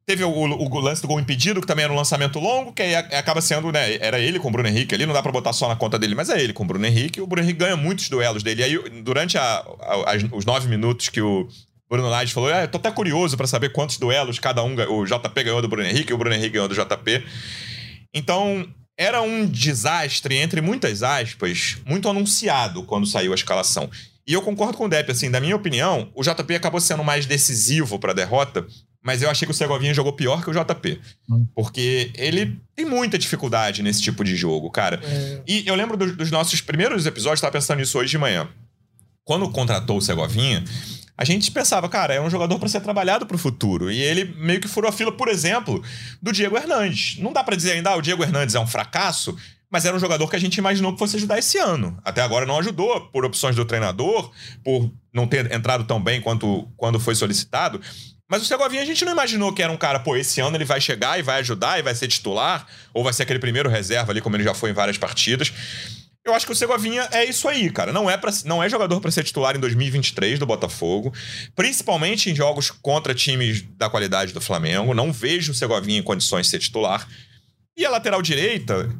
Teve 0.06 0.22
o, 0.22 0.30
o, 0.30 0.72
o, 0.72 0.80
lance 0.80 1.02
do 1.02 1.08
gol 1.08 1.18
impedido, 1.18 1.60
que 1.60 1.66
também 1.66 1.84
era 1.84 1.92
um 1.92 1.96
lançamento 1.96 2.38
longo, 2.38 2.72
que 2.72 2.80
aí 2.80 2.94
acaba 2.94 3.40
sendo, 3.40 3.72
né? 3.72 3.96
Era 4.00 4.20
ele 4.20 4.38
com 4.38 4.46
o 4.46 4.50
Bruno 4.52 4.68
Henrique 4.68 4.94
ali, 4.94 5.04
não 5.04 5.12
dá 5.12 5.20
pra 5.20 5.32
botar 5.32 5.52
só 5.52 5.66
na 5.66 5.74
conta 5.74 5.98
dele, 5.98 6.14
mas 6.14 6.30
é 6.30 6.40
ele 6.40 6.52
com 6.52 6.62
o 6.62 6.66
Bruno 6.66 6.86
Henrique. 6.86 7.20
O 7.20 7.26
Bruno 7.26 7.44
Henrique 7.44 7.58
ganha 7.58 7.76
muitos 7.76 8.08
duelos 8.08 8.44
dele. 8.44 8.62
E 8.62 8.64
aí, 8.64 9.02
durante 9.02 9.36
a, 9.36 9.42
a, 9.80 10.12
as, 10.12 10.22
os 10.30 10.44
nove 10.44 10.68
minutos 10.68 11.08
que 11.08 11.20
o 11.20 11.48
Bruno 11.90 12.08
Lage 12.08 12.32
falou, 12.32 12.50
ah, 12.50 12.62
eu 12.62 12.68
tô 12.68 12.78
até 12.78 12.88
curioso 12.92 13.36
para 13.36 13.48
saber 13.48 13.72
quantos 13.72 13.98
duelos 13.98 14.38
cada 14.38 14.62
um, 14.62 14.74
o 14.74 15.04
JP 15.04 15.42
ganhou 15.42 15.60
do 15.60 15.68
Bruno 15.68 15.88
Henrique 15.88 16.12
o 16.12 16.18
Bruno 16.18 16.36
Henrique 16.36 16.50
ganhou 16.50 16.68
do 16.68 16.74
JP. 16.74 17.24
Então, 18.14 18.64
era 18.96 19.20
um 19.20 19.44
desastre, 19.44 20.36
entre 20.36 20.60
muitas 20.60 21.02
aspas, 21.02 21.78
muito 21.84 22.08
anunciado 22.08 22.84
quando 22.84 23.08
saiu 23.08 23.32
a 23.32 23.34
escalação. 23.34 23.90
E 24.26 24.32
eu 24.32 24.42
concordo 24.42 24.76
com 24.76 24.86
o 24.86 24.88
Depp, 24.88 25.12
assim, 25.12 25.30
da 25.30 25.40
minha 25.40 25.54
opinião, 25.54 26.10
o 26.14 26.22
JP 26.22 26.54
acabou 26.54 26.80
sendo 26.80 27.04
mais 27.04 27.26
decisivo 27.26 27.98
para 27.98 28.10
a 28.12 28.14
derrota, 28.14 28.66
mas 29.06 29.22
eu 29.22 29.30
achei 29.30 29.46
que 29.46 29.52
o 29.52 29.54
Segovinha 29.54 29.94
jogou 29.94 30.12
pior 30.12 30.42
que 30.42 30.50
o 30.50 30.52
JP. 30.52 31.00
Hum. 31.30 31.46
Porque 31.54 32.10
ele 32.16 32.60
tem 32.74 32.84
muita 32.84 33.16
dificuldade 33.16 33.80
nesse 33.80 34.02
tipo 34.02 34.24
de 34.24 34.34
jogo, 34.34 34.68
cara. 34.68 35.00
É. 35.00 35.42
E 35.46 35.64
eu 35.64 35.76
lembro 35.76 35.96
do, 35.96 36.16
dos 36.16 36.28
nossos 36.32 36.60
primeiros 36.60 37.06
episódios, 37.06 37.38
estava 37.38 37.52
pensando 37.52 37.78
nisso 37.78 37.96
hoje 37.96 38.10
de 38.10 38.18
manhã. 38.18 38.48
Quando 39.22 39.48
contratou 39.50 39.98
o 39.98 40.02
Segovinha, 40.02 40.64
a 41.16 41.24
gente 41.24 41.52
pensava, 41.52 41.88
cara, 41.88 42.14
é 42.14 42.20
um 42.20 42.28
jogador 42.28 42.58
para 42.58 42.68
ser 42.68 42.80
trabalhado 42.80 43.26
para 43.26 43.36
o 43.36 43.38
futuro. 43.38 43.92
E 43.92 44.02
ele 44.02 44.24
meio 44.38 44.60
que 44.60 44.66
furou 44.66 44.88
a 44.88 44.92
fila, 44.92 45.12
por 45.12 45.28
exemplo, 45.28 45.80
do 46.20 46.32
Diego 46.32 46.56
Hernandes. 46.56 47.16
Não 47.20 47.32
dá 47.32 47.44
para 47.44 47.54
dizer 47.54 47.74
ainda, 47.74 47.90
ah, 47.90 47.96
o 47.96 48.02
Diego 48.02 48.24
Hernandes 48.24 48.56
é 48.56 48.60
um 48.60 48.66
fracasso, 48.66 49.36
mas 49.70 49.84
era 49.84 49.96
um 49.96 50.00
jogador 50.00 50.28
que 50.28 50.34
a 50.34 50.40
gente 50.40 50.56
imaginou 50.56 50.92
que 50.92 50.98
fosse 50.98 51.14
ajudar 51.14 51.38
esse 51.38 51.58
ano. 51.58 51.96
Até 52.04 52.22
agora 52.22 52.44
não 52.44 52.58
ajudou, 52.58 53.02
por 53.12 53.24
opções 53.24 53.54
do 53.54 53.64
treinador, 53.64 54.32
por 54.64 54.92
não 55.14 55.28
ter 55.28 55.52
entrado 55.52 55.84
tão 55.84 56.02
bem 56.02 56.20
quanto 56.20 56.68
quando 56.76 56.98
foi 56.98 57.14
solicitado. 57.14 57.80
Mas 58.28 58.42
o 58.42 58.44
Segovinha 58.44 58.82
a 58.82 58.84
gente 58.84 59.04
não 59.04 59.12
imaginou 59.12 59.52
que 59.52 59.62
era 59.62 59.72
um 59.72 59.76
cara, 59.76 60.00
pô, 60.00 60.16
esse 60.16 60.40
ano 60.40 60.56
ele 60.56 60.64
vai 60.64 60.80
chegar 60.80 61.18
e 61.18 61.22
vai 61.22 61.40
ajudar 61.40 61.78
e 61.78 61.82
vai 61.82 61.94
ser 61.94 62.08
titular, 62.08 62.66
ou 62.92 63.04
vai 63.04 63.12
ser 63.12 63.22
aquele 63.22 63.38
primeiro 63.38 63.68
reserva 63.68 64.12
ali, 64.12 64.20
como 64.20 64.36
ele 64.36 64.42
já 64.44 64.52
foi 64.52 64.70
em 64.70 64.72
várias 64.72 64.98
partidas. 64.98 65.52
Eu 66.24 66.34
acho 66.34 66.44
que 66.44 66.50
o 66.50 66.56
Segovinha 66.56 67.08
é 67.12 67.24
isso 67.24 67.46
aí, 67.46 67.70
cara. 67.70 67.92
Não 67.92 68.10
é, 68.10 68.16
pra, 68.16 68.32
não 68.44 68.60
é 68.60 68.68
jogador 68.68 69.00
para 69.00 69.12
ser 69.12 69.22
titular 69.22 69.54
em 69.54 69.60
2023 69.60 70.40
do 70.40 70.46
Botafogo, 70.46 71.14
principalmente 71.54 72.28
em 72.28 72.34
jogos 72.34 72.68
contra 72.68 73.14
times 73.14 73.62
da 73.76 73.88
qualidade 73.88 74.32
do 74.32 74.40
Flamengo. 74.40 74.92
Não 74.92 75.12
vejo 75.12 75.52
o 75.52 75.54
Segovinha 75.54 76.00
em 76.00 76.02
condições 76.02 76.46
de 76.46 76.50
ser 76.50 76.58
titular. 76.58 77.06
E 77.76 77.86
a 77.86 77.90
lateral 77.90 78.20
direita, 78.22 78.90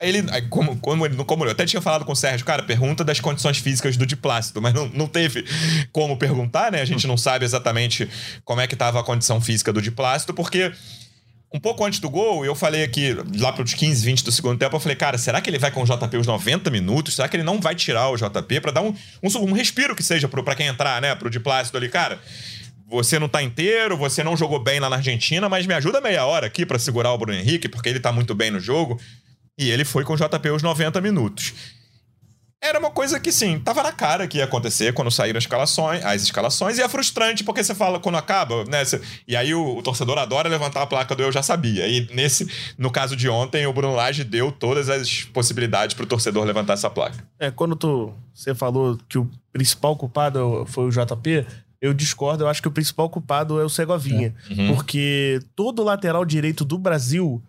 ele, 0.00 0.22
como, 0.48 0.76
como, 0.78 1.04
ele, 1.04 1.16
como 1.24 1.44
eu 1.44 1.50
até 1.50 1.66
tinha 1.66 1.82
falado 1.82 2.06
com 2.06 2.12
o 2.12 2.16
Sérgio, 2.16 2.46
cara, 2.46 2.62
pergunta 2.62 3.04
das 3.04 3.20
condições 3.20 3.58
físicas 3.58 3.96
do 3.98 4.06
Diplácido, 4.06 4.60
mas 4.60 4.72
não, 4.72 4.88
não 4.88 5.06
teve 5.06 5.44
como 5.92 6.16
perguntar, 6.16 6.72
né? 6.72 6.80
A 6.80 6.86
gente 6.86 7.06
não 7.06 7.18
sabe 7.18 7.44
exatamente 7.44 8.08
como 8.44 8.62
é 8.62 8.66
que 8.66 8.74
estava 8.74 8.98
a 8.98 9.02
condição 9.02 9.40
física 9.40 9.72
do 9.72 9.82
Diplácido, 9.82 10.32
porque 10.32 10.72
um 11.52 11.60
pouco 11.60 11.84
antes 11.84 11.98
do 11.98 12.08
gol, 12.08 12.44
eu 12.46 12.54
falei 12.54 12.82
aqui, 12.82 13.14
lá 13.38 13.52
para 13.52 13.64
os 13.64 13.74
15, 13.74 14.04
20 14.04 14.24
do 14.24 14.32
segundo 14.32 14.58
tempo, 14.58 14.74
eu 14.74 14.80
falei, 14.80 14.96
cara, 14.96 15.18
será 15.18 15.40
que 15.40 15.50
ele 15.50 15.58
vai 15.58 15.70
com 15.70 15.82
o 15.82 15.84
JP 15.84 16.16
os 16.16 16.26
90 16.26 16.70
minutos? 16.70 17.16
Será 17.16 17.28
que 17.28 17.36
ele 17.36 17.42
não 17.42 17.60
vai 17.60 17.74
tirar 17.74 18.08
o 18.08 18.16
JP 18.16 18.60
para 18.60 18.70
dar 18.70 18.82
um, 18.82 18.94
um, 19.22 19.38
um, 19.40 19.52
respiro 19.52 19.94
que 19.94 20.02
seja 20.02 20.28
para 20.28 20.54
quem 20.54 20.68
entrar, 20.68 21.02
né? 21.02 21.14
Pro 21.14 21.28
Diplácido 21.28 21.76
ali, 21.76 21.88
cara. 21.88 22.18
Você 22.88 23.18
não 23.18 23.28
tá 23.28 23.42
inteiro, 23.42 23.96
você 23.96 24.24
não 24.24 24.36
jogou 24.36 24.58
bem 24.58 24.80
lá 24.80 24.88
na 24.88 24.96
Argentina, 24.96 25.48
mas 25.48 25.66
me 25.66 25.74
ajuda 25.74 26.00
meia 26.00 26.24
hora 26.24 26.46
aqui 26.46 26.64
para 26.64 26.78
segurar 26.78 27.12
o 27.12 27.18
Bruno 27.18 27.38
Henrique, 27.38 27.68
porque 27.68 27.88
ele 27.88 28.00
tá 28.00 28.10
muito 28.10 28.34
bem 28.34 28.50
no 28.50 28.58
jogo. 28.58 29.00
E 29.58 29.70
ele 29.70 29.84
foi 29.84 30.04
com 30.04 30.14
o 30.14 30.16
JP 30.16 30.50
os 30.50 30.62
90 30.62 31.00
minutos. 31.00 31.52
Era 32.62 32.78
uma 32.78 32.90
coisa 32.90 33.18
que, 33.18 33.32
sim, 33.32 33.58
tava 33.58 33.82
na 33.82 33.90
cara 33.90 34.28
que 34.28 34.36
ia 34.36 34.44
acontecer 34.44 34.92
quando 34.92 35.10
saíram 35.10 35.38
as 35.38 35.44
escalações, 35.44 36.04
as 36.04 36.22
escalações, 36.22 36.76
e 36.76 36.82
é 36.82 36.88
frustrante 36.90 37.42
porque 37.42 37.64
você 37.64 37.74
fala 37.74 37.98
quando 37.98 38.18
acaba, 38.18 38.64
né? 38.66 38.84
Você, 38.84 39.00
e 39.26 39.34
aí 39.34 39.54
o, 39.54 39.78
o, 39.78 39.82
torcedor 39.82 40.18
adora 40.18 40.46
levantar 40.46 40.82
a 40.82 40.86
placa 40.86 41.16
do 41.16 41.22
eu 41.22 41.32
já 41.32 41.42
sabia. 41.42 41.88
E 41.88 42.06
nesse, 42.14 42.46
no 42.76 42.90
caso 42.90 43.16
de 43.16 43.30
ontem, 43.30 43.66
o 43.66 43.72
Bruno 43.72 43.94
Lage 43.94 44.24
deu 44.24 44.52
todas 44.52 44.90
as 44.90 45.22
possibilidades 45.24 45.94
pro 45.94 46.04
torcedor 46.04 46.44
levantar 46.44 46.74
essa 46.74 46.90
placa. 46.90 47.24
É, 47.38 47.50
quando 47.50 47.74
tu, 47.74 48.12
você 48.34 48.54
falou 48.54 48.98
que 49.08 49.16
o 49.16 49.30
principal 49.50 49.96
culpado 49.96 50.66
foi 50.68 50.84
o 50.84 50.90
JP, 50.90 51.46
eu 51.80 51.94
discordo. 51.94 52.44
Eu 52.44 52.48
acho 52.48 52.60
que 52.60 52.68
o 52.68 52.72
principal 52.72 53.08
culpado 53.08 53.58
é 53.58 53.64
o 53.64 53.70
Segovinha. 53.70 54.34
Uhum. 54.50 54.74
Porque 54.74 55.40
todo 55.56 55.82
lateral 55.82 56.26
direito 56.26 56.62
do 56.62 56.76
Brasil 56.76 57.42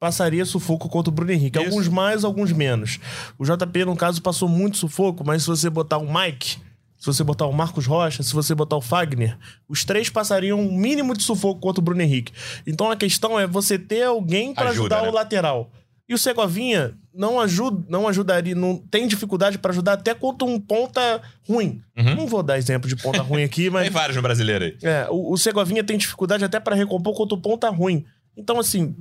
passaria 0.00 0.46
sufoco 0.46 0.88
contra 0.88 1.10
o 1.10 1.12
Bruno 1.14 1.30
Henrique. 1.30 1.58
Isso. 1.58 1.68
Alguns 1.68 1.86
mais, 1.86 2.24
alguns 2.24 2.50
menos. 2.50 2.98
O 3.38 3.44
JP, 3.44 3.84
no 3.84 3.94
caso, 3.94 4.22
passou 4.22 4.48
muito 4.48 4.78
sufoco, 4.78 5.22
mas 5.24 5.42
se 5.42 5.48
você 5.48 5.68
botar 5.68 5.98
o 5.98 6.12
Mike, 6.12 6.56
se 6.96 7.06
você 7.06 7.22
botar 7.22 7.46
o 7.46 7.52
Marcos 7.52 7.86
Rocha, 7.86 8.22
se 8.22 8.32
você 8.32 8.54
botar 8.54 8.76
o 8.76 8.80
Fagner, 8.80 9.36
os 9.68 9.84
três 9.84 10.08
passariam 10.08 10.58
um 10.58 10.72
mínimo 10.72 11.14
de 11.14 11.22
sufoco 11.22 11.60
contra 11.60 11.80
o 11.80 11.84
Bruno 11.84 12.00
Henrique. 12.00 12.32
Então 12.66 12.90
a 12.90 12.96
questão 12.96 13.38
é 13.38 13.46
você 13.46 13.78
ter 13.78 14.04
alguém 14.04 14.54
para 14.54 14.70
Ajuda, 14.70 14.96
ajudar 14.96 15.02
né? 15.02 15.08
o 15.10 15.12
lateral. 15.12 15.70
E 16.08 16.14
o 16.14 16.18
Segovinha 16.18 16.94
não 17.14 17.38
ajuda, 17.38 17.84
não 17.88 18.08
ajudaria, 18.08 18.54
não 18.54 18.76
tem 18.78 19.06
dificuldade 19.06 19.58
para 19.58 19.70
ajudar 19.70 19.92
até 19.92 20.12
contra 20.12 20.46
um 20.48 20.58
ponta 20.58 21.20
ruim. 21.46 21.80
Uhum. 21.96 22.16
Não 22.16 22.26
vou 22.26 22.42
dar 22.42 22.58
exemplo 22.58 22.88
de 22.88 22.96
ponta 22.96 23.22
ruim 23.22 23.44
aqui, 23.44 23.68
mas 23.70 23.82
Tem 23.84 23.92
vários 23.92 24.16
no 24.16 24.22
brasileiro 24.22 24.64
aí. 24.64 24.76
é, 24.82 25.06
o, 25.10 25.32
o 25.32 25.36
Segovinha 25.36 25.84
tem 25.84 25.96
dificuldade 25.96 26.44
até 26.44 26.58
para 26.58 26.74
recompor 26.74 27.14
contra 27.14 27.34
o 27.36 27.40
ponta 27.40 27.68
ruim. 27.68 28.04
Então, 28.36 28.58
assim, 28.58 28.94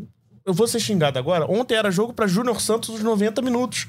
eu 0.50 0.54
vou 0.54 0.68
ser 0.68 0.80
xingado 0.80 1.18
agora. 1.20 1.46
Ontem 1.50 1.76
era 1.76 1.90
jogo 1.92 2.12
para 2.14 2.28
Júnior 2.28 2.60
Santos 2.60 2.90
os 2.90 3.02
90 3.02 3.42
minutos. 3.42 3.88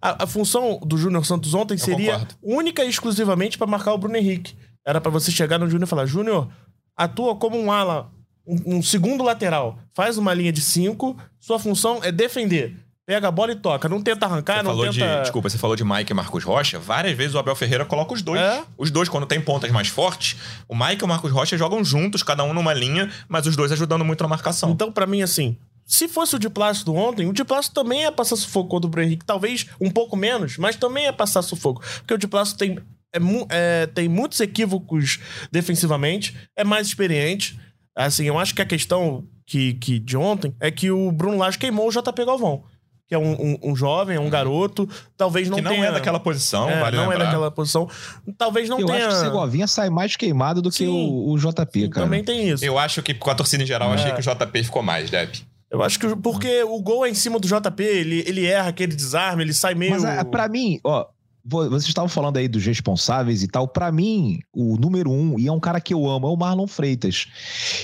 A, 0.00 0.24
a 0.24 0.26
função 0.26 0.78
do 0.84 0.96
Júnior 0.96 1.24
Santos 1.26 1.54
ontem 1.54 1.74
Eu 1.74 1.78
seria 1.78 2.12
concordo. 2.12 2.34
única 2.42 2.84
e 2.84 2.88
exclusivamente 2.88 3.58
para 3.58 3.66
marcar 3.66 3.92
o 3.94 3.98
Bruno 3.98 4.16
Henrique. 4.16 4.54
Era 4.86 5.00
para 5.00 5.10
você 5.10 5.30
chegar 5.30 5.58
no 5.58 5.66
Júnior 5.68 5.86
e 5.86 5.90
falar: 5.90 6.06
Júnior, 6.06 6.48
atua 6.96 7.34
como 7.36 7.58
um 7.58 7.72
ala, 7.72 8.10
um, 8.46 8.76
um 8.76 8.82
segundo 8.82 9.24
lateral. 9.24 9.78
Faz 9.94 10.16
uma 10.16 10.32
linha 10.32 10.52
de 10.52 10.60
cinco. 10.60 11.16
Sua 11.40 11.58
função 11.58 12.00
é 12.04 12.12
defender. 12.12 12.76
Pega 13.04 13.26
a 13.28 13.30
bola 13.30 13.52
e 13.52 13.56
toca. 13.56 13.88
Não 13.88 14.02
tenta 14.02 14.26
arrancar, 14.26 14.56
Você 14.58 14.62
não 14.64 14.70
falou 14.72 14.84
tenta. 14.92 15.16
de, 15.16 15.20
desculpa, 15.22 15.48
você 15.48 15.56
falou 15.56 15.74
de 15.74 15.82
Mike 15.82 16.12
e 16.12 16.14
Marcos 16.14 16.44
Rocha. 16.44 16.78
Várias 16.78 17.16
vezes 17.16 17.34
o 17.34 17.38
Abel 17.38 17.56
Ferreira 17.56 17.86
coloca 17.86 18.12
os 18.12 18.20
dois. 18.20 18.38
É? 18.38 18.62
Os 18.76 18.90
dois, 18.90 19.08
quando 19.08 19.26
tem 19.26 19.40
pontas 19.40 19.70
mais 19.72 19.88
fortes, 19.88 20.36
o 20.68 20.76
Mike 20.76 21.02
e 21.02 21.04
o 21.04 21.08
Marcos 21.08 21.32
Rocha 21.32 21.56
jogam 21.56 21.82
juntos, 21.82 22.22
cada 22.22 22.44
um 22.44 22.52
numa 22.52 22.74
linha, 22.74 23.10
mas 23.26 23.46
os 23.46 23.56
dois 23.56 23.72
ajudando 23.72 24.04
muito 24.04 24.22
na 24.22 24.28
marcação. 24.28 24.70
Então, 24.72 24.92
pra 24.92 25.06
mim, 25.06 25.22
assim, 25.22 25.56
se 25.88 26.06
fosse 26.06 26.36
o 26.36 26.38
de 26.38 26.50
Plácido 26.50 26.94
ontem, 26.94 27.26
o 27.26 27.32
de 27.32 27.42
Plácido 27.42 27.72
também 27.74 28.02
ia 28.02 28.12
passar 28.12 28.36
sufoco 28.36 28.68
contra 28.68 28.86
o 28.86 28.90
Bruno 28.90 29.06
Henrique. 29.06 29.24
Talvez 29.24 29.66
um 29.80 29.90
pouco 29.90 30.14
menos, 30.16 30.58
mas 30.58 30.76
também 30.76 31.04
ia 31.04 31.12
passar 31.14 31.40
sufoco. 31.40 31.80
Porque 32.00 32.12
o 32.12 32.18
de 32.18 32.28
Plácido 32.28 32.58
tem, 32.58 32.78
é 33.12 33.18
é, 33.50 33.86
tem 33.86 34.06
muitos 34.06 34.38
equívocos 34.40 35.18
defensivamente, 35.50 36.36
é 36.54 36.62
mais 36.62 36.86
experiente. 36.86 37.58
Assim, 37.96 38.24
eu 38.26 38.38
acho 38.38 38.54
que 38.54 38.60
a 38.62 38.66
questão 38.66 39.24
que, 39.46 39.74
que 39.74 39.98
de 39.98 40.14
ontem 40.16 40.54
é 40.60 40.70
que 40.70 40.90
o 40.90 41.10
Bruno 41.10 41.38
Lage 41.38 41.58
queimou 41.58 41.88
o 41.88 41.90
JP 41.90 42.24
Galvão. 42.24 42.62
Que 43.08 43.14
é 43.14 43.18
um, 43.18 43.32
um- 43.32 43.58
um 43.70 43.74
jovem, 43.74 44.16
é 44.18 44.20
um 44.20 44.28
garoto. 44.28 44.86
Talvez 45.16 45.48
não 45.48 45.56
que 45.56 45.62
não 45.62 45.70
tenha... 45.70 45.86
é 45.86 45.92
daquela 45.92 46.20
posição, 46.20 46.68
é, 46.68 46.78
vale 46.78 46.96
não 46.98 47.08
lembrar. 47.08 47.22
é 47.22 47.26
daquela 47.26 47.50
posição. 47.50 47.88
Talvez 48.36 48.68
não 48.68 48.78
eu 48.78 48.86
tenha... 48.86 49.06
acho 49.08 49.16
que 49.16 49.22
o 49.22 49.24
Segovinha 49.24 49.66
sai 49.66 49.88
mais 49.88 50.14
queimado 50.14 50.60
do 50.60 50.70
que 50.70 50.76
Sim. 50.84 50.88
o, 50.88 51.32
o 51.32 51.38
JP, 51.38 51.88
cara. 51.88 52.04
Também 52.04 52.22
tem 52.22 52.50
isso. 52.50 52.62
Eu 52.62 52.78
acho 52.78 53.02
que 53.02 53.14
com 53.14 53.30
a 53.30 53.34
torcida 53.34 53.62
em 53.62 53.66
geral, 53.66 53.88
eu 53.88 53.94
achei 53.94 54.12
que 54.12 54.20
o 54.20 54.22
JP 54.22 54.62
ficou 54.62 54.82
mais, 54.82 55.08
Deb. 55.08 55.30
Eu 55.70 55.82
acho 55.82 55.98
que 55.98 56.06
o- 56.06 56.16
porque 56.16 56.62
o 56.62 56.80
gol 56.80 57.04
é 57.04 57.10
em 57.10 57.14
cima 57.14 57.38
do 57.38 57.46
JP, 57.46 57.82
ele, 57.82 58.24
ele 58.26 58.46
erra 58.46 58.68
aquele 58.70 58.94
desarme, 58.94 59.42
ele 59.42 59.52
sai 59.52 59.74
meio. 59.74 59.92
Mas 59.92 60.04
ah, 60.04 60.24
pra 60.24 60.48
mim, 60.48 60.80
ó, 60.82 61.06
vo- 61.44 61.68
vocês 61.68 61.88
estavam 61.88 62.08
falando 62.08 62.38
aí 62.38 62.48
dos 62.48 62.64
responsáveis 62.64 63.42
e 63.42 63.48
tal. 63.48 63.68
Pra 63.68 63.92
mim, 63.92 64.38
o 64.52 64.78
número 64.78 65.10
um, 65.10 65.38
e 65.38 65.46
é 65.46 65.52
um 65.52 65.60
cara 65.60 65.78
que 65.80 65.92
eu 65.92 66.08
amo, 66.08 66.26
é 66.26 66.30
o 66.30 66.36
Marlon 66.36 66.66
Freitas. 66.66 67.26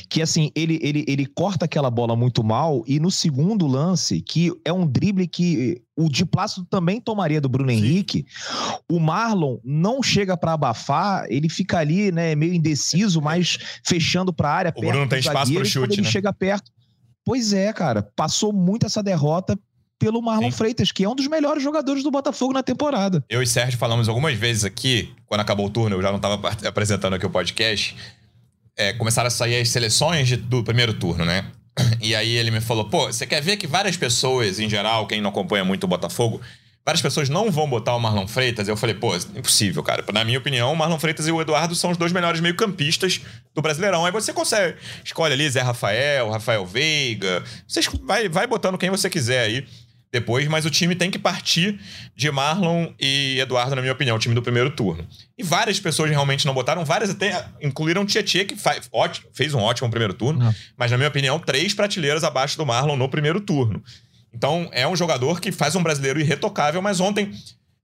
Que 0.09 0.22
assim, 0.22 0.51
ele, 0.55 0.78
ele, 0.82 1.05
ele 1.07 1.26
corta 1.26 1.66
aquela 1.66 1.91
bola 1.91 2.16
muito 2.16 2.43
mal 2.43 2.82
e 2.87 2.99
no 2.99 3.11
segundo 3.11 3.66
lance, 3.66 4.20
que 4.22 4.51
é 4.64 4.72
um 4.72 4.87
drible 4.87 5.26
que 5.28 5.82
o 5.97 6.09
de 6.09 6.24
Plácido 6.24 6.66
também 6.68 7.01
tomaria 7.01 7.41
do 7.41 7.49
Bruno 7.49 7.70
Henrique, 7.70 8.26
o 8.91 8.99
Marlon 8.99 9.59
não 9.62 10.03
chega 10.03 10.37
pra 10.37 10.55
abafar, 10.55 11.24
ele 11.28 11.49
fica 11.49 11.78
ali, 11.78 12.11
né, 12.11 12.35
meio 12.35 12.53
indeciso, 12.53 13.20
mas 13.22 13.59
fechando 13.87 14.32
pra 14.32 14.51
área. 14.51 14.74
O 14.76 14.80
Bruno 14.80 15.07
tem 15.09 15.20
espaço 15.20 15.53
e 15.53 15.55
quando 15.55 15.66
chute, 15.66 15.93
ele 15.95 16.03
né? 16.03 16.11
chega 16.11 16.32
perto. 16.32 16.72
Pois 17.25 17.53
é, 17.53 17.72
cara, 17.72 18.03
passou 18.14 18.53
muito 18.53 18.85
essa 18.87 19.03
derrota 19.03 19.59
pelo 19.99 20.20
Marlon 20.20 20.51
Sim. 20.51 20.57
Freitas, 20.59 20.93
que 20.93 21.05
é 21.05 21.09
um 21.09 21.14
dos 21.14 21.27
melhores 21.27 21.62
jogadores 21.62 22.03
do 22.03 22.11
Botafogo 22.11 22.53
na 22.53 22.62
temporada. 22.62 23.25
Eu 23.29 23.43
e 23.43 23.47
Sérgio 23.47 23.79
falamos 23.79 24.09
algumas 24.09 24.35
vezes 24.37 24.64
aqui, 24.64 25.14
quando 25.27 25.41
acabou 25.41 25.66
o 25.66 25.70
turno, 25.70 25.97
eu 25.97 26.03
já 26.03 26.11
não 26.11 26.16
estava 26.16 26.49
apresentando 26.68 27.14
aqui 27.14 27.25
o 27.25 27.31
podcast. 27.31 27.97
é, 28.77 28.93
começaram 28.93 29.29
a 29.29 29.31
sair 29.31 29.61
as 29.61 29.68
seleções 29.68 30.27
de- 30.27 30.37
do 30.37 30.64
primeiro 30.64 30.93
turno, 30.95 31.25
né? 31.25 31.47
E 32.01 32.12
aí 32.14 32.31
ele 32.35 32.51
me 32.51 32.61
falou: 32.61 32.85
pô, 32.91 33.07
você 33.07 33.25
quer 33.25 33.41
ver 33.41 33.57
que 33.57 33.68
várias 33.68 33.97
pessoas, 33.97 34.59
em 34.59 34.68
geral, 34.68 35.07
quem 35.07 35.20
não 35.20 35.31
acompanha 35.31 35.64
muito 35.64 35.85
o 35.85 35.87
Botafogo, 35.87 36.41
várias 36.85 37.01
pessoas 37.03 37.28
não 37.28 37.51
vão 37.51 37.68
botar 37.68 37.95
o 37.95 38.01
Marlon 38.01 38.26
Freitas? 38.26 38.68
Eu 38.68 38.76
falei: 38.76 38.95
pô, 38.95 39.14
impossível, 39.16 39.82
cara. 39.82 40.05
Na 40.12 40.24
minha 40.24 40.39
opinião, 40.39 40.72
o 40.72 40.76
Marlon 40.76 40.99
Freitas 40.99 41.26
e 41.26 41.32
o 41.32 41.41
Eduardo 41.41 41.74
são 41.74 41.91
os 41.91 41.97
dois 41.97 42.12
melhores 42.12 42.41
meio-campistas 42.41 43.20
do 43.55 43.62
Brasileirão. 43.62 44.05
Aí 44.05 44.12
você 44.12 44.32
consegue, 44.32 44.76
escolhe 45.05 45.32
ali 45.32 45.49
Zé 45.49 45.62
Rafael, 45.62 46.30
Rafael 46.30 46.66
Veiga, 46.66 47.43
você 47.66 47.80
vai, 48.03 48.28
vai 48.28 48.47
botando 48.47 48.78
quem 48.78 48.91
você 48.91 49.09
quiser 49.09 49.41
aí 49.41 49.66
depois, 50.14 50.47
mas 50.47 50.64
o 50.64 50.70
time 50.70 50.95
tem 50.95 51.11
que 51.11 51.18
partir 51.18 51.80
de 52.14 52.30
Marlon 52.30 52.93
e 53.01 53.37
Eduardo, 53.41 53.74
na 53.74 53.80
minha 53.82 53.93
opinião, 53.93 54.14
o 54.14 54.18
time 54.20 54.32
do 54.32 54.41
primeiro 54.41 54.70
turno. 54.70 55.05
E 55.37 55.43
várias 55.43 55.80
pessoas 55.80 56.09
realmente 56.09 56.47
não 56.47 56.55
botaram, 56.55 56.85
várias 56.85 57.11
até 57.11 57.45
incluíram 57.61 58.03
o 58.03 58.07
Tietchan, 58.07 58.45
que 58.45 58.55
faz, 58.55 58.89
ótimo, 58.93 59.26
fez 59.32 59.53
um 59.55 59.59
ótimo 59.59 59.91
primeiro 59.91 60.14
turno, 60.14 60.39
Não. 60.39 60.55
mas 60.76 60.93
na 60.93 60.97
minha 60.97 61.09
opinião, 61.09 61.37
três 61.41 61.74
prateleiras 61.74 62.22
abaixo 62.22 62.57
do 62.57 62.64
Marlon 62.64 62.97
no 62.97 63.09
primeiro 63.09 63.41
turno. 63.41 63.82
Então 64.35 64.68
é 64.72 64.87
um 64.87 64.97
jogador 64.97 65.41
que 65.41 65.53
faz 65.53 65.74
um 65.76 65.82
brasileiro 65.82 66.20
irretocável, 66.20 66.82
mas 66.82 67.01
ontem 67.01 67.32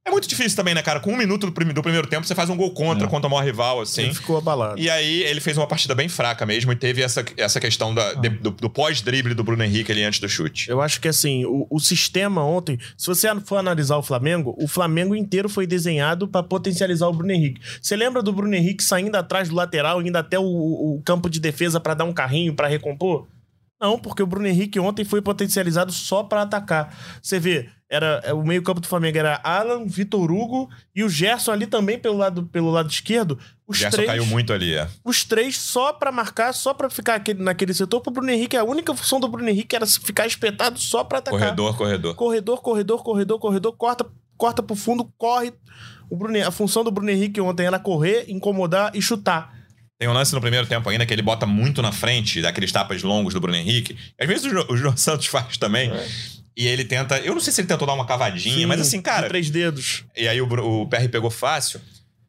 é 0.02 0.10
muito 0.10 0.26
difícil 0.26 0.56
também, 0.56 0.74
né, 0.74 0.82
cara? 0.82 0.98
Com 0.98 1.12
um 1.12 1.16
minuto 1.16 1.44
do, 1.46 1.52
prime- 1.52 1.74
do 1.74 1.82
primeiro 1.82 2.06
tempo, 2.08 2.26
você 2.26 2.34
faz 2.34 2.48
um 2.48 2.56
gol 2.56 2.72
contra, 2.72 3.06
É. 3.06 3.08
contra 3.08 3.28
o 3.28 3.30
maior 3.30 3.44
rival, 3.44 3.82
assim. 3.82 4.04
Ele 4.04 4.14
ficou 4.14 4.38
abalado. 4.38 4.80
E 4.80 4.88
aí 4.88 5.22
ele 5.24 5.40
fez 5.40 5.58
uma 5.58 5.66
partida 5.66 5.94
bem 5.94 6.08
fraca 6.08 6.46
mesmo 6.46 6.72
e 6.72 6.76
teve 6.76 7.02
essa, 7.02 7.22
essa 7.36 7.60
questão 7.60 7.94
da- 7.94 8.14
de- 8.14 8.30
do, 8.30 8.50
do 8.50 8.70
pós-drible 8.70 9.34
do 9.34 9.44
Bruno 9.44 9.62
Henrique 9.62 9.92
ali 9.92 10.02
antes 10.02 10.18
do 10.18 10.26
chute. 10.28 10.70
Eu 10.70 10.80
acho 10.80 11.00
que 11.02 11.06
assim, 11.06 11.44
o, 11.44 11.66
o 11.70 11.78
sistema 11.78 12.42
ontem, 12.42 12.78
se 12.96 13.06
você 13.06 13.28
for 13.42 13.56
analisar 13.58 13.98
o 13.98 14.02
Flamengo, 14.02 14.56
o 14.58 14.66
Flamengo 14.66 15.14
inteiro 15.14 15.50
foi 15.50 15.66
desenhado 15.66 16.26
pra 16.26 16.42
potencializar 16.42 17.06
o 17.06 17.12
Bruno 17.12 17.32
Henrique. 17.32 17.60
Você 17.80 17.94
lembra 17.94 18.22
do 18.22 18.32
Bruno 18.32 18.54
Henrique 18.54 18.82
saindo 18.82 19.14
atrás 19.16 19.50
do 19.50 19.54
lateral, 19.54 20.00
indo 20.00 20.16
até 20.16 20.38
o, 20.38 20.44
o 20.44 21.02
campo 21.04 21.28
de 21.28 21.38
defesa 21.38 21.78
pra 21.78 21.92
dar 21.92 22.04
um 22.06 22.12
carrinho, 22.12 22.54
pra 22.54 22.66
recompor? 22.68 23.26
Não, 23.80 23.98
porque 23.98 24.22
o 24.22 24.26
Bruno 24.26 24.46
Henrique 24.46 24.78
ontem 24.78 25.04
foi 25.04 25.22
potencializado 25.22 25.90
só 25.90 26.22
pra 26.22 26.42
atacar. 26.42 26.94
Você 27.22 27.40
vê, 27.40 27.70
era 27.88 28.20
é, 28.22 28.32
o 28.34 28.44
meio-campo 28.44 28.78
do 28.80 28.86
Flamengo 28.86 29.16
era 29.16 29.40
Alan, 29.42 29.86
Vitor 29.86 30.30
Hugo 30.30 30.68
e 30.94 31.02
o 31.02 31.08
Gerson 31.08 31.50
ali 31.50 31.66
também 31.66 31.98
pelo 31.98 32.16
lado, 32.16 32.44
pelo 32.44 32.70
lado 32.70 32.90
esquerdo. 32.90 33.38
O 33.66 33.72
Os 33.72 33.78
Gerson 33.78 33.96
três, 33.96 34.10
caiu 34.10 34.26
muito 34.26 34.52
ali, 34.52 34.74
é. 34.74 34.86
os 35.02 35.24
três 35.24 35.56
só 35.56 35.92
pra 35.94 36.12
marcar, 36.12 36.52
só 36.52 36.74
pra 36.74 36.90
ficar 36.90 37.14
aquele, 37.14 37.42
naquele 37.42 37.72
setor. 37.72 38.02
Pro 38.02 38.12
Bruno 38.12 38.30
Henrique, 38.30 38.56
a 38.56 38.64
única 38.64 38.94
função 38.94 39.18
do 39.18 39.26
Bruno 39.26 39.48
Henrique 39.48 39.74
era 39.74 39.86
ficar 39.86 40.26
espetado 40.26 40.78
só 40.78 41.02
pra 41.02 41.18
atacar. 41.18 41.40
Corredor, 41.40 41.76
corredor. 41.76 42.14
Corredor, 42.14 42.60
corredor, 42.60 43.02
corredor, 43.02 43.38
corredor, 43.38 43.72
corta, 43.76 44.06
corta 44.36 44.62
pro 44.62 44.76
fundo, 44.76 45.10
corre. 45.16 45.54
O 46.10 46.16
Bruno, 46.16 46.36
a 46.46 46.50
função 46.50 46.84
do 46.84 46.90
Bruno 46.90 47.10
Henrique 47.10 47.40
ontem 47.40 47.66
era 47.66 47.78
correr, 47.78 48.26
incomodar 48.28 48.94
e 48.94 49.00
chutar. 49.00 49.58
Tem 50.00 50.08
um 50.08 50.12
lance 50.14 50.34
no 50.34 50.40
primeiro 50.40 50.66
tempo 50.66 50.88
ainda 50.88 51.04
que 51.04 51.12
ele 51.12 51.20
bota 51.20 51.44
muito 51.44 51.82
na 51.82 51.92
frente 51.92 52.40
daqueles 52.40 52.72
tapas 52.72 53.02
longos 53.02 53.34
do 53.34 53.40
Bruno 53.40 53.58
Henrique. 53.58 53.98
Às 54.18 54.26
vezes 54.26 54.46
o, 54.46 54.48
Jo- 54.50 54.66
o 54.70 54.76
João 54.76 54.96
Santos 54.98 55.26
faz 55.26 55.58
também. 55.58 55.92
E 56.56 56.66
ele 56.66 56.84
tenta. 56.86 57.18
Eu 57.18 57.34
não 57.34 57.40
sei 57.40 57.52
se 57.52 57.60
ele 57.60 57.68
tentou 57.68 57.86
dar 57.86 57.92
uma 57.92 58.06
cavadinha, 58.06 58.54
Sim, 58.56 58.66
mas 58.66 58.80
assim, 58.80 59.02
cara. 59.02 59.28
três 59.28 59.50
dedos. 59.50 60.04
E 60.16 60.26
aí 60.26 60.40
o, 60.40 60.46
o 60.46 60.86
PR 60.88 61.06
pegou 61.12 61.30
fácil. 61.30 61.80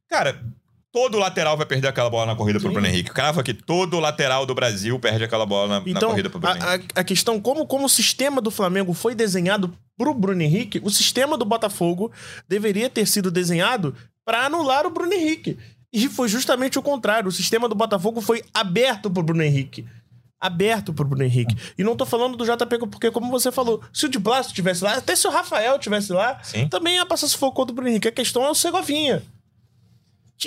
Cara, 0.09 0.43
todo 0.91 1.17
lateral 1.17 1.55
vai 1.55 1.65
perder 1.65 1.87
aquela 1.87 2.09
bola 2.09 2.25
na 2.25 2.35
corrida 2.35 2.59
pro 2.59 2.67
Sim. 2.67 2.73
Bruno 2.73 2.87
Henrique. 2.87 3.09
Cravo 3.11 3.39
aqui, 3.39 3.53
todo 3.53 3.97
lateral 4.01 4.45
do 4.45 4.53
Brasil 4.53 4.99
perde 4.99 5.23
aquela 5.23 5.45
bola 5.45 5.67
na, 5.69 5.79
na 5.79 5.89
Então, 5.89 6.09
corrida 6.09 6.29
pro 6.29 6.39
Bruno 6.41 6.53
a, 6.61 6.75
Henrique. 6.75 6.93
a, 6.93 6.99
a 6.99 7.03
questão, 7.05 7.39
como, 7.39 7.65
como 7.65 7.85
o 7.85 7.89
sistema 7.89 8.41
do 8.41 8.51
Flamengo 8.51 8.93
foi 8.93 9.15
desenhado 9.15 9.73
pro 9.97 10.13
Bruno 10.13 10.41
Henrique, 10.41 10.81
o 10.83 10.89
sistema 10.89 11.37
do 11.37 11.45
Botafogo 11.45 12.11
deveria 12.49 12.89
ter 12.89 13.05
sido 13.07 13.31
desenhado 13.31 13.95
para 14.25 14.45
anular 14.45 14.85
o 14.85 14.89
Bruno 14.91 15.13
Henrique. 15.13 15.57
E 15.93 16.07
foi 16.07 16.29
justamente 16.29 16.79
o 16.79 16.81
contrário. 16.81 17.27
O 17.27 17.31
sistema 17.31 17.67
do 17.67 17.75
Botafogo 17.75 18.21
foi 18.21 18.43
aberto 18.53 19.09
pro 19.09 19.23
Bruno 19.23 19.43
Henrique. 19.43 19.85
Aberto 20.39 20.93
pro 20.93 21.05
Bruno 21.05 21.23
Henrique. 21.23 21.55
E 21.77 21.83
não 21.83 21.95
tô 21.95 22.05
falando 22.05 22.35
do 22.35 22.45
JP, 22.45 22.87
porque, 22.89 23.11
como 23.11 23.29
você 23.29 23.51
falou, 23.51 23.81
se 23.93 24.05
o 24.05 24.09
de 24.09 24.17
Blas 24.17 24.51
tivesse 24.51 24.83
lá, 24.83 24.95
até 24.95 25.15
se 25.15 25.27
o 25.27 25.31
Rafael 25.31 25.77
tivesse 25.77 26.11
lá, 26.11 26.41
Sim. 26.43 26.67
também 26.67 26.95
ia 26.95 27.05
passar 27.05 27.27
sufoco 27.27 27.61
o 27.61 27.65
Bruno 27.65 27.89
Henrique. 27.89 28.07
A 28.07 28.11
questão 28.11 28.43
é 28.43 28.49
o 28.49 28.55
Segovinha. 28.55 29.21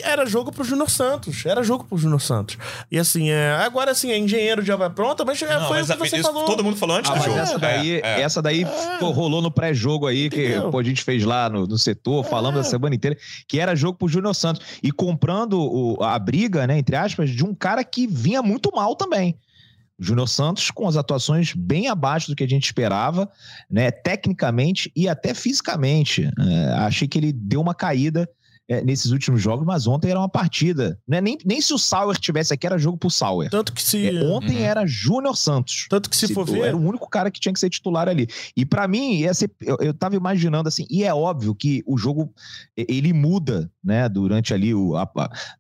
Era 0.03 0.27
jogo 0.27 0.51
pro 0.51 0.65
Júnior 0.65 0.91
Santos. 0.91 1.45
Era 1.47 1.63
jogo 1.63 1.85
pro 1.85 1.97
Júnior 1.97 2.21
Santos. 2.21 2.57
E 2.91 2.99
assim, 2.99 3.31
é, 3.31 3.53
agora 3.65 3.91
assim, 3.93 4.11
é 4.11 4.19
engenheiro 4.19 4.63
de 4.63 4.73
obra 4.73 4.91
pronta, 4.91 5.25
mas 5.25 5.41
é, 5.43 5.59
Não, 5.59 5.69
foi 5.69 5.79
mas 5.79 5.91
o 5.91 5.93
que 5.93 5.99
você 5.99 6.17
isso 6.17 6.25
falou. 6.33 6.45
todo 6.47 6.65
mundo 6.65 6.77
falou 6.77 6.97
antes 6.97 7.11
Ah, 7.11 7.15
do 7.15 7.25
jogo. 7.25 7.39
essa 7.39 7.59
daí, 7.59 8.01
É, 8.01 8.01
é. 8.01 8.21
essa 8.23 8.43
daí 8.43 8.67
pô, 8.99 9.11
rolou 9.11 9.41
no 9.43 9.51
pré-jogo 9.51 10.07
aí, 10.07 10.29
que 10.31 10.47
Entendeu? 10.49 10.71
pô, 10.71 10.79
a 10.79 10.83
gente 10.83 11.03
fez 11.03 11.23
lá 11.25 11.49
no, 11.49 11.67
no 11.67 11.79
setor, 11.79 12.25
falando 12.25 12.59
a 12.59 12.65
semana 12.65 12.95
inteira, 12.95 13.17
que 13.47 13.61
era 13.61 13.75
jogo 13.77 13.99
pro 13.99 14.09
Júnior 14.09 14.35
Santos. 14.35 14.65
E 14.83 14.91
comprando 14.91 15.55
o- 15.61 16.03
a 16.03 16.19
briga, 16.19 16.67
né, 16.67 16.79
entre 16.79 16.97
aspas, 16.97 17.31
de 17.31 17.45
um 17.45 17.55
cara 17.55 17.85
que 17.85 18.07
vinha 18.07 18.43
muito 18.43 18.71
mal 18.75 18.97
também. 18.97 19.39
Júnior 19.97 20.29
Santos 20.29 20.73
com 20.73 20.89
as 20.89 20.97
atuações 20.97 21.53
bem 21.55 21.87
abaixo 21.89 22.29
do 22.29 22.35
que 22.35 22.43
a 22.43 22.49
gente 22.49 22.65
esperava, 22.65 23.31
né, 23.71 23.93
tecnicamente 23.93 24.91
e 24.97 25.09
até 25.09 25.33
fisicamente. 25.35 26.29
É, 26.41 26.73
achei 26.79 27.07
que 27.07 27.17
ele 27.17 27.33
deu 27.33 27.61
uma 27.61 27.75
caída 27.75 28.29
é, 28.69 28.83
nesses 28.83 29.11
últimos 29.11 29.43
jogos, 29.43 29.67
mas 29.67 29.87
ontem 29.87 30.11
era 30.11 30.19
uma 30.19 30.29
partida. 30.29 30.99
Né? 31.07 31.21
Nem, 31.21 31.39
nem 31.45 31.61
se 31.61 31.75
o 31.75 31.79
Sauer 31.79 32.19
tivesse 32.19 32.55
aqui, 32.55 32.67
era 32.67 32.79
jogo 32.79 32.97
pro 32.97 33.11
Sauer. 33.11 33.51
Tanto 33.51 33.73
que 33.73 33.83
se. 33.83 34.09
É, 34.09 34.25
ontem 34.25 34.57
uhum. 34.57 34.65
era 34.65 34.87
Júnior 34.87 35.37
Santos. 35.37 35.87
Tanto 35.89 36.09
que 36.09 36.17
se, 36.17 36.29
se 36.29 36.35
for 36.35 36.47
ver. 36.47 36.61
Era 36.61 36.77
o 36.77 36.81
único 36.81 37.09
cara 37.09 37.31
que 37.31 37.41
tinha 37.41 37.53
que 37.53 37.61
ser 37.61 37.71
titular 37.71 38.09
ali. 38.09 38.27
E 38.57 38.65
para 38.65 38.89
mim, 38.89 39.17
ia 39.17 39.35
ser, 39.35 39.51
eu, 39.61 39.77
eu 39.81 39.95
tava 39.95 40.17
imaginando 40.17 40.69
assim, 40.69 40.87
e 40.89 41.05
é 41.05 41.13
óbvio 41.13 41.55
que 41.55 41.83
o 41.87 41.99
jogo 41.99 42.33
ele 42.77 43.13
muda, 43.13 43.71
né? 43.83 44.09
Durante 44.09 44.55
ali 44.55 44.75
o, 44.75 44.97
a, 44.97 45.09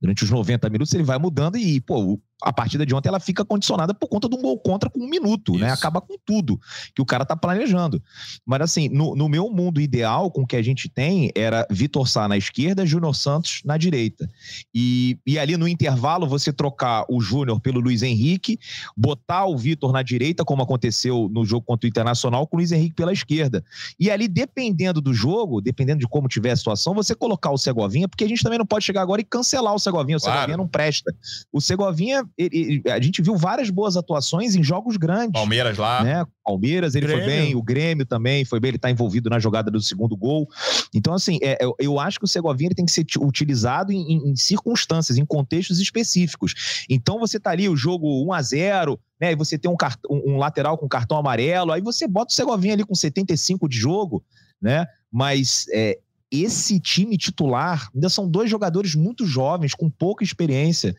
durante 0.00 0.24
os 0.24 0.30
90 0.30 0.68
minutos, 0.70 0.94
ele 0.94 1.04
vai 1.04 1.18
mudando 1.18 1.56
e, 1.56 1.80
pô, 1.80 2.18
a 2.42 2.52
partida 2.52 2.84
de 2.84 2.94
ontem 2.94 3.08
ela 3.08 3.20
fica 3.20 3.44
condicionada 3.44 3.94
por 3.94 4.08
conta 4.08 4.28
de 4.28 4.36
um 4.36 4.42
gol 4.42 4.58
contra 4.58 4.90
com 4.90 5.00
um 5.00 5.08
minuto, 5.08 5.52
né? 5.52 5.58
Isso. 5.58 5.66
né? 5.66 5.72
Acaba 5.72 6.00
com 6.00 6.14
tudo 6.24 6.60
que 6.94 7.00
o 7.00 7.06
cara 7.06 7.24
tá 7.24 7.36
planejando. 7.36 8.02
Mas 8.44 8.60
assim, 8.60 8.88
no, 8.88 9.14
no 9.14 9.28
meu 9.28 9.50
mundo 9.50 9.80
ideal, 9.80 10.30
com 10.30 10.42
o 10.42 10.46
que 10.46 10.56
a 10.56 10.62
gente 10.62 10.88
tem, 10.88 11.30
era 11.34 11.66
Vitor 11.70 12.08
Sá 12.08 12.28
na 12.28 12.36
esquerda, 12.36 12.84
Júnior 12.86 13.14
Santos 13.14 13.60
na 13.64 13.76
direita. 13.76 14.28
E, 14.74 15.18
e 15.26 15.38
ali 15.38 15.56
no 15.56 15.68
intervalo, 15.68 16.26
você 16.26 16.52
trocar 16.52 17.04
o 17.08 17.20
Júnior 17.20 17.60
pelo 17.60 17.80
Luiz 17.80 18.02
Henrique, 18.02 18.58
botar 18.96 19.46
o 19.46 19.56
Vitor 19.56 19.92
na 19.92 20.02
direita, 20.02 20.44
como 20.44 20.62
aconteceu 20.62 21.28
no 21.32 21.44
jogo 21.44 21.64
contra 21.64 21.86
o 21.86 21.88
Internacional, 21.88 22.46
com 22.46 22.56
o 22.56 22.58
Luiz 22.58 22.72
Henrique 22.72 22.94
pela 22.94 23.12
esquerda. 23.12 23.64
E 23.98 24.10
ali, 24.10 24.28
dependendo 24.28 25.00
do 25.00 25.14
jogo, 25.14 25.60
dependendo 25.60 26.00
de 26.00 26.08
como 26.08 26.28
tiver 26.28 26.50
a 26.50 26.56
situação, 26.56 26.94
você 26.94 27.14
colocar 27.14 27.50
o 27.50 27.58
Segovinha, 27.58 28.08
porque 28.08 28.24
a 28.24 28.28
gente 28.28 28.42
também 28.42 28.58
não 28.58 28.66
pode 28.66 28.84
chegar 28.84 29.02
agora 29.02 29.20
e 29.20 29.24
cancelar 29.24 29.74
o 29.74 29.78
Segovinha. 29.78 30.18
O 30.18 30.20
claro. 30.20 30.34
Segovinha 30.34 30.56
não 30.56 30.68
presta. 30.68 31.14
O 31.52 31.60
Segovinha 31.60 32.23
ele, 32.36 32.82
ele, 32.84 32.90
a 32.90 33.00
gente 33.00 33.22
viu 33.22 33.36
várias 33.36 33.70
boas 33.70 33.96
atuações 33.96 34.54
em 34.54 34.62
jogos 34.62 34.96
grandes. 34.96 35.32
Palmeiras 35.32 35.78
lá. 35.78 36.02
Né? 36.02 36.26
Palmeiras, 36.44 36.94
ele 36.94 37.06
Grêmio. 37.06 37.24
foi 37.24 37.32
bem, 37.32 37.54
o 37.54 37.62
Grêmio 37.62 38.06
também 38.06 38.44
foi 38.44 38.60
bem, 38.60 38.70
ele 38.70 38.76
está 38.76 38.90
envolvido 38.90 39.30
na 39.30 39.38
jogada 39.38 39.70
do 39.70 39.80
segundo 39.80 40.16
gol. 40.16 40.48
Então, 40.94 41.14
assim, 41.14 41.38
é, 41.42 41.58
eu, 41.60 41.74
eu, 41.78 42.00
acho 42.00 42.18
que 42.18 42.24
o 42.24 42.28
Segovinha 42.28 42.68
ele 42.68 42.74
tem 42.74 42.84
que 42.84 42.92
ser 42.92 43.06
utilizado 43.18 43.92
em, 43.92 44.12
em, 44.12 44.30
em, 44.30 44.36
circunstâncias, 44.36 45.18
em 45.18 45.24
contextos 45.24 45.80
específicos. 45.80 46.84
Então, 46.88 47.18
você 47.18 47.40
tá 47.40 47.50
ali 47.50 47.68
o 47.68 47.76
jogo 47.76 48.24
1 48.26 48.32
a 48.32 48.42
0 48.42 49.00
né? 49.20 49.32
E 49.32 49.36
você 49.36 49.56
tem 49.56 49.70
um, 49.70 49.76
cart 49.76 49.98
um, 50.10 50.34
um 50.34 50.36
lateral 50.36 50.76
com 50.76 50.88
cartão 50.88 51.16
amarelo, 51.16 51.72
aí 51.72 51.80
você 51.80 52.06
bota 52.06 52.32
o 52.32 52.34
Segovinha 52.34 52.74
ali 52.74 52.84
com 52.84 52.94
75 52.94 53.68
de 53.68 53.76
jogo, 53.76 54.24
né? 54.60 54.86
Mas 55.10 55.66
é, 55.72 55.98
esse 56.42 56.80
time 56.80 57.16
titular 57.16 57.88
ainda 57.94 58.08
são 58.08 58.28
dois 58.28 58.50
jogadores 58.50 58.94
muito 58.94 59.26
jovens, 59.26 59.74
com 59.74 59.90
pouca 59.90 60.24
experiência, 60.24 60.96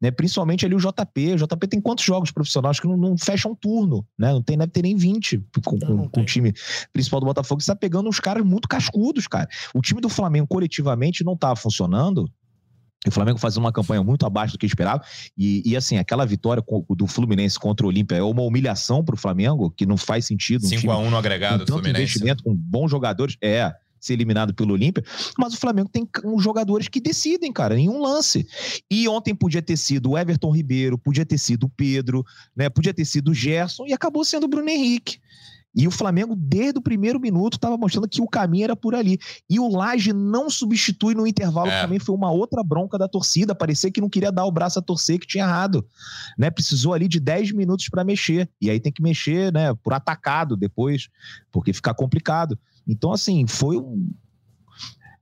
né? 0.00 0.10
Principalmente 0.10 0.64
ali 0.64 0.74
o 0.74 0.78
JP. 0.78 1.34
O 1.34 1.36
JP 1.36 1.68
tem 1.68 1.80
quantos 1.80 2.04
jogos 2.04 2.30
profissionais 2.30 2.80
que 2.80 2.86
não, 2.86 2.96
não 2.96 3.18
fecha 3.18 3.48
um 3.48 3.54
turno, 3.54 4.06
né? 4.18 4.32
Não 4.32 4.42
tem, 4.42 4.56
deve 4.56 4.72
ter 4.72 4.82
nem 4.82 4.96
20 4.96 5.44
com, 5.64 5.78
com, 5.78 6.08
com 6.08 6.20
o 6.20 6.24
time 6.24 6.52
principal 6.92 7.20
do 7.20 7.26
Botafogo. 7.26 7.60
Você 7.60 7.70
tá 7.70 7.76
pegando 7.76 8.08
uns 8.08 8.20
caras 8.20 8.44
muito 8.44 8.68
cascudos, 8.68 9.26
cara. 9.26 9.48
O 9.74 9.80
time 9.80 10.00
do 10.00 10.08
Flamengo 10.08 10.46
coletivamente 10.46 11.24
não 11.24 11.36
tá 11.36 11.54
funcionando. 11.56 12.30
O 13.06 13.10
Flamengo 13.10 13.38
fazendo 13.38 13.64
uma 13.64 13.72
campanha 13.72 14.02
muito 14.02 14.26
abaixo 14.26 14.52
do 14.54 14.58
que 14.58 14.66
esperava. 14.66 15.02
E, 15.36 15.62
e 15.64 15.74
assim, 15.74 15.96
aquela 15.96 16.26
vitória 16.26 16.62
do 16.90 17.06
Fluminense 17.06 17.58
contra 17.58 17.86
o 17.86 17.88
Olímpia 17.88 18.16
é 18.16 18.22
uma 18.22 18.42
humilhação 18.42 19.02
para 19.02 19.14
o 19.14 19.18
Flamengo, 19.18 19.70
que 19.70 19.86
não 19.86 19.96
faz 19.96 20.26
sentido. 20.26 20.66
5x1 20.66 21.06
um 21.06 21.10
no 21.10 21.16
agregado 21.16 21.60
com 21.60 21.64
tanto 21.64 21.72
Fluminense. 21.72 22.02
investimento, 22.02 22.42
com 22.44 22.54
bons 22.54 22.90
jogadores. 22.90 23.36
É 23.42 23.72
ser 24.00 24.14
eliminado 24.14 24.54
pelo 24.54 24.72
Olímpia, 24.72 25.04
mas 25.38 25.54
o 25.54 25.58
Flamengo 25.58 25.88
tem 25.88 26.08
jogadores 26.38 26.88
que 26.88 27.00
decidem, 27.00 27.52
cara, 27.52 27.78
em 27.78 27.88
um 27.88 28.00
lance. 28.00 28.46
E 28.90 29.08
ontem 29.08 29.34
podia 29.34 29.62
ter 29.62 29.76
sido 29.76 30.10
o 30.10 30.18
Everton 30.18 30.50
Ribeiro, 30.50 30.98
podia 30.98 31.26
ter 31.26 31.38
sido 31.38 31.64
o 31.64 31.68
Pedro, 31.68 32.24
né? 32.56 32.68
Podia 32.68 32.94
ter 32.94 33.04
sido 33.04 33.30
o 33.30 33.34
Gerson 33.34 33.86
e 33.86 33.92
acabou 33.92 34.24
sendo 34.24 34.44
o 34.44 34.48
Bruno 34.48 34.68
Henrique. 34.68 35.18
E 35.74 35.86
o 35.86 35.90
Flamengo, 35.90 36.34
desde 36.36 36.78
o 36.78 36.82
primeiro 36.82 37.20
minuto, 37.20 37.54
estava 37.54 37.76
mostrando 37.76 38.08
que 38.08 38.20
o 38.20 38.28
caminho 38.28 38.64
era 38.64 38.76
por 38.76 38.94
ali. 38.94 39.18
E 39.48 39.60
o 39.60 39.68
Laje 39.68 40.12
não 40.12 40.50
substitui 40.50 41.14
no 41.14 41.26
intervalo, 41.26 41.70
é. 41.70 41.76
que 41.76 41.82
também 41.82 41.98
foi 42.00 42.14
uma 42.14 42.30
outra 42.30 42.62
bronca 42.62 42.98
da 42.98 43.06
torcida. 43.06 43.54
Parecia 43.54 43.90
que 43.90 44.00
não 44.00 44.08
queria 44.08 44.32
dar 44.32 44.44
o 44.44 44.50
braço 44.50 44.78
a 44.80 44.82
torcer, 44.82 45.20
que 45.20 45.26
tinha 45.26 45.44
errado. 45.44 45.86
Né? 46.36 46.50
Precisou 46.50 46.92
ali 46.92 47.06
de 47.06 47.20
10 47.20 47.52
minutos 47.52 47.88
para 47.88 48.02
mexer. 48.02 48.50
E 48.60 48.68
aí 48.68 48.80
tem 48.80 48.92
que 48.92 49.02
mexer 49.02 49.52
né, 49.52 49.72
por 49.82 49.92
atacado 49.92 50.56
depois, 50.56 51.08
porque 51.52 51.72
fica 51.72 51.94
complicado. 51.94 52.58
Então, 52.86 53.12
assim, 53.12 53.46
foi 53.46 53.76
um. 53.76 54.10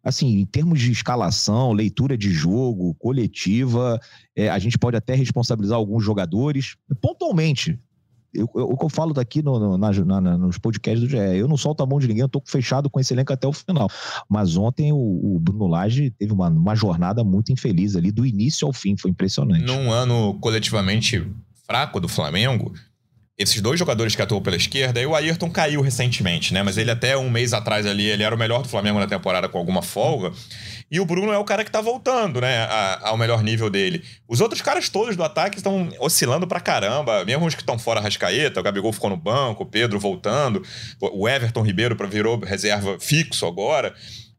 Assim, 0.03 0.39
em 0.39 0.47
termos 0.47 0.81
de 0.81 0.91
escalação, 0.91 1.73
leitura 1.73 2.17
de 2.17 2.31
jogo, 2.31 2.95
coletiva, 2.95 4.01
é, 4.35 4.49
a 4.49 4.59
gente 4.59 4.79
pode 4.79 4.97
até 4.97 5.15
responsabilizar 5.15 5.77
alguns 5.77 6.03
jogadores. 6.03 6.77
Pontualmente, 7.01 7.79
eu, 8.33 8.49
eu, 8.55 8.71
o 8.71 8.77
que 8.77 8.85
eu 8.85 8.89
falo 8.89 9.13
daqui 9.13 9.43
no, 9.43 9.59
no, 9.59 9.79
na, 9.79 10.21
na, 10.21 10.39
nos 10.39 10.59
podcasts 10.59 11.01
do 11.01 11.09
GE, 11.09 11.17
eu 11.17 11.49
não 11.49 11.57
solto 11.57 11.83
a 11.83 11.87
mão 11.87 11.99
de 11.99 12.07
ninguém, 12.07 12.23
eu 12.23 12.29
tô 12.29 12.43
fechado 12.47 12.89
com 12.89 13.01
esse 13.01 13.13
elenco 13.13 13.33
até 13.33 13.47
o 13.47 13.53
final. 13.53 13.89
Mas 14.29 14.57
ontem 14.57 14.93
o, 14.93 14.97
o 14.97 15.39
Bruno 15.41 15.67
Lage 15.67 16.11
teve 16.11 16.33
uma, 16.33 16.49
uma 16.49 16.75
jornada 16.75 17.25
muito 17.25 17.53
infeliz 17.53 17.97
ali, 17.97 18.13
do 18.13 18.25
início 18.25 18.67
ao 18.67 18.73
fim, 18.73 18.97
foi 18.97 19.11
impressionante. 19.11 19.65
Num 19.65 19.91
ano 19.91 20.35
coletivamente 20.41 21.27
fraco 21.67 22.01
do 22.01 22.09
Flamengo, 22.09 22.73
esses 23.39 23.61
dois 23.61 23.79
jogadores 23.79 24.17
que 24.17 24.21
atuam 24.21 24.43
pela 24.43 24.57
esquerda, 24.57 25.01
e 25.01 25.07
o 25.07 25.15
Ayrton 25.15 25.49
caiu 25.49 25.81
recentemente, 25.81 26.53
né? 26.53 26.61
Mas 26.65 26.77
ele 26.77 26.91
até 26.91 27.17
um 27.17 27.31
mês 27.31 27.53
atrás 27.53 27.87
ali, 27.87 28.05
ele 28.05 28.25
era 28.25 28.35
o 28.35 28.39
melhor 28.39 28.63
do 28.63 28.69
Flamengo 28.69 28.99
na 28.99 29.07
temporada 29.07 29.49
com 29.49 29.57
alguma 29.57 29.81
folga. 29.81 30.33
E 30.91 30.99
o 30.99 31.05
Bruno 31.05 31.33
é 31.33 31.39
o 31.39 31.45
cara 31.45 31.65
que 31.65 31.71
tá 31.71 31.81
voltando, 31.81 32.41
né? 32.41 32.65
A, 32.65 33.11
ao 33.11 33.17
melhor 33.17 33.43
nível 33.45 33.71
dele. 33.71 34.03
Os 34.27 34.41
outros 34.41 34.61
caras 34.61 34.89
todos 34.89 35.15
do 35.15 35.23
ataque 35.23 35.57
estão 35.57 35.89
oscilando 36.01 36.49
pra 36.49 36.59
caramba. 36.59 37.25
Mesmo 37.25 37.47
os 37.47 37.55
que 37.55 37.63
estão 37.63 37.79
fora 37.79 38.01
Rascaeta, 38.01 38.59
o 38.59 38.63
Gabigol 38.63 38.93
ficou 38.93 39.11
no 39.11 39.17
banco, 39.17 39.63
o 39.63 39.67
Pedro 39.67 40.01
voltando, 40.01 40.61
o 41.01 41.29
Everton 41.29 41.63
Ribeiro 41.63 41.97
virou 42.09 42.41
reserva 42.41 42.99
fixo 42.99 43.47
agora. 43.47 43.95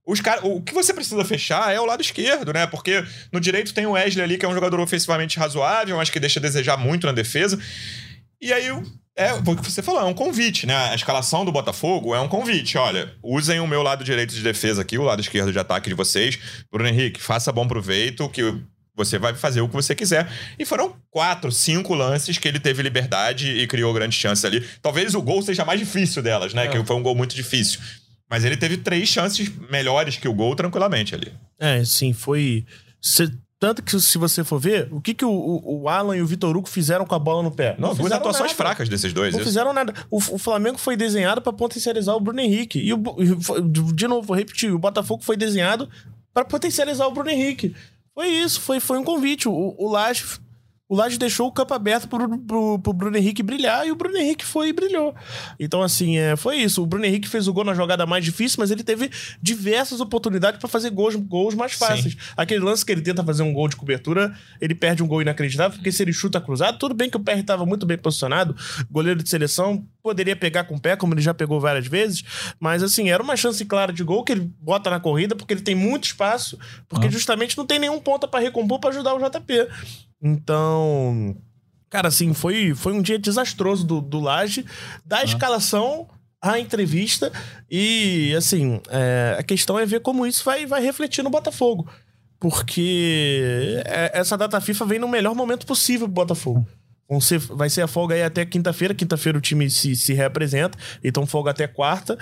Os 0.05 0.19
cara, 0.19 0.45
o 0.45 0.59
que 0.59 0.73
você 0.73 0.91
precisa 0.91 1.23
fechar 1.23 1.73
é 1.73 1.79
o 1.79 1.85
lado 1.85 2.01
esquerdo, 2.01 2.51
né? 2.51 2.65
Porque 2.65 3.01
no 3.31 3.39
direito 3.39 3.73
tem 3.73 3.85
o 3.85 3.91
Wesley 3.91 4.23
ali, 4.25 4.37
que 4.37 4.45
é 4.45 4.49
um 4.49 4.55
jogador 4.55 4.79
ofensivamente 4.79 5.37
razoável, 5.37 5.97
mas 5.97 6.09
que 6.09 6.19
deixa 6.19 6.39
a 6.39 6.41
desejar 6.41 6.75
muito 6.77 7.05
na 7.05 7.13
defesa. 7.13 7.59
E 8.41 8.53
aí, 8.53 8.67
é 9.15 9.33
o 9.33 9.43
que 9.43 9.69
você 9.69 9.81
falou, 9.81 10.01
é 10.01 10.05
um 10.05 10.13
convite, 10.13 10.65
né? 10.65 10.75
A 10.91 10.95
escalação 10.95 11.43
do 11.43 11.51
Botafogo 11.51 12.15
é 12.15 12.21
um 12.21 12.27
convite. 12.29 12.77
Olha, 12.77 13.13
usem 13.21 13.59
o 13.59 13.67
meu 13.67 13.83
lado 13.83 14.03
direito 14.03 14.33
de 14.33 14.41
defesa 14.41 14.81
aqui, 14.81 14.97
o 14.97 15.03
lado 15.03 15.19
esquerdo 15.19 15.51
de 15.51 15.59
ataque 15.59 15.89
de 15.89 15.95
vocês. 15.95 16.39
Bruno 16.71 16.87
Henrique, 16.87 17.21
faça 17.21 17.51
bom 17.51 17.67
proveito, 17.67 18.29
que 18.29 18.55
você 18.95 19.17
vai 19.17 19.33
fazer 19.35 19.59
o 19.59 19.67
que 19.67 19.73
você 19.73 19.93
quiser. 19.93 20.31
E 20.57 20.65
foram 20.65 20.95
quatro, 21.11 21.51
cinco 21.51 21.93
lances 21.93 22.37
que 22.37 22.47
ele 22.47 22.59
teve 22.59 22.81
liberdade 22.81 23.49
e 23.49 23.67
criou 23.67 23.93
grandes 23.93 24.17
chances 24.17 24.45
ali. 24.45 24.65
Talvez 24.81 25.13
o 25.15 25.21
gol 25.21 25.41
seja 25.41 25.65
mais 25.65 25.79
difícil 25.79 26.23
delas, 26.23 26.53
né? 26.53 26.65
É. 26.65 26.67
Que 26.69 26.83
foi 26.85 26.95
um 26.95 27.03
gol 27.03 27.15
muito 27.15 27.35
difícil. 27.35 27.81
Mas 28.29 28.45
ele 28.45 28.55
teve 28.55 28.77
três 28.77 29.09
chances 29.09 29.51
melhores 29.69 30.15
que 30.15 30.29
o 30.29 30.33
gol 30.33 30.55
tranquilamente 30.55 31.13
ali. 31.15 31.33
É, 31.59 31.83
sim, 31.83 32.13
foi. 32.13 32.65
Tanto 33.59 33.83
que, 33.83 33.99
se 33.99 34.17
você 34.17 34.41
for 34.41 34.57
ver, 34.57 34.87
o 34.89 35.01
que, 35.01 35.13
que 35.13 35.25
o, 35.25 35.61
o 35.65 35.89
Alan 35.89 36.15
e 36.15 36.21
o 36.21 36.25
Vitor 36.25 36.55
Hugo 36.55 36.69
fizeram 36.69 37.05
com 37.05 37.13
a 37.13 37.19
bola 37.19 37.43
no 37.43 37.51
pé? 37.51 37.75
Não, 37.77 37.89
não 37.89 37.95
duas 37.95 38.11
atuações 38.13 38.51
nada. 38.51 38.55
fracas 38.55 38.87
desses 38.87 39.11
dois. 39.11 39.33
Não 39.33 39.41
isso. 39.41 39.49
fizeram 39.49 39.73
nada. 39.73 39.93
O, 40.09 40.15
o 40.15 40.37
Flamengo 40.37 40.77
foi 40.77 40.95
desenhado 40.95 41.41
para 41.41 41.51
potencializar 41.51 42.13
o 42.15 42.21
Bruno 42.21 42.39
Henrique. 42.39 42.79
E, 42.79 42.93
o, 42.93 42.99
de 43.93 44.07
novo, 44.07 44.25
vou 44.25 44.37
repetir: 44.37 44.71
o 44.71 44.79
Botafogo 44.79 45.23
foi 45.23 45.35
desenhado 45.35 45.89
para 46.33 46.45
potencializar 46.45 47.05
o 47.05 47.11
Bruno 47.11 47.29
Henrique. 47.29 47.75
Foi 48.13 48.29
isso, 48.29 48.61
foi, 48.61 48.79
foi 48.79 48.97
um 48.97 49.03
convite. 49.03 49.49
O, 49.49 49.75
o 49.77 49.89
Laje 49.89 50.23
o 50.89 50.95
Laje 50.95 51.19
deixou 51.19 51.47
o 51.47 51.51
campo 51.51 51.71
aberto 51.75 52.07
pro, 52.07 52.39
pro, 52.39 52.79
pro, 52.79 52.93
Bruno 52.93 53.15
Henrique 53.15 53.43
brilhar 53.43 53.85
e 53.85 53.91
o 53.91 53.95
Bruno 53.95 54.17
Henrique 54.17 54.43
foi 54.43 54.69
e 54.69 54.73
brilhou. 54.73 55.13
Então, 55.59 55.83
assim, 55.83 56.17
é, 56.17 56.35
foi 56.35 56.57
isso. 56.57 56.81
O 56.81 56.85
Bruno 56.87 57.05
Henrique 57.05 57.29
fez 57.29 57.47
o 57.47 57.53
gol 57.53 57.63
na 57.63 57.75
jogada 57.75 58.07
mais 58.07 58.25
difícil, 58.25 58.57
mas 58.59 58.71
ele 58.71 58.83
teve 58.83 59.11
diversas 59.39 60.01
oportunidades 60.01 60.59
para 60.59 60.67
fazer 60.67 60.89
gols, 60.89 61.15
gols 61.15 61.53
mais 61.53 61.73
fáceis. 61.73 62.13
Sim. 62.13 62.19
Aquele 62.35 62.61
lance 62.61 62.83
que 62.83 62.91
ele 62.91 63.03
tenta 63.03 63.23
fazer 63.23 63.43
um 63.43 63.53
gol 63.53 63.67
de 63.67 63.75
cobertura, 63.75 64.35
ele 64.59 64.73
perde 64.73 65.03
um 65.03 65.07
gol 65.07 65.21
inacreditável, 65.21 65.77
porque 65.77 65.91
se 65.91 66.01
ele 66.01 66.11
chuta 66.11 66.41
cruzado, 66.41 66.79
tudo 66.79 66.95
bem 66.95 67.07
que 67.07 67.17
o 67.17 67.19
PR 67.19 67.37
estava 67.37 67.67
muito 67.67 67.85
bem 67.85 67.97
posicionado, 67.97 68.55
goleiro 68.89 69.21
de 69.21 69.29
seleção, 69.29 69.85
poderia 70.01 70.35
pegar 70.35 70.63
com 70.63 70.73
o 70.75 70.79
pé, 70.79 70.95
como 70.95 71.13
ele 71.13 71.21
já 71.21 71.35
pegou 71.35 71.59
várias 71.59 71.85
vezes, 71.85 72.23
mas 72.59 72.81
assim, 72.81 73.11
era 73.11 73.21
uma 73.21 73.37
chance 73.37 73.63
clara 73.63 73.93
de 73.93 74.03
gol 74.03 74.23
que 74.23 74.31
ele 74.31 74.51
bota 74.59 74.89
na 74.89 74.99
corrida, 74.99 75.35
porque 75.35 75.53
ele 75.53 75.61
tem 75.61 75.75
muito 75.75 76.05
espaço, 76.05 76.57
porque 76.87 77.05
ah. 77.05 77.11
justamente 77.11 77.55
não 77.55 77.65
tem 77.65 77.77
nenhum 77.77 77.99
ponta 77.99 78.27
para 78.27 78.39
recompor 78.39 78.79
para 78.79 78.89
ajudar 78.89 79.13
o 79.13 79.19
JP. 79.19 79.67
Então, 80.21 81.35
cara, 81.89 82.07
assim, 82.07 82.33
foi, 82.33 82.73
foi 82.75 82.93
um 82.93 83.01
dia 83.01 83.17
desastroso 83.17 83.85
do, 83.85 84.01
do 84.01 84.19
Laje, 84.19 84.65
da 85.05 85.19
ah. 85.19 85.23
escalação 85.23 86.07
à 86.41 86.59
entrevista. 86.59 87.31
E, 87.69 88.33
assim, 88.37 88.81
é, 88.89 89.37
a 89.39 89.43
questão 89.43 89.77
é 89.79 89.85
ver 89.85 90.01
como 90.01 90.25
isso 90.25 90.43
vai, 90.43 90.65
vai 90.65 90.81
refletir 90.81 91.23
no 91.23 91.29
Botafogo. 91.29 91.89
Porque 92.39 93.81
é, 93.85 94.11
essa 94.13 94.37
data 94.37 94.61
FIFA 94.61 94.85
vem 94.85 94.99
no 94.99 95.07
melhor 95.07 95.35
momento 95.35 95.65
possível 95.65 96.07
pro 96.07 96.13
Botafogo. 96.13 96.65
Ser, 97.19 97.39
vai 97.39 97.69
ser 97.69 97.81
a 97.81 97.87
folga 97.87 98.13
aí 98.13 98.21
até 98.21 98.45
quinta-feira. 98.45 98.93
Quinta-feira 98.93 99.37
o 99.37 99.41
time 99.41 99.69
se, 99.69 99.95
se 99.95 100.13
reapresenta. 100.13 100.77
Então, 101.03 101.25
folga 101.25 101.49
até 101.49 101.65
quarta. 101.65 102.17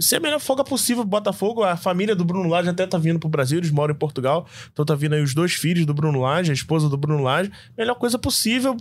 Se 0.00 0.16
é 0.16 0.18
a 0.18 0.20
melhor 0.20 0.40
folga 0.40 0.64
possível 0.64 1.04
Botafogo. 1.04 1.62
A 1.62 1.76
família 1.76 2.16
do 2.16 2.24
Bruno 2.24 2.48
Lage 2.48 2.68
até 2.68 2.86
tá 2.86 2.98
vindo 2.98 3.20
pro 3.20 3.28
Brasil. 3.28 3.58
Eles 3.58 3.70
moram 3.70 3.94
em 3.94 3.98
Portugal. 3.98 4.48
Então, 4.72 4.84
tá 4.84 4.94
vindo 4.96 5.14
aí 5.14 5.22
os 5.22 5.32
dois 5.32 5.52
filhos 5.52 5.86
do 5.86 5.94
Bruno 5.94 6.20
Lage, 6.20 6.50
a 6.50 6.54
esposa 6.54 6.88
do 6.88 6.96
Bruno 6.96 7.22
Lage. 7.22 7.52
Melhor 7.78 7.94
coisa 7.94 8.18
possível. 8.18 8.76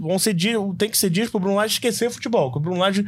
Vão 0.00 0.18
ser 0.18 0.34
dias, 0.34 0.60
tem 0.76 0.90
que 0.90 0.98
ser 0.98 1.08
dias 1.08 1.30
pro 1.30 1.40
Bruno 1.40 1.56
Lage 1.56 1.74
esquecer 1.74 2.10
futebol. 2.10 2.50
Porque 2.50 2.58
o 2.58 2.62
Bruno 2.62 2.80
Lage 2.80 3.06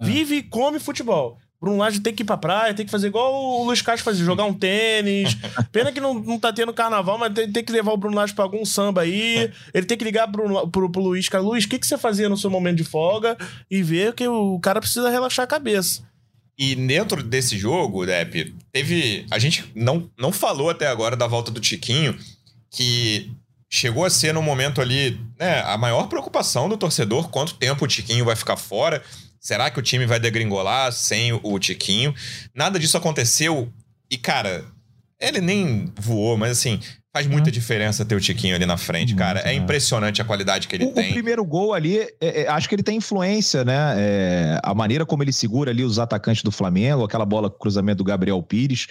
é. 0.00 0.04
vive 0.04 0.36
e 0.36 0.42
come 0.42 0.78
futebol. 0.78 1.38
Bruno 1.64 1.78
Lage 1.78 2.00
tem 2.00 2.14
que 2.14 2.22
ir 2.22 2.26
pra 2.26 2.36
praia, 2.36 2.74
tem 2.74 2.84
que 2.84 2.92
fazer 2.92 3.06
igual 3.06 3.32
o 3.32 3.64
Luiz 3.64 3.80
Castro 3.80 4.04
fazia, 4.04 4.22
jogar 4.22 4.44
um 4.44 4.52
tênis. 4.52 5.34
Pena 5.72 5.90
que 5.90 6.00
não, 6.00 6.12
não 6.12 6.38
tá 6.38 6.52
tendo 6.52 6.74
carnaval, 6.74 7.16
mas 7.16 7.32
tem, 7.32 7.50
tem 7.50 7.64
que 7.64 7.72
levar 7.72 7.92
o 7.92 7.96
Bruno 7.96 8.16
Lage 8.16 8.34
pra 8.34 8.44
algum 8.44 8.64
samba 8.66 9.00
aí. 9.00 9.50
Ele 9.72 9.86
tem 9.86 9.96
que 9.96 10.04
ligar 10.04 10.30
pro, 10.30 10.68
pro, 10.68 10.90
pro 10.90 11.02
Luiz, 11.02 11.26
cara, 11.28 11.42
Luiz, 11.42 11.64
o 11.64 11.68
que, 11.68 11.78
que 11.78 11.86
você 11.86 11.96
fazia 11.96 12.28
no 12.28 12.36
seu 12.36 12.50
momento 12.50 12.76
de 12.76 12.84
folga? 12.84 13.36
E 13.70 13.82
ver 13.82 14.12
que 14.12 14.28
o 14.28 14.60
cara 14.60 14.78
precisa 14.78 15.08
relaxar 15.08 15.44
a 15.44 15.48
cabeça. 15.48 16.02
E 16.58 16.74
dentro 16.74 17.22
desse 17.22 17.56
jogo, 17.56 18.04
Depp, 18.04 18.54
teve. 18.70 19.26
A 19.30 19.38
gente 19.38 19.64
não, 19.74 20.08
não 20.18 20.30
falou 20.30 20.68
até 20.68 20.86
agora 20.86 21.16
da 21.16 21.26
volta 21.26 21.50
do 21.50 21.60
Tiquinho, 21.60 22.16
que 22.70 23.32
chegou 23.70 24.04
a 24.04 24.10
ser 24.10 24.32
no 24.32 24.40
momento 24.40 24.80
ali, 24.80 25.18
né, 25.36 25.62
a 25.62 25.76
maior 25.76 26.06
preocupação 26.06 26.68
do 26.68 26.76
torcedor, 26.76 27.28
quanto 27.28 27.54
tempo 27.54 27.84
o 27.84 27.88
Tiquinho 27.88 28.24
vai 28.24 28.36
ficar 28.36 28.56
fora. 28.56 29.02
Será 29.44 29.70
que 29.70 29.78
o 29.78 29.82
time 29.82 30.06
vai 30.06 30.18
degringolar 30.18 30.90
sem 30.90 31.30
o 31.34 31.58
Tiquinho? 31.58 32.14
Nada 32.54 32.78
disso 32.78 32.96
aconteceu. 32.96 33.70
E, 34.10 34.16
cara, 34.16 34.64
ele 35.20 35.38
nem 35.38 35.92
voou, 36.00 36.38
mas 36.38 36.52
assim, 36.52 36.80
faz 37.12 37.26
muita 37.26 37.50
diferença 37.50 38.06
ter 38.06 38.14
o 38.14 38.20
Tiquinho 38.20 38.54
ali 38.54 38.64
na 38.64 38.78
frente, 38.78 39.14
cara. 39.14 39.40
É 39.40 39.52
impressionante 39.52 40.22
a 40.22 40.24
qualidade 40.24 40.66
que 40.66 40.74
ele 40.74 40.86
o, 40.86 40.92
tem. 40.92 41.10
O 41.10 41.12
primeiro 41.12 41.44
gol 41.44 41.74
ali, 41.74 41.98
é, 41.98 42.08
é, 42.20 42.48
acho 42.48 42.66
que 42.66 42.74
ele 42.74 42.82
tem 42.82 42.96
influência, 42.96 43.66
né? 43.66 43.94
É, 43.98 44.60
a 44.62 44.72
maneira 44.72 45.04
como 45.04 45.22
ele 45.22 45.32
segura 45.32 45.70
ali 45.70 45.84
os 45.84 45.98
atacantes 45.98 46.42
do 46.42 46.50
Flamengo, 46.50 47.04
aquela 47.04 47.26
bola 47.26 47.50
cruzamento 47.50 47.98
do 47.98 48.04
Gabriel 48.04 48.42
Pires, 48.42 48.86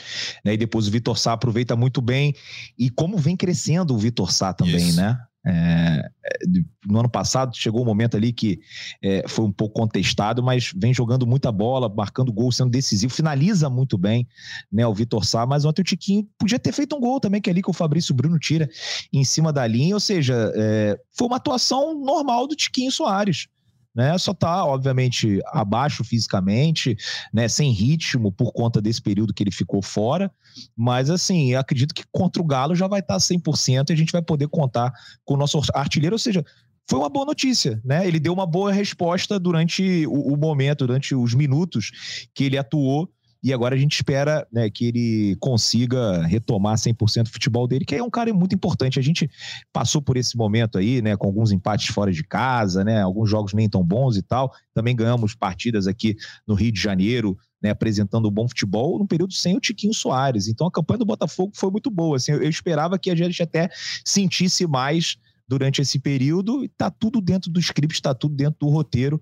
né? 0.45 0.53
E 0.53 0.57
depois 0.57 0.87
o 0.87 0.91
Vitor 0.91 1.17
Sá 1.17 1.33
aproveita 1.33 1.75
muito 1.75 1.99
bem. 1.99 2.35
E 2.77 2.91
como 2.91 3.17
vem 3.17 3.35
crescendo 3.35 3.95
o 3.95 3.97
Vitor 3.97 4.31
Sá 4.31 4.53
também, 4.53 4.89
Isso. 4.89 4.97
né? 4.97 5.17
É, 5.45 6.09
é, 6.25 6.39
no 6.85 6.99
ano 6.99 7.09
passado 7.09 7.55
chegou 7.55 7.81
um 7.81 7.85
momento 7.85 8.15
ali 8.15 8.31
que 8.31 8.61
é, 9.01 9.27
foi 9.27 9.45
um 9.45 9.51
pouco 9.51 9.79
contestado, 9.79 10.41
mas 10.41 10.71
vem 10.75 10.93
jogando 10.93 11.27
muita 11.27 11.51
bola, 11.51 11.93
marcando 11.93 12.31
gol, 12.31 12.51
sendo 12.51 12.69
decisivo, 12.69 13.13
finaliza 13.13 13.69
muito 13.69 13.97
bem, 13.97 14.27
né? 14.71 14.87
O 14.87 14.93
Vitor 14.93 15.25
Sá, 15.25 15.45
mas 15.45 15.65
ontem 15.65 15.81
o 15.81 15.85
Tiquinho 15.85 16.27
podia 16.37 16.57
ter 16.57 16.71
feito 16.71 16.95
um 16.95 16.99
gol 16.99 17.19
também, 17.19 17.41
que 17.41 17.49
é 17.49 17.51
ali 17.51 17.61
que 17.61 17.69
o 17.69 17.73
Fabrício 17.73 18.13
Bruno 18.15 18.39
tira 18.39 18.69
em 19.11 19.23
cima 19.23 19.51
da 19.51 19.67
linha, 19.67 19.95
ou 19.95 19.99
seja, 19.99 20.51
é, 20.55 20.97
foi 21.11 21.27
uma 21.27 21.37
atuação 21.37 21.99
normal 21.99 22.47
do 22.47 22.55
Tiquinho 22.55 22.91
Soares 22.91 23.47
né? 23.95 24.17
Só 24.17 24.33
tá, 24.33 24.65
obviamente, 24.65 25.39
abaixo 25.47 26.03
fisicamente, 26.03 26.97
né? 27.31 27.47
Sem 27.47 27.71
ritmo 27.71 28.31
por 28.31 28.51
conta 28.51 28.81
desse 28.81 29.01
período 29.01 29.33
que 29.33 29.43
ele 29.43 29.51
ficou 29.51 29.81
fora. 29.81 30.31
Mas, 30.75 31.09
assim, 31.09 31.55
acredito 31.55 31.93
que 31.93 32.03
contra 32.11 32.41
o 32.41 32.45
Galo 32.45 32.75
já 32.75 32.87
vai 32.87 32.99
estar 32.99 33.15
tá 33.15 33.19
100% 33.19 33.89
e 33.89 33.93
a 33.93 33.95
gente 33.95 34.11
vai 34.11 34.21
poder 34.21 34.47
contar 34.47 34.91
com 35.23 35.35
o 35.35 35.37
nosso 35.37 35.61
artilheiro. 35.73 36.15
Ou 36.15 36.19
seja, 36.19 36.43
foi 36.89 36.99
uma 36.99 37.09
boa 37.09 37.25
notícia, 37.25 37.81
né? 37.83 38.07
Ele 38.07 38.19
deu 38.19 38.33
uma 38.33 38.45
boa 38.45 38.71
resposta 38.71 39.39
durante 39.39 40.05
o, 40.07 40.33
o 40.33 40.37
momento, 40.37 40.85
durante 40.85 41.15
os 41.15 41.33
minutos 41.33 42.27
que 42.33 42.43
ele 42.43 42.57
atuou 42.57 43.09
e 43.43 43.51
agora 43.51 43.75
a 43.75 43.77
gente 43.77 43.93
espera 43.93 44.47
né, 44.49 44.69
que 44.69 44.85
ele 44.85 45.35
consiga 45.37 46.25
retomar 46.25 46.77
100% 46.77 47.27
o 47.27 47.29
futebol 47.29 47.67
dele, 47.67 47.83
que 47.83 47.93
é 47.93 48.01
um 48.01 48.09
cara 48.09 48.33
muito 48.33 48.55
importante. 48.55 48.97
A 48.97 49.01
gente 49.03 49.29
passou 49.73 50.01
por 50.01 50.15
esse 50.15 50.37
momento 50.37 50.77
aí, 50.77 51.01
né, 51.01 51.17
com 51.17 51.27
alguns 51.27 51.51
empates 51.51 51.93
fora 51.93 52.09
de 52.09 52.23
casa, 52.23 52.85
né, 52.85 53.01
alguns 53.01 53.29
jogos 53.29 53.53
nem 53.53 53.67
tão 53.67 53.83
bons 53.83 54.15
e 54.15 54.21
tal. 54.21 54.53
Também 54.73 54.95
ganhamos 54.95 55.35
partidas 55.35 55.87
aqui 55.87 56.15
no 56.47 56.53
Rio 56.53 56.71
de 56.71 56.79
Janeiro, 56.79 57.37
né, 57.61 57.71
apresentando 57.71 58.31
bom 58.31 58.47
futebol 58.47 58.97
num 58.97 59.05
período 59.07 59.33
sem 59.33 59.57
o 59.57 59.59
Tiquinho 59.59 59.93
Soares. 59.93 60.47
Então 60.47 60.65
a 60.65 60.71
campanha 60.71 60.99
do 60.99 61.05
Botafogo 61.05 61.51
foi 61.53 61.69
muito 61.69 61.91
boa. 61.91 62.15
Assim, 62.15 62.31
eu 62.31 62.49
esperava 62.49 62.97
que 62.97 63.11
a 63.11 63.15
gente 63.15 63.43
até 63.43 63.69
sentisse 64.05 64.65
mais 64.65 65.17
durante 65.53 65.81
esse 65.81 65.99
período. 65.99 66.63
Está 66.63 66.89
tudo 66.89 67.21
dentro 67.21 67.51
do 67.51 67.59
script, 67.59 67.93
está 67.93 68.13
tudo 68.13 68.35
dentro 68.35 68.57
do 68.59 68.69
roteiro. 68.69 69.21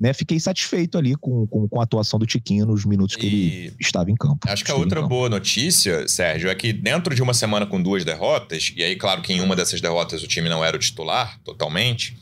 Né? 0.00 0.12
Fiquei 0.12 0.38
satisfeito 0.38 0.96
ali 0.96 1.16
com, 1.16 1.46
com, 1.46 1.68
com, 1.68 1.80
a 1.80 1.84
atuação 1.84 2.18
do 2.18 2.26
Tiquinho 2.26 2.66
nos 2.66 2.84
minutos 2.84 3.16
que 3.16 3.26
e... 3.26 3.66
ele 3.66 3.76
estava 3.80 4.10
em 4.10 4.14
campo. 4.14 4.38
Acho 4.46 4.64
que 4.64 4.70
a 4.70 4.76
outra 4.76 5.02
boa 5.02 5.28
notícia, 5.28 6.06
Sérgio, 6.06 6.48
é 6.48 6.54
que 6.54 6.72
dentro 6.72 7.14
de 7.14 7.22
uma 7.22 7.34
semana 7.34 7.66
com 7.66 7.82
duas 7.82 8.04
derrotas, 8.04 8.72
e 8.76 8.82
aí, 8.82 8.96
claro 8.96 9.22
que 9.22 9.32
em 9.32 9.40
uma 9.40 9.56
dessas 9.56 9.80
derrotas 9.80 10.22
o 10.22 10.28
time 10.28 10.48
não 10.48 10.64
era 10.64 10.76
o 10.76 10.80
titular 10.80 11.40
totalmente, 11.42 12.16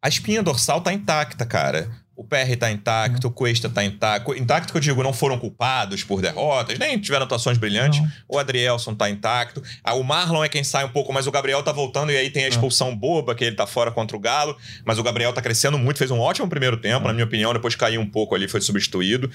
a 0.00 0.08
espinha 0.08 0.42
dorsal 0.42 0.80
tá 0.80 0.92
intacta, 0.92 1.44
cara. 1.46 1.90
O 2.22 2.24
PR 2.24 2.56
tá 2.56 2.70
intacto, 2.70 3.26
uhum. 3.26 3.32
o 3.32 3.34
Cuesta 3.34 3.68
tá 3.68 3.82
intacto. 3.82 4.32
Intacto 4.36 4.72
que 4.72 4.78
eu 4.78 4.80
digo, 4.80 5.02
não 5.02 5.12
foram 5.12 5.36
culpados 5.36 6.04
por 6.04 6.22
derrotas, 6.22 6.78
nem 6.78 6.96
tiveram 6.96 7.24
atuações 7.24 7.58
brilhantes. 7.58 8.00
Não. 8.00 8.08
O 8.28 8.38
Adrielson 8.38 8.94
tá 8.94 9.10
intacto. 9.10 9.60
O 9.96 10.04
Marlon 10.04 10.44
é 10.44 10.48
quem 10.48 10.62
sai 10.62 10.84
um 10.84 10.88
pouco, 10.88 11.12
mas 11.12 11.26
o 11.26 11.32
Gabriel 11.32 11.64
tá 11.64 11.72
voltando 11.72 12.12
e 12.12 12.16
aí 12.16 12.30
tem 12.30 12.44
a 12.44 12.48
expulsão 12.48 12.94
boba, 12.96 13.34
que 13.34 13.44
ele 13.44 13.56
tá 13.56 13.66
fora 13.66 13.90
contra 13.90 14.16
o 14.16 14.20
Galo. 14.20 14.56
Mas 14.84 15.00
o 15.00 15.02
Gabriel 15.02 15.32
tá 15.32 15.42
crescendo 15.42 15.76
muito, 15.76 15.98
fez 15.98 16.12
um 16.12 16.20
ótimo 16.20 16.48
primeiro 16.48 16.76
tempo, 16.76 17.08
na 17.08 17.12
minha 17.12 17.24
opinião. 17.24 17.52
Depois 17.52 17.74
caiu 17.74 18.00
um 18.00 18.08
pouco 18.08 18.36
ali, 18.36 18.46
foi 18.46 18.60
substituído. 18.60 19.28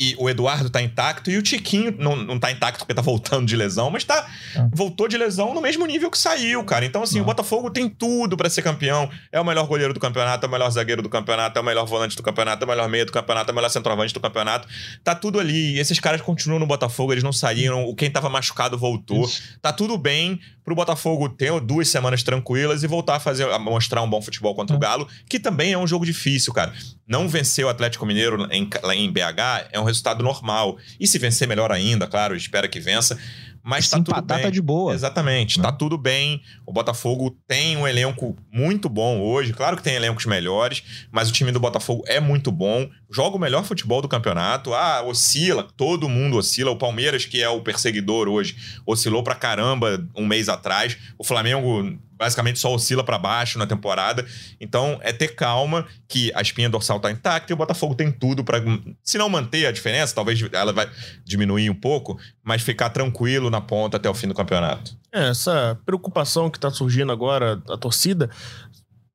E 0.00 0.16
o 0.18 0.30
Eduardo 0.30 0.70
tá 0.70 0.80
intacto 0.80 1.30
e 1.30 1.36
o 1.36 1.42
Tiquinho 1.42 1.94
não, 1.98 2.16
não 2.16 2.38
tá 2.38 2.50
intacto 2.50 2.78
porque 2.78 2.94
tá 2.94 3.02
voltando 3.02 3.46
de 3.46 3.54
lesão, 3.54 3.90
mas 3.90 4.02
tá 4.02 4.26
ah. 4.56 4.66
voltou 4.72 5.06
de 5.06 5.18
lesão 5.18 5.52
no 5.52 5.60
mesmo 5.60 5.84
nível 5.84 6.10
que 6.10 6.16
saiu, 6.16 6.64
cara. 6.64 6.86
Então, 6.86 7.02
assim, 7.02 7.20
o 7.20 7.24
Botafogo 7.24 7.70
tem 7.70 7.86
tudo 7.86 8.34
para 8.34 8.48
ser 8.48 8.62
campeão. 8.62 9.10
É 9.30 9.38
o 9.38 9.44
melhor 9.44 9.66
goleiro 9.66 9.92
do 9.92 10.00
campeonato, 10.00 10.46
é 10.46 10.48
o 10.48 10.50
melhor 10.50 10.70
zagueiro 10.70 11.02
do 11.02 11.10
campeonato, 11.10 11.58
é 11.58 11.60
o 11.60 11.64
melhor 11.64 11.84
volante 11.84 12.16
do 12.16 12.22
campeonato, 12.22 12.64
é 12.64 12.66
o 12.66 12.68
melhor 12.68 12.88
meio 12.88 13.04
do 13.04 13.12
campeonato, 13.12 13.50
é 13.50 13.52
o 13.52 13.54
melhor 13.54 13.68
centroavante 13.68 14.14
do 14.14 14.20
campeonato. 14.20 14.66
Tá 15.04 15.14
tudo 15.14 15.38
ali. 15.38 15.74
E 15.74 15.78
esses 15.78 16.00
caras 16.00 16.22
continuam 16.22 16.58
no 16.58 16.66
Botafogo, 16.66 17.12
eles 17.12 17.22
não 17.22 17.32
saíram. 17.32 17.84
O 17.84 17.94
quem 17.94 18.10
tava 18.10 18.30
machucado 18.30 18.78
voltou. 18.78 19.24
Isso. 19.24 19.42
Tá 19.60 19.70
tudo 19.70 19.98
bem 19.98 20.40
pro 20.70 20.76
Botafogo 20.76 21.28
ter 21.28 21.58
duas 21.60 21.88
semanas 21.88 22.22
tranquilas 22.22 22.84
e 22.84 22.86
voltar 22.86 23.16
a 23.16 23.20
fazer 23.20 23.50
a 23.50 23.58
mostrar 23.58 24.02
um 24.02 24.08
bom 24.08 24.22
futebol 24.22 24.54
contra 24.54 24.76
o 24.76 24.78
é. 24.78 24.80
Galo, 24.80 25.08
que 25.28 25.40
também 25.40 25.72
é 25.72 25.78
um 25.78 25.86
jogo 25.86 26.06
difícil, 26.06 26.52
cara. 26.52 26.72
Não 27.08 27.28
vencer 27.28 27.64
o 27.64 27.68
Atlético 27.68 28.06
Mineiro 28.06 28.46
em, 28.52 28.70
em 28.94 29.10
BH 29.10 29.68
é 29.72 29.80
um 29.80 29.84
resultado 29.84 30.22
normal. 30.22 30.78
E 31.00 31.08
se 31.08 31.18
vencer, 31.18 31.48
melhor 31.48 31.72
ainda, 31.72 32.06
claro, 32.06 32.36
espera 32.36 32.68
que 32.68 32.78
vença. 32.78 33.18
Mas 33.62 33.84
se 33.84 33.90
tá 33.90 33.96
tudo 33.98 34.22
bem. 34.22 34.42
tá 34.42 34.50
de 34.50 34.62
boa. 34.62 34.94
Exatamente, 34.94 35.60
tá 35.60 35.70
tudo 35.70 35.98
bem. 35.98 36.42
O 36.66 36.72
Botafogo 36.72 37.36
tem 37.46 37.76
um 37.76 37.86
elenco 37.86 38.36
muito 38.50 38.88
bom 38.88 39.20
hoje. 39.20 39.52
Claro 39.52 39.76
que 39.76 39.82
tem 39.82 39.94
elencos 39.94 40.26
melhores, 40.26 40.82
mas 41.10 41.28
o 41.28 41.32
time 41.32 41.52
do 41.52 41.60
Botafogo 41.60 42.02
é 42.06 42.20
muito 42.20 42.50
bom. 42.50 42.88
Joga 43.10 43.36
o 43.36 43.40
melhor 43.40 43.64
futebol 43.64 44.00
do 44.00 44.08
campeonato. 44.08 44.72
Ah, 44.72 45.02
oscila, 45.02 45.68
todo 45.76 46.08
mundo 46.08 46.36
oscila. 46.36 46.70
O 46.70 46.76
Palmeiras, 46.76 47.24
que 47.24 47.42
é 47.42 47.48
o 47.48 47.60
perseguidor 47.60 48.28
hoje, 48.28 48.56
oscilou 48.86 49.22
pra 49.22 49.34
caramba 49.34 50.06
um 50.16 50.26
mês 50.26 50.48
atrás. 50.48 50.96
O 51.18 51.24
Flamengo 51.24 51.98
basicamente 52.20 52.58
só 52.58 52.72
oscila 52.74 53.02
para 53.02 53.18
baixo 53.18 53.58
na 53.58 53.66
temporada. 53.66 54.26
Então 54.60 55.00
é 55.02 55.10
ter 55.10 55.28
calma 55.28 55.86
que 56.06 56.30
a 56.34 56.42
espinha 56.42 56.68
dorsal 56.68 57.00
tá 57.00 57.10
intacta 57.10 57.50
e 57.50 57.54
o 57.54 57.56
Botafogo 57.56 57.94
tem 57.94 58.12
tudo 58.12 58.44
para 58.44 58.62
se 59.02 59.16
não 59.16 59.30
manter 59.30 59.64
a 59.64 59.72
diferença, 59.72 60.14
talvez 60.14 60.38
ela 60.52 60.70
vai 60.70 60.88
diminuir 61.24 61.70
um 61.70 61.74
pouco, 61.74 62.20
mas 62.44 62.60
ficar 62.60 62.90
tranquilo 62.90 63.48
na 63.48 63.62
ponta 63.62 63.96
até 63.96 64.10
o 64.10 64.14
fim 64.14 64.28
do 64.28 64.34
campeonato. 64.34 64.94
É, 65.10 65.30
essa 65.30 65.80
preocupação 65.86 66.50
que 66.50 66.60
tá 66.60 66.70
surgindo 66.70 67.10
agora 67.10 67.60
a 67.70 67.78
torcida 67.78 68.28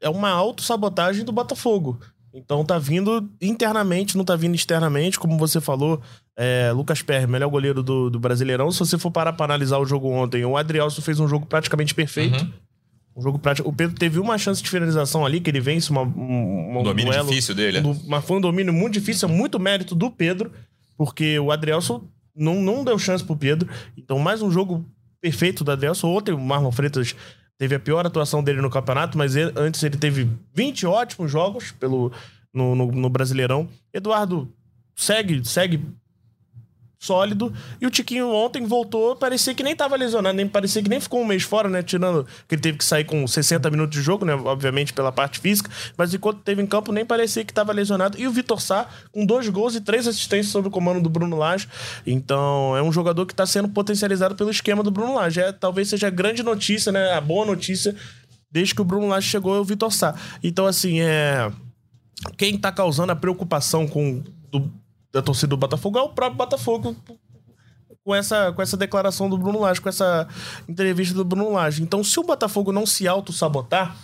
é 0.02 0.10
uma 0.10 0.32
autossabotagem 0.32 1.24
do 1.24 1.32
Botafogo. 1.32 2.00
Então 2.34 2.66
tá 2.66 2.78
vindo 2.78 3.30
internamente, 3.42 4.18
não 4.18 4.26
tá 4.26 4.36
vindo 4.36 4.56
externamente, 4.56 5.18
como 5.18 5.38
você 5.38 5.62
falou. 5.62 6.02
É, 6.38 6.70
Lucas 6.74 7.02
Perry, 7.02 7.28
melhor 7.28 7.50
goleiro 7.50 7.82
do, 7.82 8.10
do 8.10 8.20
Brasileirão. 8.20 8.70
Se 8.72 8.80
você 8.80 8.98
for 8.98 9.10
parar 9.10 9.32
pra 9.32 9.46
analisar 9.46 9.78
o 9.78 9.86
jogo 9.86 10.10
ontem, 10.10 10.44
o 10.44 10.58
Adrielson 10.58 11.02
fez 11.02 11.18
um 11.20 11.30
jogo 11.30 11.46
praticamente 11.46 11.96
perfeito. 11.96 12.44
Uhum. 12.44 12.52
Um 13.16 13.22
jogo 13.22 13.40
prático. 13.40 13.70
O 13.70 13.74
Pedro 13.74 13.96
teve 13.96 14.20
uma 14.20 14.38
chance 14.38 14.62
de 14.62 14.70
finalização 14.70 15.26
ali, 15.26 15.40
que 15.40 15.50
ele 15.50 15.62
vence 15.62 15.90
uma, 15.90 16.02
uma, 16.02 16.80
um 16.80 16.84
domínio 16.84 17.12
duelo, 17.12 17.30
difícil 17.30 17.56
dele. 17.56 17.80
Um, 17.80 17.98
mas 18.08 18.26
foi 18.26 18.38
um 18.38 18.42
domínio 18.42 18.74
muito 18.74 18.94
difícil, 18.94 19.30
é 19.30 19.32
muito 19.32 19.60
mérito 19.60 19.96
do 19.96 20.12
Pedro, 20.12 20.52
porque 20.98 21.40
o 21.40 21.52
Adrielson 21.52 22.04
não, 22.36 22.62
não 22.62 22.84
deu 22.84 23.00
chance 23.00 23.24
pro 23.24 23.38
Pedro. 23.38 23.70
Então, 23.98 24.20
mais 24.20 24.42
um 24.42 24.52
jogo 24.52 24.86
perfeito 25.22 25.64
do 25.64 25.72
Adrielson. 25.72 26.10
Ontem 26.10 26.34
o 26.34 26.40
Marlon 26.40 26.72
Freitas 26.72 27.16
teve 27.58 27.76
a 27.76 27.80
pior 27.80 28.06
atuação 28.06 28.44
dele 28.44 28.62
no 28.62 28.70
campeonato, 28.70 29.18
mas 29.18 29.36
ele, 29.36 29.52
antes 29.56 29.82
ele 29.82 29.98
teve 29.98 30.30
20 30.54 30.86
ótimos 30.86 31.32
jogos 31.32 31.72
pelo, 31.72 32.12
no, 32.54 32.76
no, 32.76 32.92
no 32.92 33.10
Brasileirão. 33.10 33.70
Eduardo 33.94 34.52
segue, 34.94 35.44
segue 35.46 35.82
sólido. 37.06 37.54
E 37.80 37.86
o 37.86 37.90
Tiquinho 37.90 38.30
ontem 38.30 38.66
voltou, 38.66 39.16
parecia 39.16 39.54
que 39.54 39.64
nem 39.64 39.76
tava 39.76 39.96
lesionado, 39.96 40.36
nem 40.36 40.48
parecia 40.48 40.82
que 40.82 40.90
nem 40.90 41.00
ficou 41.00 41.22
um 41.22 41.26
mês 41.26 41.44
fora, 41.44 41.70
né? 41.70 41.84
Tirando 41.84 42.26
que 42.48 42.56
ele 42.56 42.62
teve 42.62 42.78
que 42.78 42.86
sair 42.86 43.04
com 43.04 43.26
60 43.28 43.70
minutos 43.70 43.98
de 43.98 44.04
jogo, 44.04 44.26
né? 44.26 44.34
Obviamente 44.34 44.94
pela 44.94 45.12
parte 45.12 45.40
física, 45.40 45.70
mas 45.98 46.14
enquanto 46.14 46.40
teve 46.40 46.62
em 46.62 46.68
campo 46.68 46.92
nem 46.92 47.06
parecia 47.06 47.46
que 47.46 47.54
tava 47.54 47.72
lesionado. 47.72 48.20
E 48.20 48.28
o 48.28 48.32
Vitor 48.32 48.60
Sá 48.60 48.88
com 49.12 49.26
dois 49.26 49.48
gols 49.50 49.76
e 49.76 49.82
três 49.82 50.08
assistências 50.08 50.52
sob 50.52 50.68
o 50.68 50.72
comando 50.72 51.02
do 51.02 51.10
Bruno 51.10 51.38
Lage. 51.38 51.68
Então 52.06 52.76
é 52.76 52.82
um 52.82 52.92
jogador 52.92 53.26
que 53.26 53.34
está 53.34 53.46
sendo 53.46 53.70
potencializado 53.70 54.36
pelo 54.36 54.50
esquema 54.50 54.82
do 54.82 54.92
Bruno 54.92 55.16
Lage. 55.16 55.40
É, 55.40 55.52
talvez 55.52 55.90
seja 55.90 56.08
a 56.08 56.10
grande 56.12 56.42
notícia, 56.44 56.92
né? 56.92 57.14
A 57.14 57.22
boa 57.22 57.46
notícia 57.46 57.96
desde 58.52 58.74
que 58.74 58.82
o 58.82 58.86
Bruno 58.86 59.08
Lage 59.08 59.28
chegou 59.28 59.56
é 59.56 59.60
o 59.60 59.64
Vitor 59.64 59.92
Sá. 59.92 60.16
Então 60.42 60.66
assim, 60.66 61.02
é 61.02 61.52
quem 62.38 62.56
está 62.56 62.72
causando 62.72 63.12
a 63.12 63.16
preocupação 63.16 63.88
com 63.88 64.24
da 65.16 65.22
torcida 65.22 65.48
do 65.48 65.58
Botafogo 65.58 65.98
é 65.98 66.02
o 66.02 66.10
próprio 66.10 66.38
Botafogo 66.38 66.94
com 68.04 68.14
essa, 68.14 68.52
com 68.52 68.62
essa 68.62 68.76
declaração 68.76 69.30
do 69.30 69.38
Bruno 69.38 69.62
Lage, 69.62 69.80
com 69.80 69.88
essa 69.88 70.28
entrevista 70.68 71.16
do 71.16 71.24
Bruno 71.24 71.54
Lage. 71.54 71.82
Então, 71.82 72.04
se 72.04 72.20
o 72.20 72.24
Botafogo 72.24 72.74
não 72.74 72.86
se 72.86 73.08
auto-sabotar, 73.08 73.96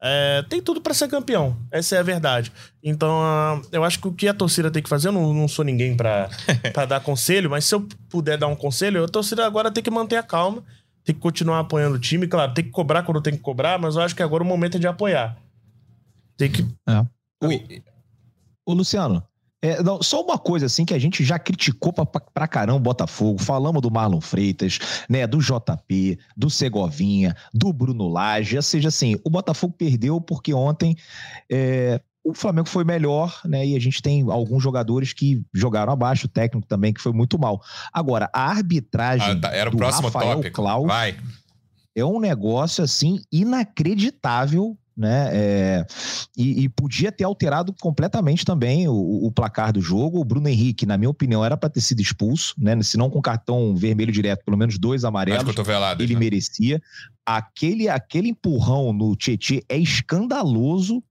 é, 0.00 0.42
tem 0.48 0.62
tudo 0.62 0.80
para 0.80 0.94
ser 0.94 1.08
campeão. 1.08 1.56
Essa 1.70 1.96
é 1.96 1.98
a 1.98 2.02
verdade. 2.02 2.52
Então, 2.80 3.10
uh, 3.10 3.66
eu 3.72 3.82
acho 3.82 3.98
que 3.98 4.06
o 4.06 4.12
que 4.12 4.28
a 4.28 4.34
torcida 4.34 4.70
tem 4.70 4.80
que 4.80 4.88
fazer, 4.88 5.08
eu 5.08 5.12
não, 5.12 5.34
não 5.34 5.48
sou 5.48 5.64
ninguém 5.64 5.96
para 5.96 6.28
dar 6.88 7.00
conselho, 7.00 7.50
mas 7.50 7.64
se 7.64 7.74
eu 7.74 7.86
puder 8.08 8.38
dar 8.38 8.46
um 8.46 8.56
conselho, 8.56 9.04
a 9.04 9.08
torcida 9.08 9.44
agora 9.44 9.70
tem 9.70 9.82
que 9.82 9.90
manter 9.90 10.16
a 10.16 10.22
calma, 10.22 10.62
tem 11.04 11.12
que 11.12 11.20
continuar 11.20 11.58
apoiando 11.58 11.96
o 11.96 12.00
time. 12.00 12.28
Claro, 12.28 12.54
tem 12.54 12.64
que 12.64 12.70
cobrar 12.70 13.02
quando 13.02 13.20
tem 13.20 13.34
que 13.34 13.42
cobrar, 13.42 13.80
mas 13.80 13.96
eu 13.96 14.02
acho 14.02 14.14
que 14.14 14.22
agora 14.22 14.44
o 14.44 14.46
momento 14.46 14.76
é 14.76 14.80
de 14.80 14.86
apoiar. 14.86 15.36
Tem 16.36 16.50
que. 16.50 16.62
É. 16.88 17.00
O, 17.44 18.72
o 18.72 18.74
Luciano, 18.74 19.22
é, 19.62 19.80
não, 19.80 20.02
só 20.02 20.20
uma 20.20 20.36
coisa 20.36 20.66
assim 20.66 20.84
que 20.84 20.92
a 20.92 20.98
gente 20.98 21.22
já 21.22 21.38
criticou 21.38 21.92
pra, 21.92 22.04
pra 22.04 22.48
caramba 22.48 22.78
o 22.78 22.80
Botafogo, 22.80 23.40
falamos 23.40 23.80
do 23.80 23.92
Marlon 23.92 24.20
Freitas, 24.20 24.80
né, 25.08 25.24
do 25.24 25.38
JP, 25.38 26.18
do 26.36 26.50
Segovinha, 26.50 27.36
do 27.54 27.72
Bruno 27.72 28.08
Lage, 28.08 28.56
ou 28.56 28.62
seja, 28.62 28.88
assim, 28.88 29.16
o 29.24 29.30
Botafogo 29.30 29.72
perdeu 29.78 30.20
porque 30.20 30.52
ontem 30.52 30.96
é, 31.48 32.00
o 32.24 32.34
Flamengo 32.34 32.68
foi 32.68 32.82
melhor, 32.82 33.40
né, 33.44 33.64
e 33.64 33.76
a 33.76 33.80
gente 33.80 34.02
tem 34.02 34.28
alguns 34.28 34.60
jogadores 34.60 35.12
que 35.12 35.40
jogaram 35.54 35.92
abaixo, 35.92 36.26
o 36.26 36.28
técnico 36.28 36.66
também 36.66 36.92
que 36.92 37.00
foi 37.00 37.12
muito 37.12 37.38
mal. 37.38 37.62
Agora, 37.92 38.28
a 38.32 38.48
arbitragem 38.48 39.30
ah, 39.30 39.40
tá, 39.40 39.54
era 39.54 39.70
o 39.70 39.76
próximo 39.76 40.08
Rafael 40.08 40.36
tópico. 40.38 40.56
Klaus 40.56 40.88
Vai. 40.88 41.16
é 41.94 42.04
um 42.04 42.18
negócio 42.18 42.82
assim 42.82 43.20
inacreditável 43.30 44.76
né? 45.02 45.30
É, 45.32 45.86
e, 46.36 46.62
e, 46.62 46.68
podia 46.68 47.10
ter 47.10 47.24
alterado 47.24 47.74
completamente 47.80 48.44
também 48.44 48.86
o, 48.86 49.26
o, 49.26 49.32
placar 49.32 49.72
do 49.72 49.80
jogo. 49.80 50.20
O 50.20 50.24
Bruno 50.24 50.48
Henrique, 50.48 50.86
na 50.86 50.96
minha 50.96 51.10
opinião, 51.10 51.44
era 51.44 51.56
para 51.56 51.68
ter 51.68 51.80
sido 51.80 52.00
expulso, 52.00 52.54
né? 52.56 52.80
Se 52.82 52.96
não 52.96 53.10
com 53.10 53.20
cartão 53.20 53.74
vermelho 53.74 54.12
direto, 54.12 54.44
pelo 54.44 54.56
menos 54.56 54.78
dois 54.78 55.04
amarelos, 55.04 55.42
ele 56.04 56.14
né? 56.14 56.20
merecia. 56.20 56.80
Aquele, 57.26 57.88
aquele 57.88 58.28
empurrão 58.28 58.92
no 58.92 59.16
Tietê 59.16 59.64
é 59.68 59.76
escandaloso, 59.76 61.02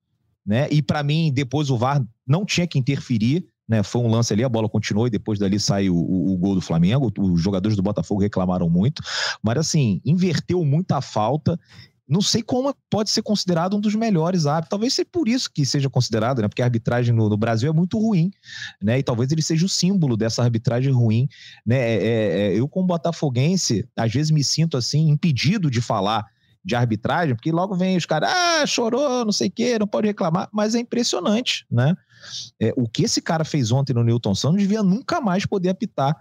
né? 0.46 0.70
E 0.72 0.82
para 0.82 1.04
mim, 1.04 1.30
depois 1.34 1.70
o 1.70 1.78
VAR 1.78 2.02
não 2.26 2.46
tinha 2.46 2.66
que 2.66 2.80
interferir. 2.80 3.46
Né, 3.70 3.84
foi 3.84 4.02
um 4.02 4.10
lance 4.10 4.34
ali, 4.34 4.44
a 4.44 4.50
bola 4.50 4.68
continuou 4.68 5.08
e 5.08 5.10
depois 5.10 5.40
dali 5.40 5.58
saiu 5.58 5.96
o, 5.96 6.34
o, 6.34 6.38
gol 6.38 6.56
do 6.56 6.62
Flamengo. 6.62 7.10
Os 7.18 7.42
jogadores 7.42 7.78
do 7.78 7.82
Botafogo 7.82 8.20
reclamaram 8.20 8.70
muito, 8.70 9.02
mas 9.42 9.58
assim, 9.60 10.02
inverteu 10.04 10.66
muita 10.66 11.00
falta 11.00 11.58
não 12.12 12.22
sei 12.22 12.44
como 12.44 12.76
pode 12.90 13.10
ser 13.10 13.22
considerado 13.22 13.78
um 13.78 13.80
dos 13.80 13.96
melhores 13.96 14.46
árbitros. 14.46 14.70
Talvez 14.70 14.94
seja 14.94 15.08
por 15.10 15.30
isso 15.30 15.50
que 15.50 15.66
seja 15.66 15.90
considerado, 15.90 16.42
né? 16.42 16.50
Porque 16.50 16.62
a 16.62 16.66
arbitragem 16.66 17.16
no, 17.16 17.30
no, 17.30 17.38
Brasil 17.38 17.70
é 17.70 17.74
muito 17.74 17.98
ruim, 17.98 18.30
né? 18.84 19.00
E 19.00 19.04
talvez 19.04 19.32
ele 19.32 19.42
seja 19.42 19.66
o 19.66 19.70
símbolo 19.70 20.18
dessa 20.18 20.44
arbitragem 20.44 20.92
ruim, 20.92 21.30
né? 21.66 21.78
É, 21.78 21.96
é, 21.96 22.54
é, 22.54 22.60
eu, 22.60 22.68
como 22.68 22.86
botafoguense, 22.86 23.88
às 23.96 24.12
vezes 24.12 24.30
me 24.30 24.44
sinto 24.44 24.76
assim, 24.76 25.08
impedido 25.08 25.72
de 25.72 25.80
falar 25.80 26.26
de 26.66 26.76
arbitragem, 26.76 27.34
porque 27.34 27.50
logo 27.50 27.76
vem 27.76 27.96
os 27.96 28.06
caras, 28.06 28.30
ah, 28.30 28.66
chorou, 28.66 29.24
não 29.24 29.32
sei 29.32 29.48
o 29.48 29.52
quê, 29.52 29.80
não 29.80 29.88
pode 29.88 30.06
reclamar, 30.06 30.50
mas 30.52 30.76
é 30.76 30.80
impressionante, 30.80 31.66
né? 31.72 31.96
É, 32.60 32.74
o 32.76 32.90
que 32.90 33.04
esse 33.04 33.22
cara 33.22 33.46
fez 33.46 33.72
ontem 33.72 33.94
no 33.94 34.04
Newton 34.04 34.36
Santos 34.36 34.60
devia 34.60 34.84
nunca 34.84 35.22
mais 35.22 35.46
poder 35.46 35.70
apitar 35.70 36.14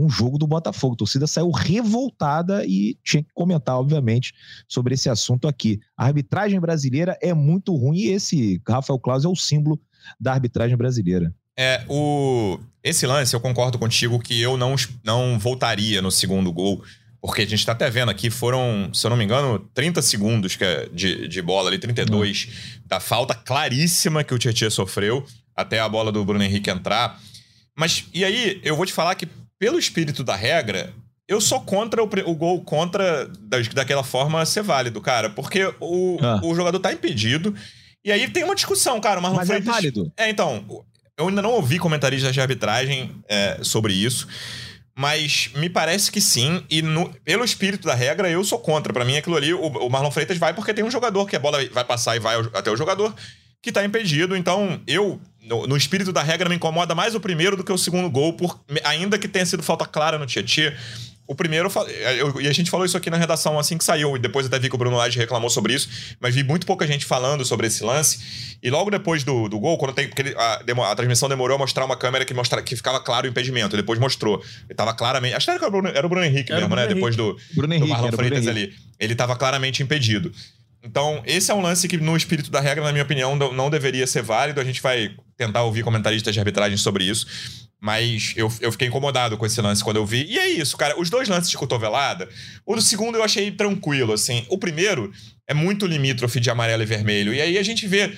um 0.00 0.08
jogo 0.08 0.38
do 0.38 0.46
Botafogo. 0.46 0.94
A 0.94 0.98
torcida 0.98 1.26
saiu 1.26 1.50
revoltada 1.50 2.64
e 2.64 2.96
tinha 3.04 3.22
que 3.22 3.30
comentar, 3.34 3.76
obviamente, 3.76 4.32
sobre 4.68 4.94
esse 4.94 5.08
assunto 5.08 5.46
aqui. 5.46 5.78
A 5.96 6.06
arbitragem 6.06 6.58
brasileira 6.58 7.18
é 7.20 7.34
muito 7.34 7.74
ruim 7.74 7.98
e 7.98 8.08
esse 8.08 8.60
Rafael 8.66 8.98
Claus 8.98 9.24
é 9.24 9.28
o 9.28 9.36
símbolo 9.36 9.80
da 10.18 10.32
arbitragem 10.32 10.76
brasileira. 10.76 11.34
É, 11.58 11.84
o... 11.88 12.58
Esse 12.82 13.06
lance, 13.06 13.34
eu 13.34 13.40
concordo 13.40 13.78
contigo 13.78 14.18
que 14.18 14.40
eu 14.40 14.56
não, 14.56 14.74
não 15.04 15.38
voltaria 15.38 16.00
no 16.00 16.10
segundo 16.10 16.50
gol, 16.50 16.82
porque 17.20 17.42
a 17.42 17.46
gente 17.46 17.66
tá 17.66 17.72
até 17.72 17.90
vendo 17.90 18.10
aqui, 18.10 18.30
foram, 18.30 18.90
se 18.94 19.06
eu 19.06 19.10
não 19.10 19.16
me 19.18 19.24
engano, 19.24 19.58
30 19.74 20.00
segundos 20.00 20.56
é 20.58 20.88
de, 20.90 21.28
de 21.28 21.42
bola 21.42 21.68
ali, 21.68 21.78
32, 21.78 22.48
hum. 22.48 22.80
da 22.86 22.98
falta 22.98 23.34
claríssima 23.34 24.24
que 24.24 24.32
o 24.32 24.38
Tietchan 24.38 24.70
sofreu 24.70 25.26
até 25.54 25.78
a 25.78 25.88
bola 25.88 26.10
do 26.10 26.24
Bruno 26.24 26.42
Henrique 26.42 26.70
entrar. 26.70 27.20
Mas, 27.76 28.06
e 28.14 28.24
aí, 28.24 28.58
eu 28.64 28.74
vou 28.74 28.86
te 28.86 28.92
falar 28.94 29.14
que 29.14 29.28
pelo 29.60 29.78
espírito 29.78 30.24
da 30.24 30.34
regra, 30.34 30.92
eu 31.28 31.40
sou 31.40 31.60
contra 31.60 32.02
o, 32.02 32.08
o 32.24 32.34
gol 32.34 32.64
contra 32.64 33.30
daquela 33.74 34.02
forma 34.02 34.44
ser 34.46 34.62
válido, 34.62 35.00
cara. 35.02 35.28
Porque 35.28 35.62
o, 35.78 36.18
ah. 36.20 36.40
o 36.42 36.54
jogador 36.54 36.80
tá 36.80 36.92
impedido. 36.92 37.54
E 38.02 38.10
aí 38.10 38.28
tem 38.30 38.42
uma 38.42 38.54
discussão, 38.54 38.98
cara. 39.00 39.20
Marlon 39.20 39.36
Mas 39.36 39.50
é 39.50 39.52
Freitas, 39.52 39.68
é 39.68 39.72
válido. 39.72 40.12
É, 40.16 40.30
então. 40.30 40.64
Eu 41.16 41.28
ainda 41.28 41.42
não 41.42 41.50
ouvi 41.50 41.78
comentaristas 41.78 42.32
de 42.32 42.40
arbitragem 42.40 43.14
é, 43.28 43.58
sobre 43.62 43.92
isso. 43.92 44.26
Mas 44.98 45.50
me 45.54 45.68
parece 45.68 46.10
que 46.10 46.20
sim. 46.20 46.64
E 46.70 46.80
no, 46.80 47.12
pelo 47.22 47.44
espírito 47.44 47.86
da 47.86 47.94
regra, 47.94 48.30
eu 48.30 48.42
sou 48.42 48.58
contra. 48.58 48.90
Para 48.90 49.04
mim, 49.04 49.18
aquilo 49.18 49.36
ali, 49.36 49.52
o, 49.52 49.60
o, 49.60 49.90
Marlon 49.90 50.10
Freitas 50.10 50.38
vai 50.38 50.54
porque 50.54 50.72
tem 50.72 50.82
um 50.82 50.90
jogador 50.90 51.26
que 51.26 51.36
a 51.36 51.38
bola 51.38 51.58
vai 51.68 51.84
passar 51.84 52.16
e 52.16 52.18
vai 52.18 52.36
até 52.54 52.70
o 52.70 52.76
jogador 52.76 53.14
que 53.62 53.72
tá 53.72 53.84
impedido. 53.84 54.36
Então, 54.36 54.80
eu 54.86 55.20
no, 55.42 55.66
no, 55.66 55.76
espírito 55.76 56.12
da 56.12 56.22
regra, 56.22 56.48
me 56.48 56.56
incomoda 56.56 56.94
mais 56.94 57.14
o 57.14 57.20
primeiro 57.20 57.56
do 57.56 57.64
que 57.64 57.72
o 57.72 57.78
segundo 57.78 58.08
gol, 58.10 58.34
por, 58.34 58.60
ainda 58.84 59.18
que 59.18 59.26
tenha 59.26 59.44
sido 59.46 59.62
falta 59.62 59.86
clara 59.86 60.18
no 60.18 60.26
Tietchan. 60.26 60.72
O 61.26 61.34
primeiro, 61.34 61.70
eu, 62.18 62.40
e 62.40 62.48
a 62.48 62.52
gente 62.52 62.68
falou 62.68 62.84
isso 62.84 62.96
aqui 62.96 63.08
na 63.08 63.16
redação 63.16 63.56
assim 63.56 63.78
que 63.78 63.84
saiu, 63.84 64.16
e 64.16 64.18
depois 64.18 64.46
até 64.46 64.58
vi 64.58 64.68
que 64.68 64.74
o 64.74 64.78
Bruno 64.78 64.96
Lage 64.96 65.16
reclamou 65.16 65.48
sobre 65.48 65.72
isso, 65.74 65.88
mas 66.18 66.34
vi 66.34 66.42
muito 66.42 66.66
pouca 66.66 66.84
gente 66.84 67.06
falando 67.06 67.44
sobre 67.44 67.68
esse 67.68 67.84
lance. 67.84 68.58
E 68.60 68.68
logo 68.68 68.90
depois 68.90 69.22
do, 69.22 69.48
do 69.48 69.56
gol, 69.60 69.78
quando 69.78 69.94
tem. 69.94 70.08
Porque 70.08 70.22
ele, 70.22 70.34
a, 70.36 70.90
a, 70.90 70.94
transmissão 70.96 71.28
demorou 71.28 71.54
a 71.54 71.58
mostrar 71.58 71.84
uma 71.84 71.96
câmera 71.96 72.24
que, 72.24 72.34
mostra, 72.34 72.60
que 72.60 72.74
ficava 72.74 72.98
claro 72.98 73.28
o 73.28 73.30
impedimento, 73.30 73.76
depois 73.76 73.96
mostrou. 74.00 74.42
Ele 74.68 74.74
tava 74.74 74.92
claramente. 74.92 75.36
Acho 75.36 75.46
que 75.46 75.50
era 75.52 75.68
o 75.68 75.70
Bruno, 75.70 75.88
era 75.88 76.04
o 76.04 76.10
Bruno 76.10 76.26
Henrique 76.26 76.50
era 76.50 76.62
mesmo, 76.62 76.74
Bruno 76.74 76.82
né? 76.82 76.86
Henrique. 76.86 76.94
Depois 76.96 77.16
do, 77.16 77.36
Bruno 77.54 77.74
Henrique, 77.74 77.88
do 77.88 77.92
Marlon 77.92 78.12
Freitas 78.12 78.48
ali. 78.48 78.74
Ele 78.98 79.14
tava 79.14 79.36
claramente 79.36 79.84
impedido. 79.84 80.32
Então, 80.82 81.22
esse 81.26 81.50
é 81.50 81.54
um 81.54 81.60
lance 81.60 81.86
que, 81.86 81.98
no 81.98 82.16
espírito 82.16 82.50
da 82.50 82.60
regra, 82.60 82.84
na 82.84 82.92
minha 82.92 83.04
opinião, 83.04 83.36
não 83.36 83.68
deveria 83.68 84.06
ser 84.06 84.22
válido. 84.22 84.60
A 84.60 84.64
gente 84.64 84.80
vai 84.80 85.14
tentar 85.36 85.62
ouvir 85.62 85.82
comentaristas 85.82 86.32
de 86.32 86.40
arbitragem 86.40 86.78
sobre 86.78 87.04
isso. 87.04 87.26
Mas 87.80 88.34
eu, 88.36 88.52
eu 88.60 88.72
fiquei 88.72 88.88
incomodado 88.88 89.36
com 89.38 89.46
esse 89.46 89.60
lance 89.60 89.82
quando 89.82 89.96
eu 89.96 90.06
vi. 90.06 90.24
E 90.24 90.38
é 90.38 90.48
isso, 90.48 90.76
cara. 90.76 90.98
Os 90.98 91.08
dois 91.08 91.28
lances 91.28 91.50
de 91.50 91.56
cotovelada. 91.56 92.28
O 92.66 92.74
do 92.74 92.82
segundo 92.82 93.16
eu 93.16 93.24
achei 93.24 93.50
tranquilo, 93.50 94.12
assim. 94.12 94.44
O 94.48 94.58
primeiro 94.58 95.10
é 95.46 95.54
muito 95.54 95.86
limítrofe 95.86 96.40
de 96.40 96.50
amarelo 96.50 96.82
e 96.82 96.86
vermelho. 96.86 97.32
E 97.32 97.40
aí 97.40 97.58
a 97.58 97.62
gente 97.62 97.86
vê 97.86 98.14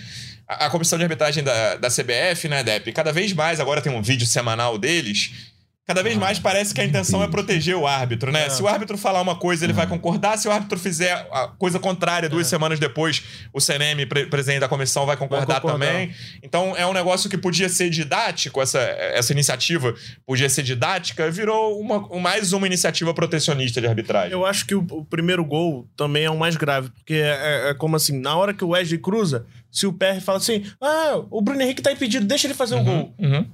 a, 0.49 0.67
a 0.67 0.71
comissão 0.71 0.99
de 0.99 1.05
arbitragem 1.05 1.45
da, 1.45 1.77
da 1.77 1.89
CBF, 1.89 2.49
né, 2.49 2.63
Dep? 2.65 2.93
Cada 2.93 3.13
vez 3.13 3.33
mais, 3.33 3.61
agora 3.61 3.81
tem 3.81 3.93
um 3.93 4.03
vídeo 4.03 4.27
semanal 4.27 4.77
deles 4.79 5.52
Cada 5.85 6.01
vez 6.01 6.17
mais 6.17 6.39
parece 6.39 6.73
que 6.73 6.81
a 6.81 6.85
intenção 6.85 7.25
é 7.25 7.29
proteger 7.29 7.75
o 7.75 7.89
árbitro, 7.89 8.31
né? 8.31 8.47
É. 8.47 8.49
Se 8.49 8.63
o 8.63 8.69
árbitro 8.69 8.97
falar 8.97 9.21
uma 9.21 9.35
coisa, 9.35 9.65
ele 9.65 9.73
vai 9.73 9.85
concordar. 9.85 10.39
Se 10.39 10.47
o 10.47 10.53
árbitro 10.53 10.79
fizer 10.79 11.13
a 11.33 11.49
coisa 11.49 11.81
contrária, 11.81 12.29
duas 12.29 12.47
é. 12.47 12.51
semanas 12.51 12.79
depois, 12.79 13.23
o 13.53 13.61
CNM, 13.61 14.07
presidente 14.07 14.61
da 14.61 14.69
comissão, 14.69 15.05
vai 15.05 15.17
concordar, 15.17 15.47
vai 15.47 15.61
concordar, 15.61 15.89
também. 15.89 16.15
Então 16.41 16.77
é 16.77 16.87
um 16.87 16.93
negócio 16.93 17.29
que 17.29 17.37
podia 17.37 17.69
ser 17.69 17.91
didático, 17.91 18.63
essa, 18.63 18.79
essa 18.79 19.33
iniciativa 19.33 19.93
podia 20.25 20.49
ser 20.49 20.63
didática, 20.63 21.29
virou 21.33 21.81
uma, 21.81 22.09
mais 22.21 22.53
uma 22.53 22.67
iniciativa 22.67 23.13
protecionista 23.13 23.81
de 23.81 23.89
arbitragem. 23.89 24.31
Eu 24.31 24.47
acho 24.47 24.65
que 24.65 24.77
o, 24.77 24.87
o 24.89 25.05
primeiro 25.05 25.45
gol 25.45 25.89
também 25.97 26.25
é 26.25 26.31
o 26.31 26.39
mais 26.39 26.55
grave, 26.55 26.91
porque 26.91 27.15
é, 27.15 27.67
é, 27.67 27.71
é 27.71 27.75
como 27.75 27.97
assim, 27.97 28.21
na 28.21 28.37
hora 28.37 28.55
que 28.55 28.65
o 28.65 28.69
Wesley 28.69 29.01
cruza, 29.01 29.47
se 29.69 29.85
o 29.87 29.93
PR 29.93 30.21
fala 30.21 30.39
assim: 30.39 30.65
ah, 30.81 31.21
o 31.29 31.41
Bruno 31.41 31.61
Henrique 31.61 31.83
tá 31.83 31.91
impedido, 31.91 32.25
deixa 32.25 32.47
ele 32.47 32.55
fazer 32.55 32.77
o 32.77 32.79
uhum, 32.79 32.83
um 32.83 32.85
gol. 32.85 33.15
Uhum. 33.19 33.47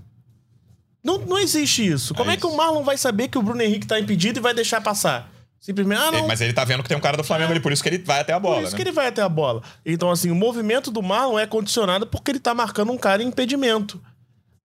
Não, 1.29 1.39
existe 1.39 1.87
isso. 1.87 2.15
Como 2.15 2.31
é, 2.31 2.35
é 2.35 2.37
que 2.37 2.47
o 2.47 2.57
Marlon 2.57 2.83
vai 2.83 2.97
saber 2.97 3.29
que 3.29 3.39
o 3.39 3.43
Bruno 3.43 3.63
Henrique 3.63 3.87
tá 3.87 4.01
impedido 4.01 4.39
e 4.39 4.43
vai 4.43 4.55
deixar 4.55 4.81
passar? 4.81 5.31
Simplesmente, 5.61 6.01
ah, 6.01 6.13
não. 6.13 6.27
Mas 6.27 6.41
ele 6.41 6.53
tá 6.53 6.65
vendo 6.65 6.83
que 6.83 6.89
tem 6.89 6.97
um 6.97 7.01
cara 7.01 7.17
do 7.17 7.25
Flamengo 7.25 7.51
é. 7.51 7.55
ali, 7.55 7.61
por 7.61 7.73
isso 7.73 7.83
que 7.83 7.89
ele 7.89 7.99
vai 7.99 8.21
até 8.21 8.33
a 8.33 8.39
bola. 8.39 8.57
Por 8.57 8.63
isso 8.63 8.73
né? 8.73 8.77
que 8.77 8.83
ele 8.83 8.93
vai 8.93 9.09
até 9.09 9.23
a 9.23 9.29
bola. 9.29 9.63
Então, 9.85 10.11
assim, 10.11 10.31
o 10.31 10.35
movimento 10.35 10.91
do 10.91 11.03
Marlon 11.03 11.39
é 11.39 11.47
condicionado 11.47 12.07
porque 12.07 12.31
ele 12.31 12.41
tá 12.41 12.55
marcando 12.55 12.93
um 12.93 12.97
cara 12.97 13.23
em 13.23 13.27
impedimento. 13.27 14.01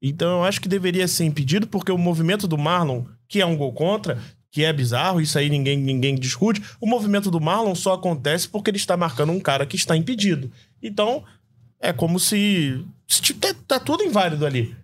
Então, 0.02 0.40
eu 0.40 0.44
acho 0.44 0.62
que 0.62 0.68
deveria 0.68 1.08
ser 1.08 1.26
impedido, 1.26 1.66
porque 1.68 1.92
o 1.92 1.98
movimento 1.98 2.48
do 2.48 2.58
Marlon, 2.58 3.04
que 3.28 3.42
é 3.42 3.46
um 3.46 3.58
gol 3.58 3.74
contra, 3.74 4.20
que 4.52 4.64
é 4.64 4.72
bizarro, 4.72 5.20
isso 5.20 5.38
aí 5.38 5.50
ninguém, 5.50 5.78
ninguém 5.78 6.16
discute, 6.16 6.62
o 6.80 6.86
movimento 6.86 7.32
do 7.32 7.42
Marlon 7.42 7.74
só 7.74 7.94
acontece 7.94 8.48
porque 8.48 8.70
ele 8.70 8.78
está 8.78 8.96
marcando 8.96 9.32
um 9.32 9.40
cara 9.40 9.66
que 9.66 9.76
está 9.76 9.98
impedido. 9.98 10.52
Então, 10.82 11.24
é 11.80 11.92
como 11.92 12.20
se. 12.20 12.86
se 13.08 13.34
tá, 13.34 13.54
tá 13.68 13.80
tudo 13.80 14.04
inválido 14.04 14.46
ali 14.46 14.76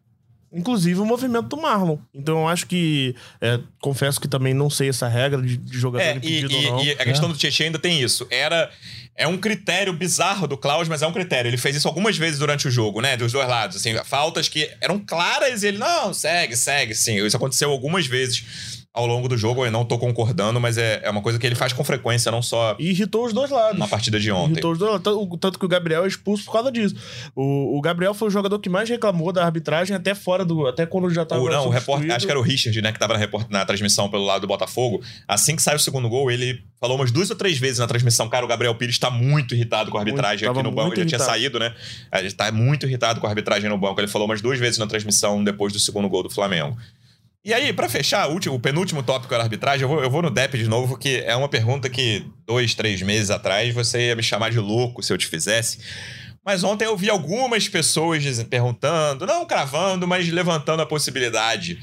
inclusive 0.51 0.99
o 0.99 1.05
movimento 1.05 1.47
do 1.47 1.57
Marlon. 1.57 1.97
Então 2.13 2.39
eu 2.39 2.47
acho 2.47 2.65
que. 2.65 3.15
É, 3.41 3.59
confesso 3.81 4.19
que 4.19 4.27
também 4.27 4.53
não 4.53 4.69
sei 4.69 4.89
essa 4.89 5.07
regra 5.07 5.41
de, 5.41 5.57
de 5.57 5.77
jogador 5.77 6.03
é, 6.03 6.15
impedido 6.15 6.51
e, 6.51 6.65
ou 6.65 6.71
não. 6.73 6.83
E 6.83 6.91
a 6.91 7.03
questão 7.03 7.29
é. 7.29 7.33
do 7.33 7.37
Tietchan 7.37 7.65
ainda 7.65 7.79
tem 7.79 8.01
isso. 8.01 8.27
Era. 8.29 8.69
É 9.15 9.27
um 9.27 9.37
critério 9.37 9.91
bizarro 9.91 10.47
do 10.47 10.57
Klaus, 10.57 10.87
mas 10.87 11.01
é 11.01 11.07
um 11.07 11.11
critério. 11.11 11.49
Ele 11.49 11.57
fez 11.57 11.75
isso 11.75 11.89
algumas 11.89 12.17
vezes 12.17 12.39
durante 12.39 12.69
o 12.69 12.71
jogo, 12.71 13.01
né? 13.01 13.17
Dos 13.17 13.33
dois 13.33 13.49
lados. 13.49 13.75
Assim, 13.75 13.93
faltas 14.05 14.47
que 14.47 14.71
eram 14.79 14.97
claras 14.97 15.61
e 15.61 15.67
ele, 15.67 15.77
não, 15.77 16.13
segue, 16.13 16.55
segue, 16.55 16.95
sim. 16.95 17.25
Isso 17.25 17.35
aconteceu 17.35 17.69
algumas 17.69 18.07
vezes 18.07 18.78
ao 18.93 19.05
longo 19.05 19.27
do 19.29 19.37
jogo. 19.37 19.65
Eu 19.65 19.71
não 19.71 19.85
tô 19.85 19.97
concordando, 19.97 20.59
mas 20.59 20.77
é, 20.77 20.99
é 21.03 21.09
uma 21.09 21.21
coisa 21.21 21.37
que 21.39 21.45
ele 21.45 21.55
faz 21.55 21.71
com 21.73 21.83
frequência, 21.83 22.31
não 22.31 22.41
só 22.41 22.75
E 22.79 22.89
irritou 22.89 23.25
os 23.25 23.33
dois 23.33 23.49
lados. 23.51 23.77
na 23.79 23.87
partida 23.87 24.19
de 24.19 24.31
ontem. 24.31 24.53
Irritou 24.53 24.71
os 24.71 24.77
dois 24.79 24.91
lados. 24.91 25.03
Tanto- 25.39 25.59
que 25.59 25.65
o 25.65 25.67
Gabriel 25.69 26.03
é 26.05 26.07
expulso 26.07 26.45
por 26.45 26.53
causa 26.53 26.71
disso. 26.71 26.95
O, 27.35 27.77
o 27.77 27.81
Gabriel 27.81 28.13
foi 28.13 28.27
o 28.27 28.31
jogador 28.31 28.59
que 28.59 28.69
mais 28.69 28.89
reclamou 28.89 29.31
da 29.31 29.45
arbitragem 29.45 29.95
até 29.95 30.13
fora 30.15 30.43
do. 30.43 30.67
Até 30.67 30.85
quando 30.85 31.09
já 31.09 31.25
tava. 31.25 31.41
O, 31.41 31.49
não, 31.49 31.67
o 31.67 31.69
repórter, 31.69 32.11
acho 32.11 32.25
que 32.25 32.31
era 32.31 32.39
o 32.39 32.43
Richard, 32.43 32.81
né, 32.81 32.91
que 32.91 32.99
tava 32.99 33.13
na, 33.13 33.19
report- 33.19 33.49
na 33.49 33.65
transmissão 33.65 34.09
pelo 34.09 34.25
lado 34.25 34.41
do 34.41 34.47
Botafogo. 34.47 35.01
Assim 35.27 35.55
que 35.55 35.61
sai 35.61 35.75
o 35.75 35.79
segundo 35.79 36.09
gol, 36.09 36.29
ele 36.31 36.61
falou 36.79 36.95
umas 36.97 37.11
duas 37.11 37.29
ou 37.29 37.35
três 37.35 37.57
vezes 37.57 37.79
na 37.79 37.87
transmissão, 37.87 38.29
cara, 38.29 38.45
o 38.45 38.47
Gabriel 38.47 38.73
Pires 38.75 38.97
tá 38.97 39.09
muito 39.11 39.53
irritado 39.53 39.91
com 39.91 39.97
a 39.97 40.01
arbitragem 40.01 40.47
Muito, 40.47 40.59
aqui 40.59 40.63
no 40.69 40.73
banco. 40.75 40.93
Ele 40.93 41.01
já 41.01 41.17
tinha 41.17 41.19
saído, 41.19 41.59
né? 41.59 41.73
Ele 42.13 42.31
tá 42.31 42.51
muito 42.51 42.85
irritado 42.85 43.19
com 43.19 43.27
a 43.27 43.29
arbitragem 43.29 43.69
no 43.69 43.77
banco. 43.77 43.99
Ele 43.99 44.07
falou 44.07 44.27
umas 44.27 44.41
duas 44.41 44.57
vezes 44.59 44.77
na 44.79 44.87
transmissão 44.87 45.43
depois 45.43 45.71
do 45.73 45.79
segundo 45.79 46.07
gol 46.09 46.23
do 46.23 46.29
Flamengo. 46.29 46.77
E 47.43 47.53
aí, 47.53 47.71
pra 47.71 47.87
fechar, 47.87 48.29
o, 48.29 48.33
último, 48.33 48.55
o 48.55 48.59
penúltimo 48.59 49.01
tópico 49.01 49.33
era 49.33 49.43
arbitragem, 49.43 49.83
eu 49.83 49.87
vou, 49.87 50.03
eu 50.03 50.09
vou 50.09 50.21
no 50.21 50.29
DEP 50.29 50.57
de 50.57 50.67
novo, 50.67 50.89
porque 50.89 51.23
é 51.25 51.35
uma 51.35 51.47
pergunta 51.47 51.89
que 51.89 52.25
dois, 52.45 52.75
três 52.75 53.01
meses 53.01 53.29
atrás 53.29 53.73
você 53.73 54.07
ia 54.07 54.15
me 54.15 54.21
chamar 54.21 54.51
de 54.51 54.59
louco 54.59 55.01
se 55.01 55.13
eu 55.13 55.17
te 55.17 55.25
fizesse. 55.25 55.79
Mas 56.45 56.63
ontem 56.63 56.85
eu 56.85 56.97
vi 56.97 57.09
algumas 57.09 57.69
pessoas 57.69 58.23
perguntando, 58.43 59.25
não 59.25 59.45
cravando, 59.45 60.07
mas 60.07 60.27
levantando 60.29 60.81
a 60.81 60.85
possibilidade. 60.85 61.79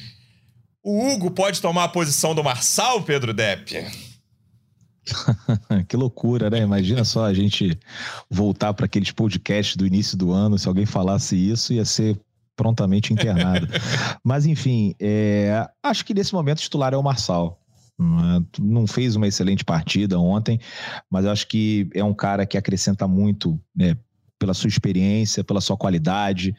O 0.82 1.08
Hugo 1.08 1.30
pode 1.30 1.60
tomar 1.60 1.84
a 1.84 1.88
posição 1.88 2.34
do 2.34 2.44
Marçal, 2.44 3.02
Pedro 3.02 3.32
Depp? 3.32 3.86
que 5.88 5.96
loucura, 5.96 6.50
né? 6.50 6.60
Imagina 6.60 7.04
só 7.04 7.24
a 7.24 7.34
gente 7.34 7.78
voltar 8.30 8.74
para 8.74 8.86
aqueles 8.86 9.10
podcasts 9.10 9.76
do 9.76 9.86
início 9.86 10.16
do 10.16 10.32
ano. 10.32 10.58
Se 10.58 10.68
alguém 10.68 10.86
falasse 10.86 11.36
isso, 11.36 11.72
ia 11.72 11.84
ser 11.84 12.18
prontamente 12.56 13.12
internado. 13.12 13.68
Mas, 14.24 14.46
enfim, 14.46 14.94
é, 15.00 15.68
acho 15.82 16.04
que 16.04 16.14
nesse 16.14 16.32
momento 16.32 16.58
o 16.58 16.62
titular 16.62 16.94
é 16.94 16.96
o 16.96 17.02
Marçal. 17.02 17.60
Não 17.98 18.84
é? 18.84 18.86
Fez 18.86 19.16
uma 19.16 19.26
excelente 19.26 19.64
partida 19.64 20.18
ontem, 20.18 20.60
mas 21.10 21.24
acho 21.24 21.48
que 21.48 21.88
é 21.94 22.04
um 22.04 22.12
cara 22.12 22.44
que 22.44 22.58
acrescenta 22.58 23.08
muito 23.08 23.58
né, 23.74 23.96
pela 24.38 24.52
sua 24.52 24.68
experiência, 24.68 25.42
pela 25.42 25.62
sua 25.62 25.78
qualidade. 25.78 26.54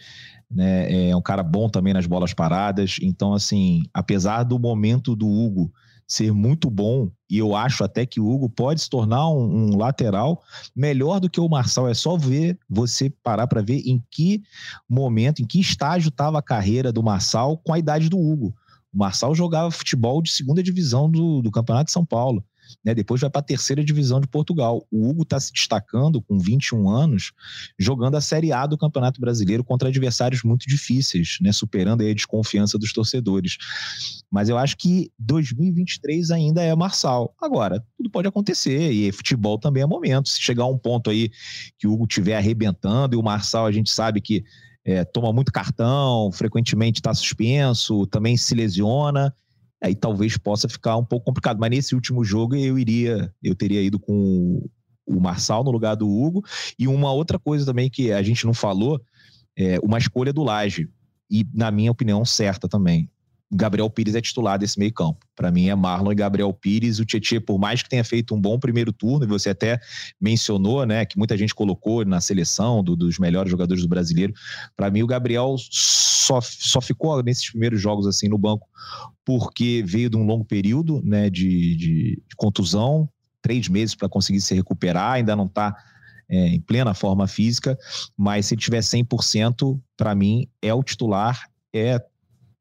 Né? 0.50 1.10
É 1.10 1.16
um 1.16 1.22
cara 1.22 1.44
bom 1.44 1.70
também 1.70 1.94
nas 1.94 2.08
bolas 2.08 2.34
paradas. 2.34 2.98
Então, 3.04 3.34
assim, 3.34 3.84
apesar 3.94 4.44
do 4.44 4.58
momento 4.58 5.16
do 5.16 5.28
Hugo 5.28 5.72
ser 6.08 6.32
muito 6.32 6.70
bom, 6.70 7.12
e 7.30 7.38
eu 7.38 7.54
acho 7.54 7.84
até 7.84 8.06
que 8.06 8.20
o 8.20 8.28
Hugo 8.28 8.50
pode 8.50 8.82
se 8.82 8.90
tornar 8.90 9.30
um, 9.30 9.74
um 9.74 9.78
lateral 9.78 10.42
melhor 10.74 11.20
do 11.20 11.30
que 11.30 11.42
o 11.42 11.50
Marçal. 11.50 11.90
É 11.90 11.94
só 11.94 12.16
ver, 12.16 12.58
você 12.70 13.10
parar 13.10 13.46
para 13.48 13.62
ver 13.62 13.82
em 13.86 14.02
que 14.10 14.42
momento, 14.90 15.42
em 15.42 15.46
que 15.46 15.60
estágio 15.60 16.08
estava 16.08 16.40
a 16.40 16.42
carreira 16.42 16.92
do 16.94 17.04
Marçal 17.04 17.58
com 17.58 17.74
a 17.74 17.80
idade 17.80 18.08
do 18.08 18.18
Hugo. 18.18 18.56
O 18.94 18.98
Marçal 18.98 19.36
jogava 19.36 19.70
futebol 19.70 20.22
de 20.22 20.32
segunda 20.32 20.64
divisão 20.64 21.12
do, 21.12 21.42
do 21.42 21.52
Campeonato 21.52 21.88
de 21.88 21.92
São 21.92 22.06
Paulo. 22.06 22.44
Né? 22.84 22.94
Depois 22.94 23.22
vai 23.22 23.30
para 23.30 23.40
a 23.40 23.44
terceira 23.44 23.84
divisão 23.84 24.20
de 24.20 24.28
Portugal. 24.28 24.86
O 24.92 25.10
Hugo 25.10 25.24
está 25.24 25.40
se 25.40 25.52
destacando 25.52 26.22
com 26.22 26.40
21 26.40 26.90
anos, 26.90 27.32
jogando 27.78 28.16
a 28.16 28.22
Série 28.22 28.52
A 28.52 28.66
do 28.66 28.78
Campeonato 28.78 29.20
Brasileiro 29.20 29.64
contra 29.64 29.90
adversários 29.90 30.44
muito 30.44 30.68
difíceis, 30.68 31.38
né? 31.42 31.52
superando 31.52 32.02
a 32.02 32.14
desconfiança 32.14 32.78
dos 32.78 32.94
torcedores. 32.94 33.58
Mas 34.30 34.50
eu 34.50 34.58
acho 34.58 34.78
que 34.78 35.12
2023 35.20 36.32
ainda 36.32 36.62
é 36.62 36.76
Marçal. 36.76 37.34
Agora, 37.42 37.84
tudo 37.98 38.10
pode 38.10 38.28
acontecer 38.28 38.92
e 38.92 39.12
futebol 39.12 39.58
também 39.58 39.84
é 39.84 39.86
momento. 39.86 40.30
Se 40.30 40.42
chegar 40.42 40.66
um 40.66 40.78
ponto 40.78 41.10
aí 41.10 41.32
que 41.78 41.88
o 41.88 41.94
Hugo 41.94 42.06
estiver 42.06 42.38
arrebentando 42.38 43.16
e 43.16 43.18
o 43.18 43.24
Marçal 43.24 43.66
a 43.66 43.72
gente 43.72 43.90
sabe 43.90 44.22
que 44.22 44.44
é, 44.88 45.04
toma 45.04 45.34
muito 45.34 45.52
cartão, 45.52 46.32
frequentemente 46.32 47.00
está 47.00 47.14
suspenso, 47.14 48.08
também 48.08 48.38
se 48.38 48.56
lesiona, 48.56 49.36
aí 49.82 49.96
talvez 49.96 50.38
possa 50.38 50.68
ficar 50.68 50.98
um 50.98 51.06
pouco 51.06 51.26
complicado. 51.26 51.60
Mas 51.60 51.70
nesse 51.70 51.96
último 51.96 52.24
jogo 52.24 52.56
eu 52.56 52.78
iria, 52.78 53.34
eu 53.44 53.56
teria 53.56 53.82
ido 53.82 54.00
com 54.00 54.68
o 55.06 55.20
Marçal 55.20 55.64
no 55.64 55.72
lugar 55.72 55.96
do 55.96 56.10
Hugo. 56.10 56.44
E 56.78 56.88
uma 56.88 57.12
outra 57.12 57.40
coisa 57.40 57.66
também 57.66 57.90
que 57.90 58.12
a 58.12 58.22
gente 58.22 58.46
não 58.46 58.54
falou, 58.54 59.02
é 59.58 59.80
uma 59.82 59.98
escolha 59.98 60.34
do 60.34 60.44
Laje. 60.44 60.90
E, 61.30 61.46
na 61.54 61.72
minha 61.72 61.92
opinião, 61.92 62.24
certa 62.24 62.68
também. 62.68 63.10
Gabriel 63.50 63.90
Pires 63.90 64.14
é 64.14 64.22
titular 64.22 64.60
desse 64.60 64.78
meio 64.78 64.94
campo. 64.94 65.26
Para 65.36 65.50
mim 65.50 65.70
é 65.70 65.76
Marlon 65.76 66.12
e 66.12 66.16
Gabriel 66.16 66.52
Pires. 66.54 67.00
O 67.00 67.06
Tietchan, 67.06 67.40
por 67.40 67.58
mais 67.58 67.82
que 67.82 67.90
tenha 67.90 68.04
feito 68.04 68.36
um 68.36 68.42
bom 68.42 68.60
primeiro 68.60 68.92
turno, 68.92 69.24
e 69.24 69.28
você 69.28 69.52
até 69.52 69.80
mencionou, 70.20 70.86
né, 70.86 71.06
que 71.06 71.18
muita 71.18 71.38
gente 71.38 71.56
colocou 71.56 72.04
na 72.04 72.20
seleção 72.20 72.84
do, 72.84 72.96
dos 72.96 73.18
melhores 73.18 73.50
jogadores 73.50 73.82
do 73.82 73.90
brasileiro. 73.90 74.34
Para 74.76 74.92
mim, 74.92 75.02
o 75.02 75.08
Gabriel 75.08 75.56
só, 76.28 76.42
só 76.42 76.82
ficou 76.82 77.24
nesses 77.24 77.50
primeiros 77.50 77.82
jogos 77.82 78.06
assim 78.06 78.28
no 78.28 78.38
banco 78.38 78.68
porque 79.26 79.84
veio 79.86 80.10
de 80.10 80.18
um 80.18 80.26
longo 80.26 80.46
período 80.46 81.02
né, 81.04 81.30
de, 81.30 81.76
de, 81.76 82.24
de 82.28 82.36
contusão, 82.36 83.10
três 83.42 83.68
meses 83.68 83.96
para 83.96 84.10
conseguir 84.10 84.42
se 84.42 84.54
recuperar, 84.54 85.14
ainda 85.14 85.36
não 85.36 85.46
está 85.46 85.76
é, 86.30 86.48
em 86.48 86.62
plena 86.62 86.94
forma 86.94 87.28
física, 87.28 87.78
mas 88.16 88.46
se 88.46 88.54
ele 88.54 88.62
tiver 88.62 88.80
100%, 88.80 89.80
para 89.96 90.14
mim 90.14 90.48
é 90.62 90.74
o 90.74 90.84
titular, 90.84 91.50
é 91.74 92.02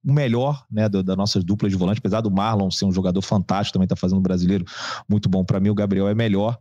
o 0.05 0.13
melhor 0.13 0.65
né, 0.71 0.89
da, 0.89 1.03
da 1.03 1.17
nossa 1.17 1.41
dupla 1.41 1.69
de 1.69 1.77
volante, 1.77 1.99
apesar 1.99 2.21
do 2.21 2.31
Marlon 2.31 2.71
ser 2.71 2.85
um 2.85 2.93
jogador 2.93 3.23
fantástico, 3.23 3.75
também 3.75 3.87
está 3.87 3.97
fazendo 3.97 4.19
um 4.19 4.23
brasileiro 4.23 4.65
muito 5.09 5.29
bom. 5.29 5.45
Para 5.45 5.59
mim, 5.59 5.69
o 5.69 5.75
Gabriel 5.75 6.09
é 6.09 6.15
melhor. 6.15 6.57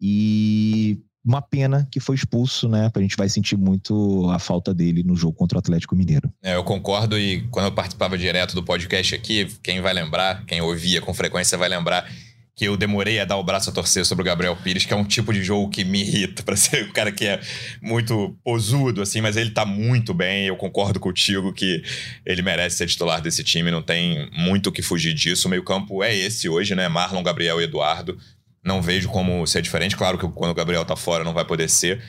E 0.00 0.98
uma 1.24 1.42
pena 1.42 1.86
que 1.90 2.00
foi 2.00 2.16
expulso, 2.16 2.68
né? 2.68 2.90
A 2.94 3.00
gente 3.00 3.16
vai 3.16 3.28
sentir 3.28 3.56
muito 3.56 4.28
a 4.30 4.38
falta 4.38 4.72
dele 4.72 5.02
no 5.02 5.14
jogo 5.14 5.34
contra 5.34 5.56
o 5.56 5.60
Atlético 5.60 5.94
Mineiro. 5.94 6.32
É, 6.42 6.54
eu 6.54 6.64
concordo 6.64 7.18
e 7.18 7.42
quando 7.50 7.66
eu 7.66 7.72
participava 7.72 8.16
direto 8.16 8.54
do 8.54 8.62
podcast 8.62 9.14
aqui, 9.14 9.46
quem 9.62 9.80
vai 9.80 9.92
lembrar, 9.92 10.44
quem 10.46 10.60
ouvia 10.60 11.00
com 11.00 11.12
frequência 11.12 11.58
vai 11.58 11.68
lembrar 11.68 12.08
que 12.60 12.66
eu 12.66 12.76
demorei 12.76 13.18
a 13.18 13.24
dar 13.24 13.38
o 13.38 13.42
braço 13.42 13.70
a 13.70 13.72
torcer 13.72 14.04
sobre 14.04 14.20
o 14.20 14.24
Gabriel 14.26 14.54
Pires, 14.54 14.84
que 14.84 14.92
é 14.92 14.96
um 14.96 15.04
tipo 15.04 15.32
de 15.32 15.42
jogo 15.42 15.70
que 15.70 15.82
me 15.82 16.02
irrita, 16.02 16.42
para 16.44 16.56
ser 16.56 16.84
o 16.84 16.92
cara 16.92 17.10
que 17.10 17.24
é 17.24 17.40
muito 17.80 18.36
posudo, 18.44 19.00
assim, 19.00 19.22
mas 19.22 19.34
ele 19.38 19.50
tá 19.50 19.64
muito 19.64 20.12
bem. 20.12 20.46
Eu 20.46 20.56
concordo 20.56 21.00
contigo 21.00 21.54
que 21.54 21.82
ele 22.26 22.42
merece 22.42 22.76
ser 22.76 22.86
titular 22.86 23.22
desse 23.22 23.42
time, 23.42 23.70
não 23.70 23.80
tem 23.80 24.28
muito 24.32 24.66
o 24.66 24.72
que 24.72 24.82
fugir 24.82 25.14
disso. 25.14 25.48
O 25.48 25.50
meio-campo 25.50 26.02
é 26.04 26.14
esse 26.14 26.50
hoje, 26.50 26.74
né? 26.74 26.86
Marlon, 26.86 27.22
Gabriel 27.22 27.62
e 27.62 27.64
Eduardo. 27.64 28.18
Não 28.64 28.82
vejo 28.82 29.08
como 29.08 29.46
ser 29.46 29.62
diferente. 29.62 29.96
Claro 29.96 30.18
que 30.18 30.28
quando 30.28 30.50
o 30.50 30.54
Gabriel 30.54 30.84
tá 30.84 30.96
fora 30.96 31.24
não 31.24 31.32
vai 31.32 31.44
poder 31.44 31.68
ser. 31.68 32.02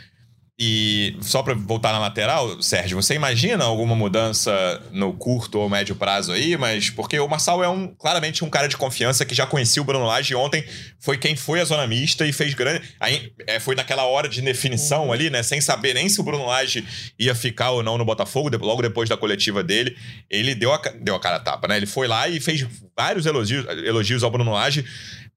E 0.63 1.17
só 1.21 1.41
para 1.41 1.55
voltar 1.55 1.91
na 1.91 1.97
lateral, 1.97 2.61
Sérgio, 2.61 3.01
você 3.01 3.15
imagina 3.15 3.63
alguma 3.63 3.95
mudança 3.95 4.79
no 4.91 5.11
curto 5.11 5.57
ou 5.57 5.67
médio 5.67 5.95
prazo 5.95 6.31
aí? 6.31 6.55
Mas 6.55 6.87
porque 6.87 7.19
o 7.19 7.27
Marçal 7.27 7.63
é 7.63 7.67
um 7.67 7.87
claramente 7.87 8.45
um 8.45 8.49
cara 8.49 8.67
de 8.67 8.77
confiança 8.77 9.25
que 9.25 9.33
já 9.33 9.47
conhecia 9.47 9.81
o 9.81 9.85
Bruno 9.85 10.05
Lage 10.05 10.35
ontem 10.35 10.63
foi 10.99 11.17
quem 11.17 11.35
foi 11.35 11.61
a 11.61 11.65
zona 11.65 11.87
mista 11.87 12.27
e 12.27 12.31
fez 12.31 12.53
grande. 12.53 12.87
Aí 12.99 13.33
é, 13.47 13.59
foi 13.59 13.73
naquela 13.73 14.03
hora 14.05 14.29
de 14.29 14.39
definição 14.39 15.11
ali, 15.11 15.31
né? 15.31 15.41
Sem 15.41 15.59
saber 15.59 15.95
nem 15.95 16.07
se 16.07 16.21
o 16.21 16.23
Bruno 16.23 16.45
Lage 16.45 16.85
ia 17.17 17.33
ficar 17.33 17.71
ou 17.71 17.81
não 17.81 17.97
no 17.97 18.05
Botafogo, 18.05 18.55
logo 18.63 18.83
depois 18.83 19.09
da 19.09 19.17
coletiva 19.17 19.63
dele, 19.63 19.97
ele 20.29 20.53
deu 20.53 20.71
a, 20.71 20.77
deu 21.01 21.15
a 21.15 21.19
cara 21.19 21.37
a 21.37 21.39
tapa, 21.39 21.67
né? 21.67 21.77
Ele 21.77 21.87
foi 21.87 22.07
lá 22.07 22.29
e 22.29 22.39
fez 22.39 22.67
vários 22.95 23.25
elogios, 23.25 23.65
elogios 23.83 24.21
ao 24.21 24.29
Bruno 24.29 24.51
Lage. 24.51 24.85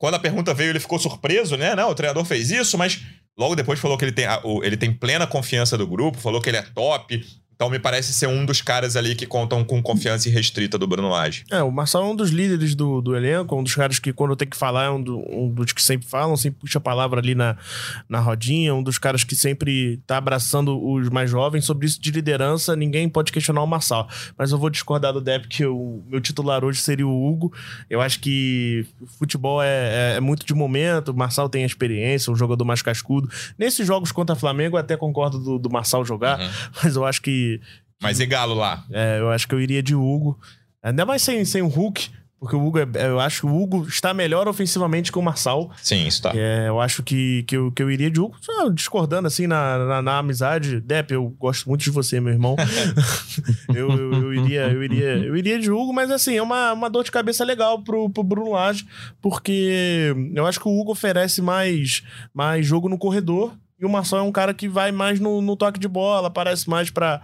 Quando 0.05 0.16
a 0.16 0.18
pergunta 0.18 0.52
veio, 0.52 0.68
ele 0.68 0.80
ficou 0.80 0.98
surpreso, 0.98 1.57
né? 1.57 1.74
Não, 1.74 1.88
o 1.88 1.94
treinador 1.94 2.26
fez 2.26 2.50
isso, 2.50 2.76
mas 2.76 3.00
Logo 3.36 3.57
depois 3.57 3.80
falou 3.80 3.98
que 3.98 4.05
ele 4.05 4.12
tem, 4.12 4.26
ele 4.62 4.76
tem 4.76 4.92
plena 4.92 5.26
confiança 5.26 5.76
do 5.76 5.86
grupo, 5.86 6.18
falou 6.18 6.40
que 6.40 6.48
ele 6.48 6.59
é 6.59 6.62
top. 6.62 7.20
Então 7.55 7.70
me 7.70 7.78
parece 7.78 8.12
ser 8.12 8.26
um 8.26 8.44
dos 8.44 8.61
caras 8.61 8.96
ali 8.96 9.14
que 9.14 9.26
contam 9.26 9.64
com 9.64 9.82
confiança 9.82 10.28
irrestrita 10.28 10.76
do 10.76 10.86
Bruno 10.86 11.09
Lage. 11.09 11.44
É, 11.50 11.62
o 11.62 11.70
Marçal 11.70 12.02
é 12.02 12.07
um 12.07 12.16
dos 12.16 12.30
líderes 12.30 12.74
do, 12.74 13.00
do 13.00 13.16
elenco, 13.16 13.57
um 13.57 13.62
dos 13.62 13.74
caras 13.74 13.98
que 13.98 14.12
quando 14.12 14.34
tem 14.34 14.48
que 14.48 14.57
falar 14.57 14.84
é 14.84 14.90
um, 14.90 15.00
do, 15.00 15.18
um 15.30 15.48
dos 15.50 15.72
que 15.72 15.82
sempre 15.82 16.07
falam, 16.07 16.36
sempre 16.36 16.61
puxa 16.61 16.78
a 16.78 16.80
palavra 16.80 17.20
ali 17.20 17.34
na, 17.34 17.57
na 18.09 18.18
rodinha, 18.18 18.74
um 18.74 18.82
dos 18.82 18.98
caras 18.98 19.22
que 19.22 19.36
sempre 19.36 19.98
tá 20.07 20.16
abraçando 20.16 20.82
os 20.84 21.09
mais 21.09 21.30
jovens. 21.30 21.64
Sobre 21.64 21.86
isso 21.86 22.00
de 22.00 22.11
liderança, 22.11 22.74
ninguém 22.74 23.09
pode 23.09 23.30
questionar 23.30 23.62
o 23.62 23.66
Marçal. 23.66 24.09
Mas 24.36 24.50
eu 24.50 24.59
vou 24.59 24.70
discordar 24.70 25.12
do 25.12 25.20
Depp 25.20 25.48
que 25.48 25.64
o 25.64 26.02
meu 26.09 26.20
titular 26.20 26.64
hoje 26.64 26.80
seria 26.80 27.07
o 27.07 27.28
Hugo. 27.28 27.52
Eu 27.88 28.00
acho 28.00 28.20
que 28.20 28.86
futebol 29.18 29.62
é, 29.62 30.12
é, 30.12 30.16
é 30.16 30.20
muito 30.20 30.44
de 30.44 30.55
momento, 30.55 31.11
o 31.11 31.16
Marçal 31.16 31.48
tem 31.48 31.62
a 31.62 31.66
experiência, 31.66 32.32
um 32.32 32.36
jogador 32.36 32.64
mais 32.64 32.82
cascudo. 32.82 33.28
Nesses 33.57 33.86
jogos 33.86 34.11
contra 34.11 34.34
o 34.34 34.38
Flamengo, 34.38 34.76
eu 34.76 34.80
até 34.80 34.96
concordo 34.96 35.38
do, 35.38 35.59
do 35.59 35.70
Marçal 35.70 36.05
jogar, 36.05 36.40
uhum. 36.40 36.48
mas 36.82 36.96
eu 36.96 37.05
acho 37.05 37.22
que 37.22 37.43
mas 38.01 38.20
e 38.20 38.26
Galo 38.26 38.55
lá? 38.55 38.84
É, 38.90 39.18
eu 39.18 39.30
acho 39.30 39.49
que 39.49 39.55
eu 39.55 39.61
iria 39.61 39.82
de 39.82 39.95
Hugo. 39.95 40.38
Ainda 40.82 41.07
mais 41.07 41.22
sem, 41.22 41.45
sem 41.45 41.62
o 41.62 41.68
Hulk, 41.68 42.11
porque 42.45 42.57
o 42.57 42.66
Hugo, 42.66 42.78
é, 42.78 42.86
eu 43.07 43.18
acho 43.18 43.40
que 43.40 43.47
o 43.47 43.62
Hugo 43.62 43.86
está 43.88 44.12
melhor 44.12 44.47
ofensivamente 44.47 45.11
que 45.11 45.18
o 45.18 45.22
Marçal. 45.22 45.70
Sim, 45.82 46.07
isso 46.07 46.20
tá. 46.20 46.32
É, 46.34 46.68
eu 46.68 46.78
acho 46.78 47.03
que, 47.03 47.42
que, 47.45 47.57
eu, 47.57 47.72
que 47.72 47.82
eu 47.82 47.90
iria 47.90 48.11
de 48.11 48.20
Hugo. 48.20 48.36
Só 48.38 48.68
discordando 48.68 49.26
assim 49.26 49.47
na, 49.47 49.78
na, 49.78 50.03
na 50.03 50.18
amizade. 50.18 50.78
Depp, 50.82 51.14
eu 51.14 51.30
gosto 51.38 51.66
muito 51.66 51.82
de 51.82 51.90
você, 51.90 52.20
meu 52.20 52.34
irmão. 52.34 52.55
eu, 53.74 53.90
eu, 53.90 54.12
eu, 54.12 54.34
iria, 54.34 54.70
eu, 54.70 54.84
iria, 54.84 55.16
eu 55.16 55.34
iria 55.34 55.59
de 55.59 55.70
Hugo, 55.70 55.95
mas 55.95 56.11
assim, 56.11 56.36
é 56.36 56.42
uma, 56.42 56.74
uma 56.74 56.90
dor 56.90 57.03
de 57.03 57.11
cabeça 57.11 57.42
legal 57.47 57.82
pro, 57.82 58.11
pro 58.11 58.22
Bruno 58.22 58.51
Lage, 58.51 58.86
porque 59.22 60.14
eu 60.34 60.47
acho 60.47 60.61
que 60.61 60.68
o 60.68 60.78
Hugo 60.78 60.92
oferece 60.92 61.40
mais, 61.40 62.03
mais 62.34 62.66
jogo 62.66 62.90
no 62.90 62.99
corredor 62.99 63.55
E 63.79 63.85
o 63.85 63.89
Marçal 63.89 64.20
é 64.20 64.22
um 64.22 64.31
cara 64.31 64.55
que 64.55 64.68
vai 64.68 64.93
mais 64.93 65.18
no, 65.18 65.43
no 65.43 65.57
toque 65.57 65.81
de 65.81 65.89
bola, 65.89 66.29
aparece 66.29 66.68
mais 66.70 66.91
para 66.91 67.20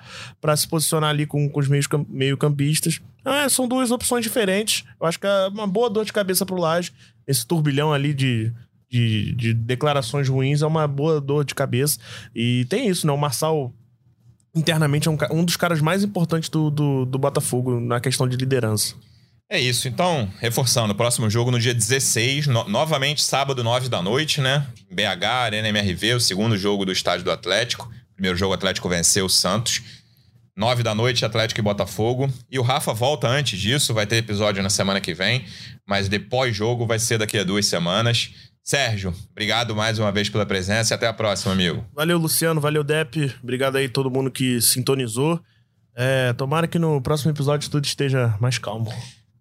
se 0.57 0.67
posicionar 0.67 1.11
ali 1.11 1.25
com, 1.25 1.49
com 1.49 1.61
os 1.61 1.69
meios, 1.69 1.87
meio-campistas. 2.09 3.01
Então, 3.21 3.33
é, 3.33 3.49
são 3.49 3.69
duas 3.69 3.91
opções 3.91 4.25
diferentes. 4.25 4.85
Eu 5.01 5.07
acho 5.07 5.19
que 5.19 5.27
é 5.27 5.49
uma 5.49 5.67
boa 5.67 5.89
dor 5.89 6.05
de 6.05 6.13
cabeça 6.13 6.45
pro 6.45 6.59
Laje. 6.59 6.93
Esse 7.27 7.47
turbilhão 7.47 7.93
ali 7.93 8.13
de, 8.13 8.53
de, 8.91 9.33
de, 9.35 9.55
declarações 9.55 10.29
ruins 10.29 10.63
é 10.63 10.67
uma 10.67 10.89
boa 10.89 11.21
dor 11.21 11.45
de 11.45 11.55
cabeça. 11.55 11.99
E 12.35 12.65
tem 12.65 12.89
isso, 12.89 13.07
né? 13.07 13.13
O 13.13 13.19
Marçal, 13.19 13.73
internamente, 14.55 15.07
é 15.07 15.11
um, 15.11 15.19
um 15.31 15.45
dos 15.45 15.57
caras 15.57 15.81
mais 15.81 16.03
importantes 16.03 16.49
do, 16.49 16.71
do, 16.71 17.05
do 17.05 17.19
Botafogo 17.19 17.79
na 17.79 18.01
questão 18.01 18.27
de 18.27 18.37
liderança. 18.37 18.97
É 19.51 19.59
isso. 19.59 19.89
Então, 19.89 20.31
reforçando, 20.39 20.95
próximo 20.95 21.29
jogo 21.29 21.51
no 21.51 21.59
dia 21.59 21.75
16, 21.75 22.47
no, 22.47 22.69
novamente 22.69 23.21
sábado, 23.21 23.65
9 23.65 23.89
da 23.89 24.01
noite, 24.01 24.41
né? 24.41 24.65
BH, 24.89 25.25
Arena 25.25 25.69
MRV, 25.69 26.15
o 26.15 26.21
segundo 26.21 26.57
jogo 26.57 26.85
do 26.85 26.93
estádio 26.93 27.25
do 27.25 27.33
Atlético. 27.33 27.91
Primeiro 28.15 28.39
jogo, 28.39 28.53
o 28.53 28.55
Atlético 28.55 28.89
venceu 28.89 29.27
o 29.27 29.29
Santos. 29.29 29.83
9 30.57 30.85
da 30.85 30.95
noite, 30.95 31.25
Atlético 31.25 31.59
e 31.59 31.65
Botafogo. 31.65 32.33
E 32.49 32.61
o 32.61 32.63
Rafa 32.63 32.93
volta 32.93 33.27
antes 33.27 33.59
disso, 33.59 33.93
vai 33.93 34.07
ter 34.07 34.17
episódio 34.17 34.63
na 34.63 34.71
semana 34.71 35.01
que 35.01 35.13
vem, 35.13 35.45
mas 35.85 36.09
depois 36.09 36.55
jogo 36.55 36.87
vai 36.87 37.01
ser 37.01 37.19
daqui 37.19 37.37
a 37.37 37.43
duas 37.43 37.67
semanas. 37.67 38.31
Sérgio, 38.63 39.13
obrigado 39.33 39.75
mais 39.75 39.99
uma 39.99 40.13
vez 40.13 40.29
pela 40.29 40.47
presença 40.47 40.93
e 40.93 40.95
até 40.95 41.09
a 41.09 41.13
próxima, 41.13 41.53
amigo. 41.53 41.85
Valeu, 41.93 42.19
Luciano, 42.19 42.61
valeu, 42.61 42.85
Dep. 42.85 43.35
Obrigado 43.43 43.77
aí 43.77 43.89
todo 43.89 44.11
mundo 44.11 44.31
que 44.31 44.61
sintonizou. 44.61 45.41
É, 45.97 46.33
tomara 46.35 46.69
que 46.69 46.79
no 46.79 47.01
próximo 47.01 47.33
episódio 47.33 47.69
tudo 47.69 47.85
esteja 47.85 48.37
mais 48.39 48.59
calmo. 48.59 48.93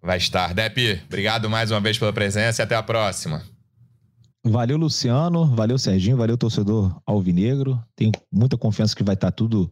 Vai 0.02 0.18
estar. 0.18 0.54
Depp, 0.54 1.02
obrigado 1.06 1.48
mais 1.50 1.70
uma 1.70 1.80
vez 1.80 1.98
pela 1.98 2.12
presença 2.12 2.62
e 2.62 2.64
até 2.64 2.74
a 2.74 2.82
próxima. 2.82 3.42
Valeu, 4.42 4.78
Luciano. 4.78 5.54
Valeu, 5.54 5.76
Serginho. 5.76 6.16
Valeu, 6.16 6.34
torcedor 6.34 6.98
Alvinegro. 7.04 7.78
Tenho 7.94 8.10
muita 8.32 8.56
confiança 8.56 8.96
que 8.96 9.04
vai 9.04 9.14
estar 9.14 9.30
tudo 9.30 9.70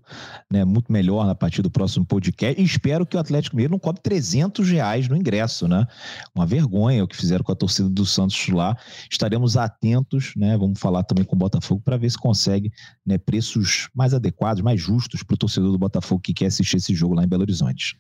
né, 0.51 0.63
muito 0.63 0.93
melhor 0.93 1.27
na 1.27 1.35
partir 1.35 1.63
do 1.63 1.71
próximo 1.71 2.05
podcast. 2.05 2.61
E 2.61 2.65
espero 2.65 3.07
que 3.07 3.17
o 3.17 3.19
Atlético 3.19 3.57
Mineiro 3.57 3.73
não 3.73 3.79
cobre 3.79 4.03
300 4.03 4.69
reais 4.69 5.09
no 5.09 5.17
ingresso, 5.17 5.67
né? 5.67 5.87
Uma 6.35 6.45
vergonha 6.45 7.03
o 7.03 7.09
que 7.09 7.17
fizeram 7.17 7.43
com 7.43 7.51
a 7.51 7.57
torcida 7.57 7.89
do 7.89 8.05
Santos 8.05 8.47
lá. 8.49 8.77
Estaremos 9.11 9.57
atentos, 9.57 10.35
né? 10.37 10.55
Vamos 10.59 10.79
falar 10.79 11.03
também 11.03 11.25
com 11.25 11.35
o 11.35 11.39
Botafogo 11.39 11.81
para 11.83 11.97
ver 11.97 12.11
se 12.11 12.19
consegue 12.19 12.71
né, 13.07 13.17
preços 13.17 13.89
mais 13.95 14.13
adequados, 14.13 14.63
mais 14.63 14.79
justos 14.79 15.23
para 15.23 15.35
o 15.35 15.39
torcedor 15.39 15.73
do 15.73 15.79
Botafogo 15.79 16.21
que 16.21 16.35
quer 16.35 16.47
assistir 16.47 16.77
esse 16.77 16.95
jogo 16.95 17.15
lá 17.15 17.25
em 17.25 17.29
Belo 17.29 17.43
Horizonte. 17.43 17.97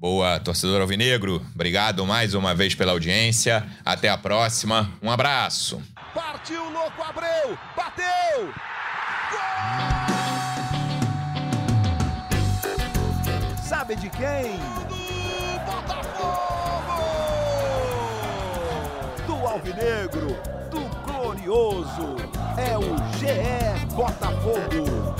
Boa, 0.00 0.38
torcedor 0.38 0.80
Alvinegro. 0.80 1.44
Obrigado 1.52 2.06
mais 2.06 2.32
uma 2.32 2.54
vez 2.54 2.72
pela 2.72 2.92
audiência. 2.92 3.66
Até 3.84 4.08
a 4.08 4.16
próxima. 4.16 4.88
Um 5.02 5.10
abraço. 5.10 5.82
Partiu, 6.14 6.70
louco, 6.70 7.02
Abreu! 7.02 7.58
Bateu! 7.76 8.52
Gol! 9.32 9.40
Sabe 13.60 13.96
de 13.96 14.08
quem? 14.08 14.56
Do 14.88 15.58
Botafogo! 15.66 17.02
Do 19.26 19.46
Alvinegro, 19.48 20.36
do 20.70 20.80
Glorioso. 21.04 22.14
É 22.56 22.78
o 22.78 22.96
GE 23.18 23.86
Botafogo. 23.96 25.17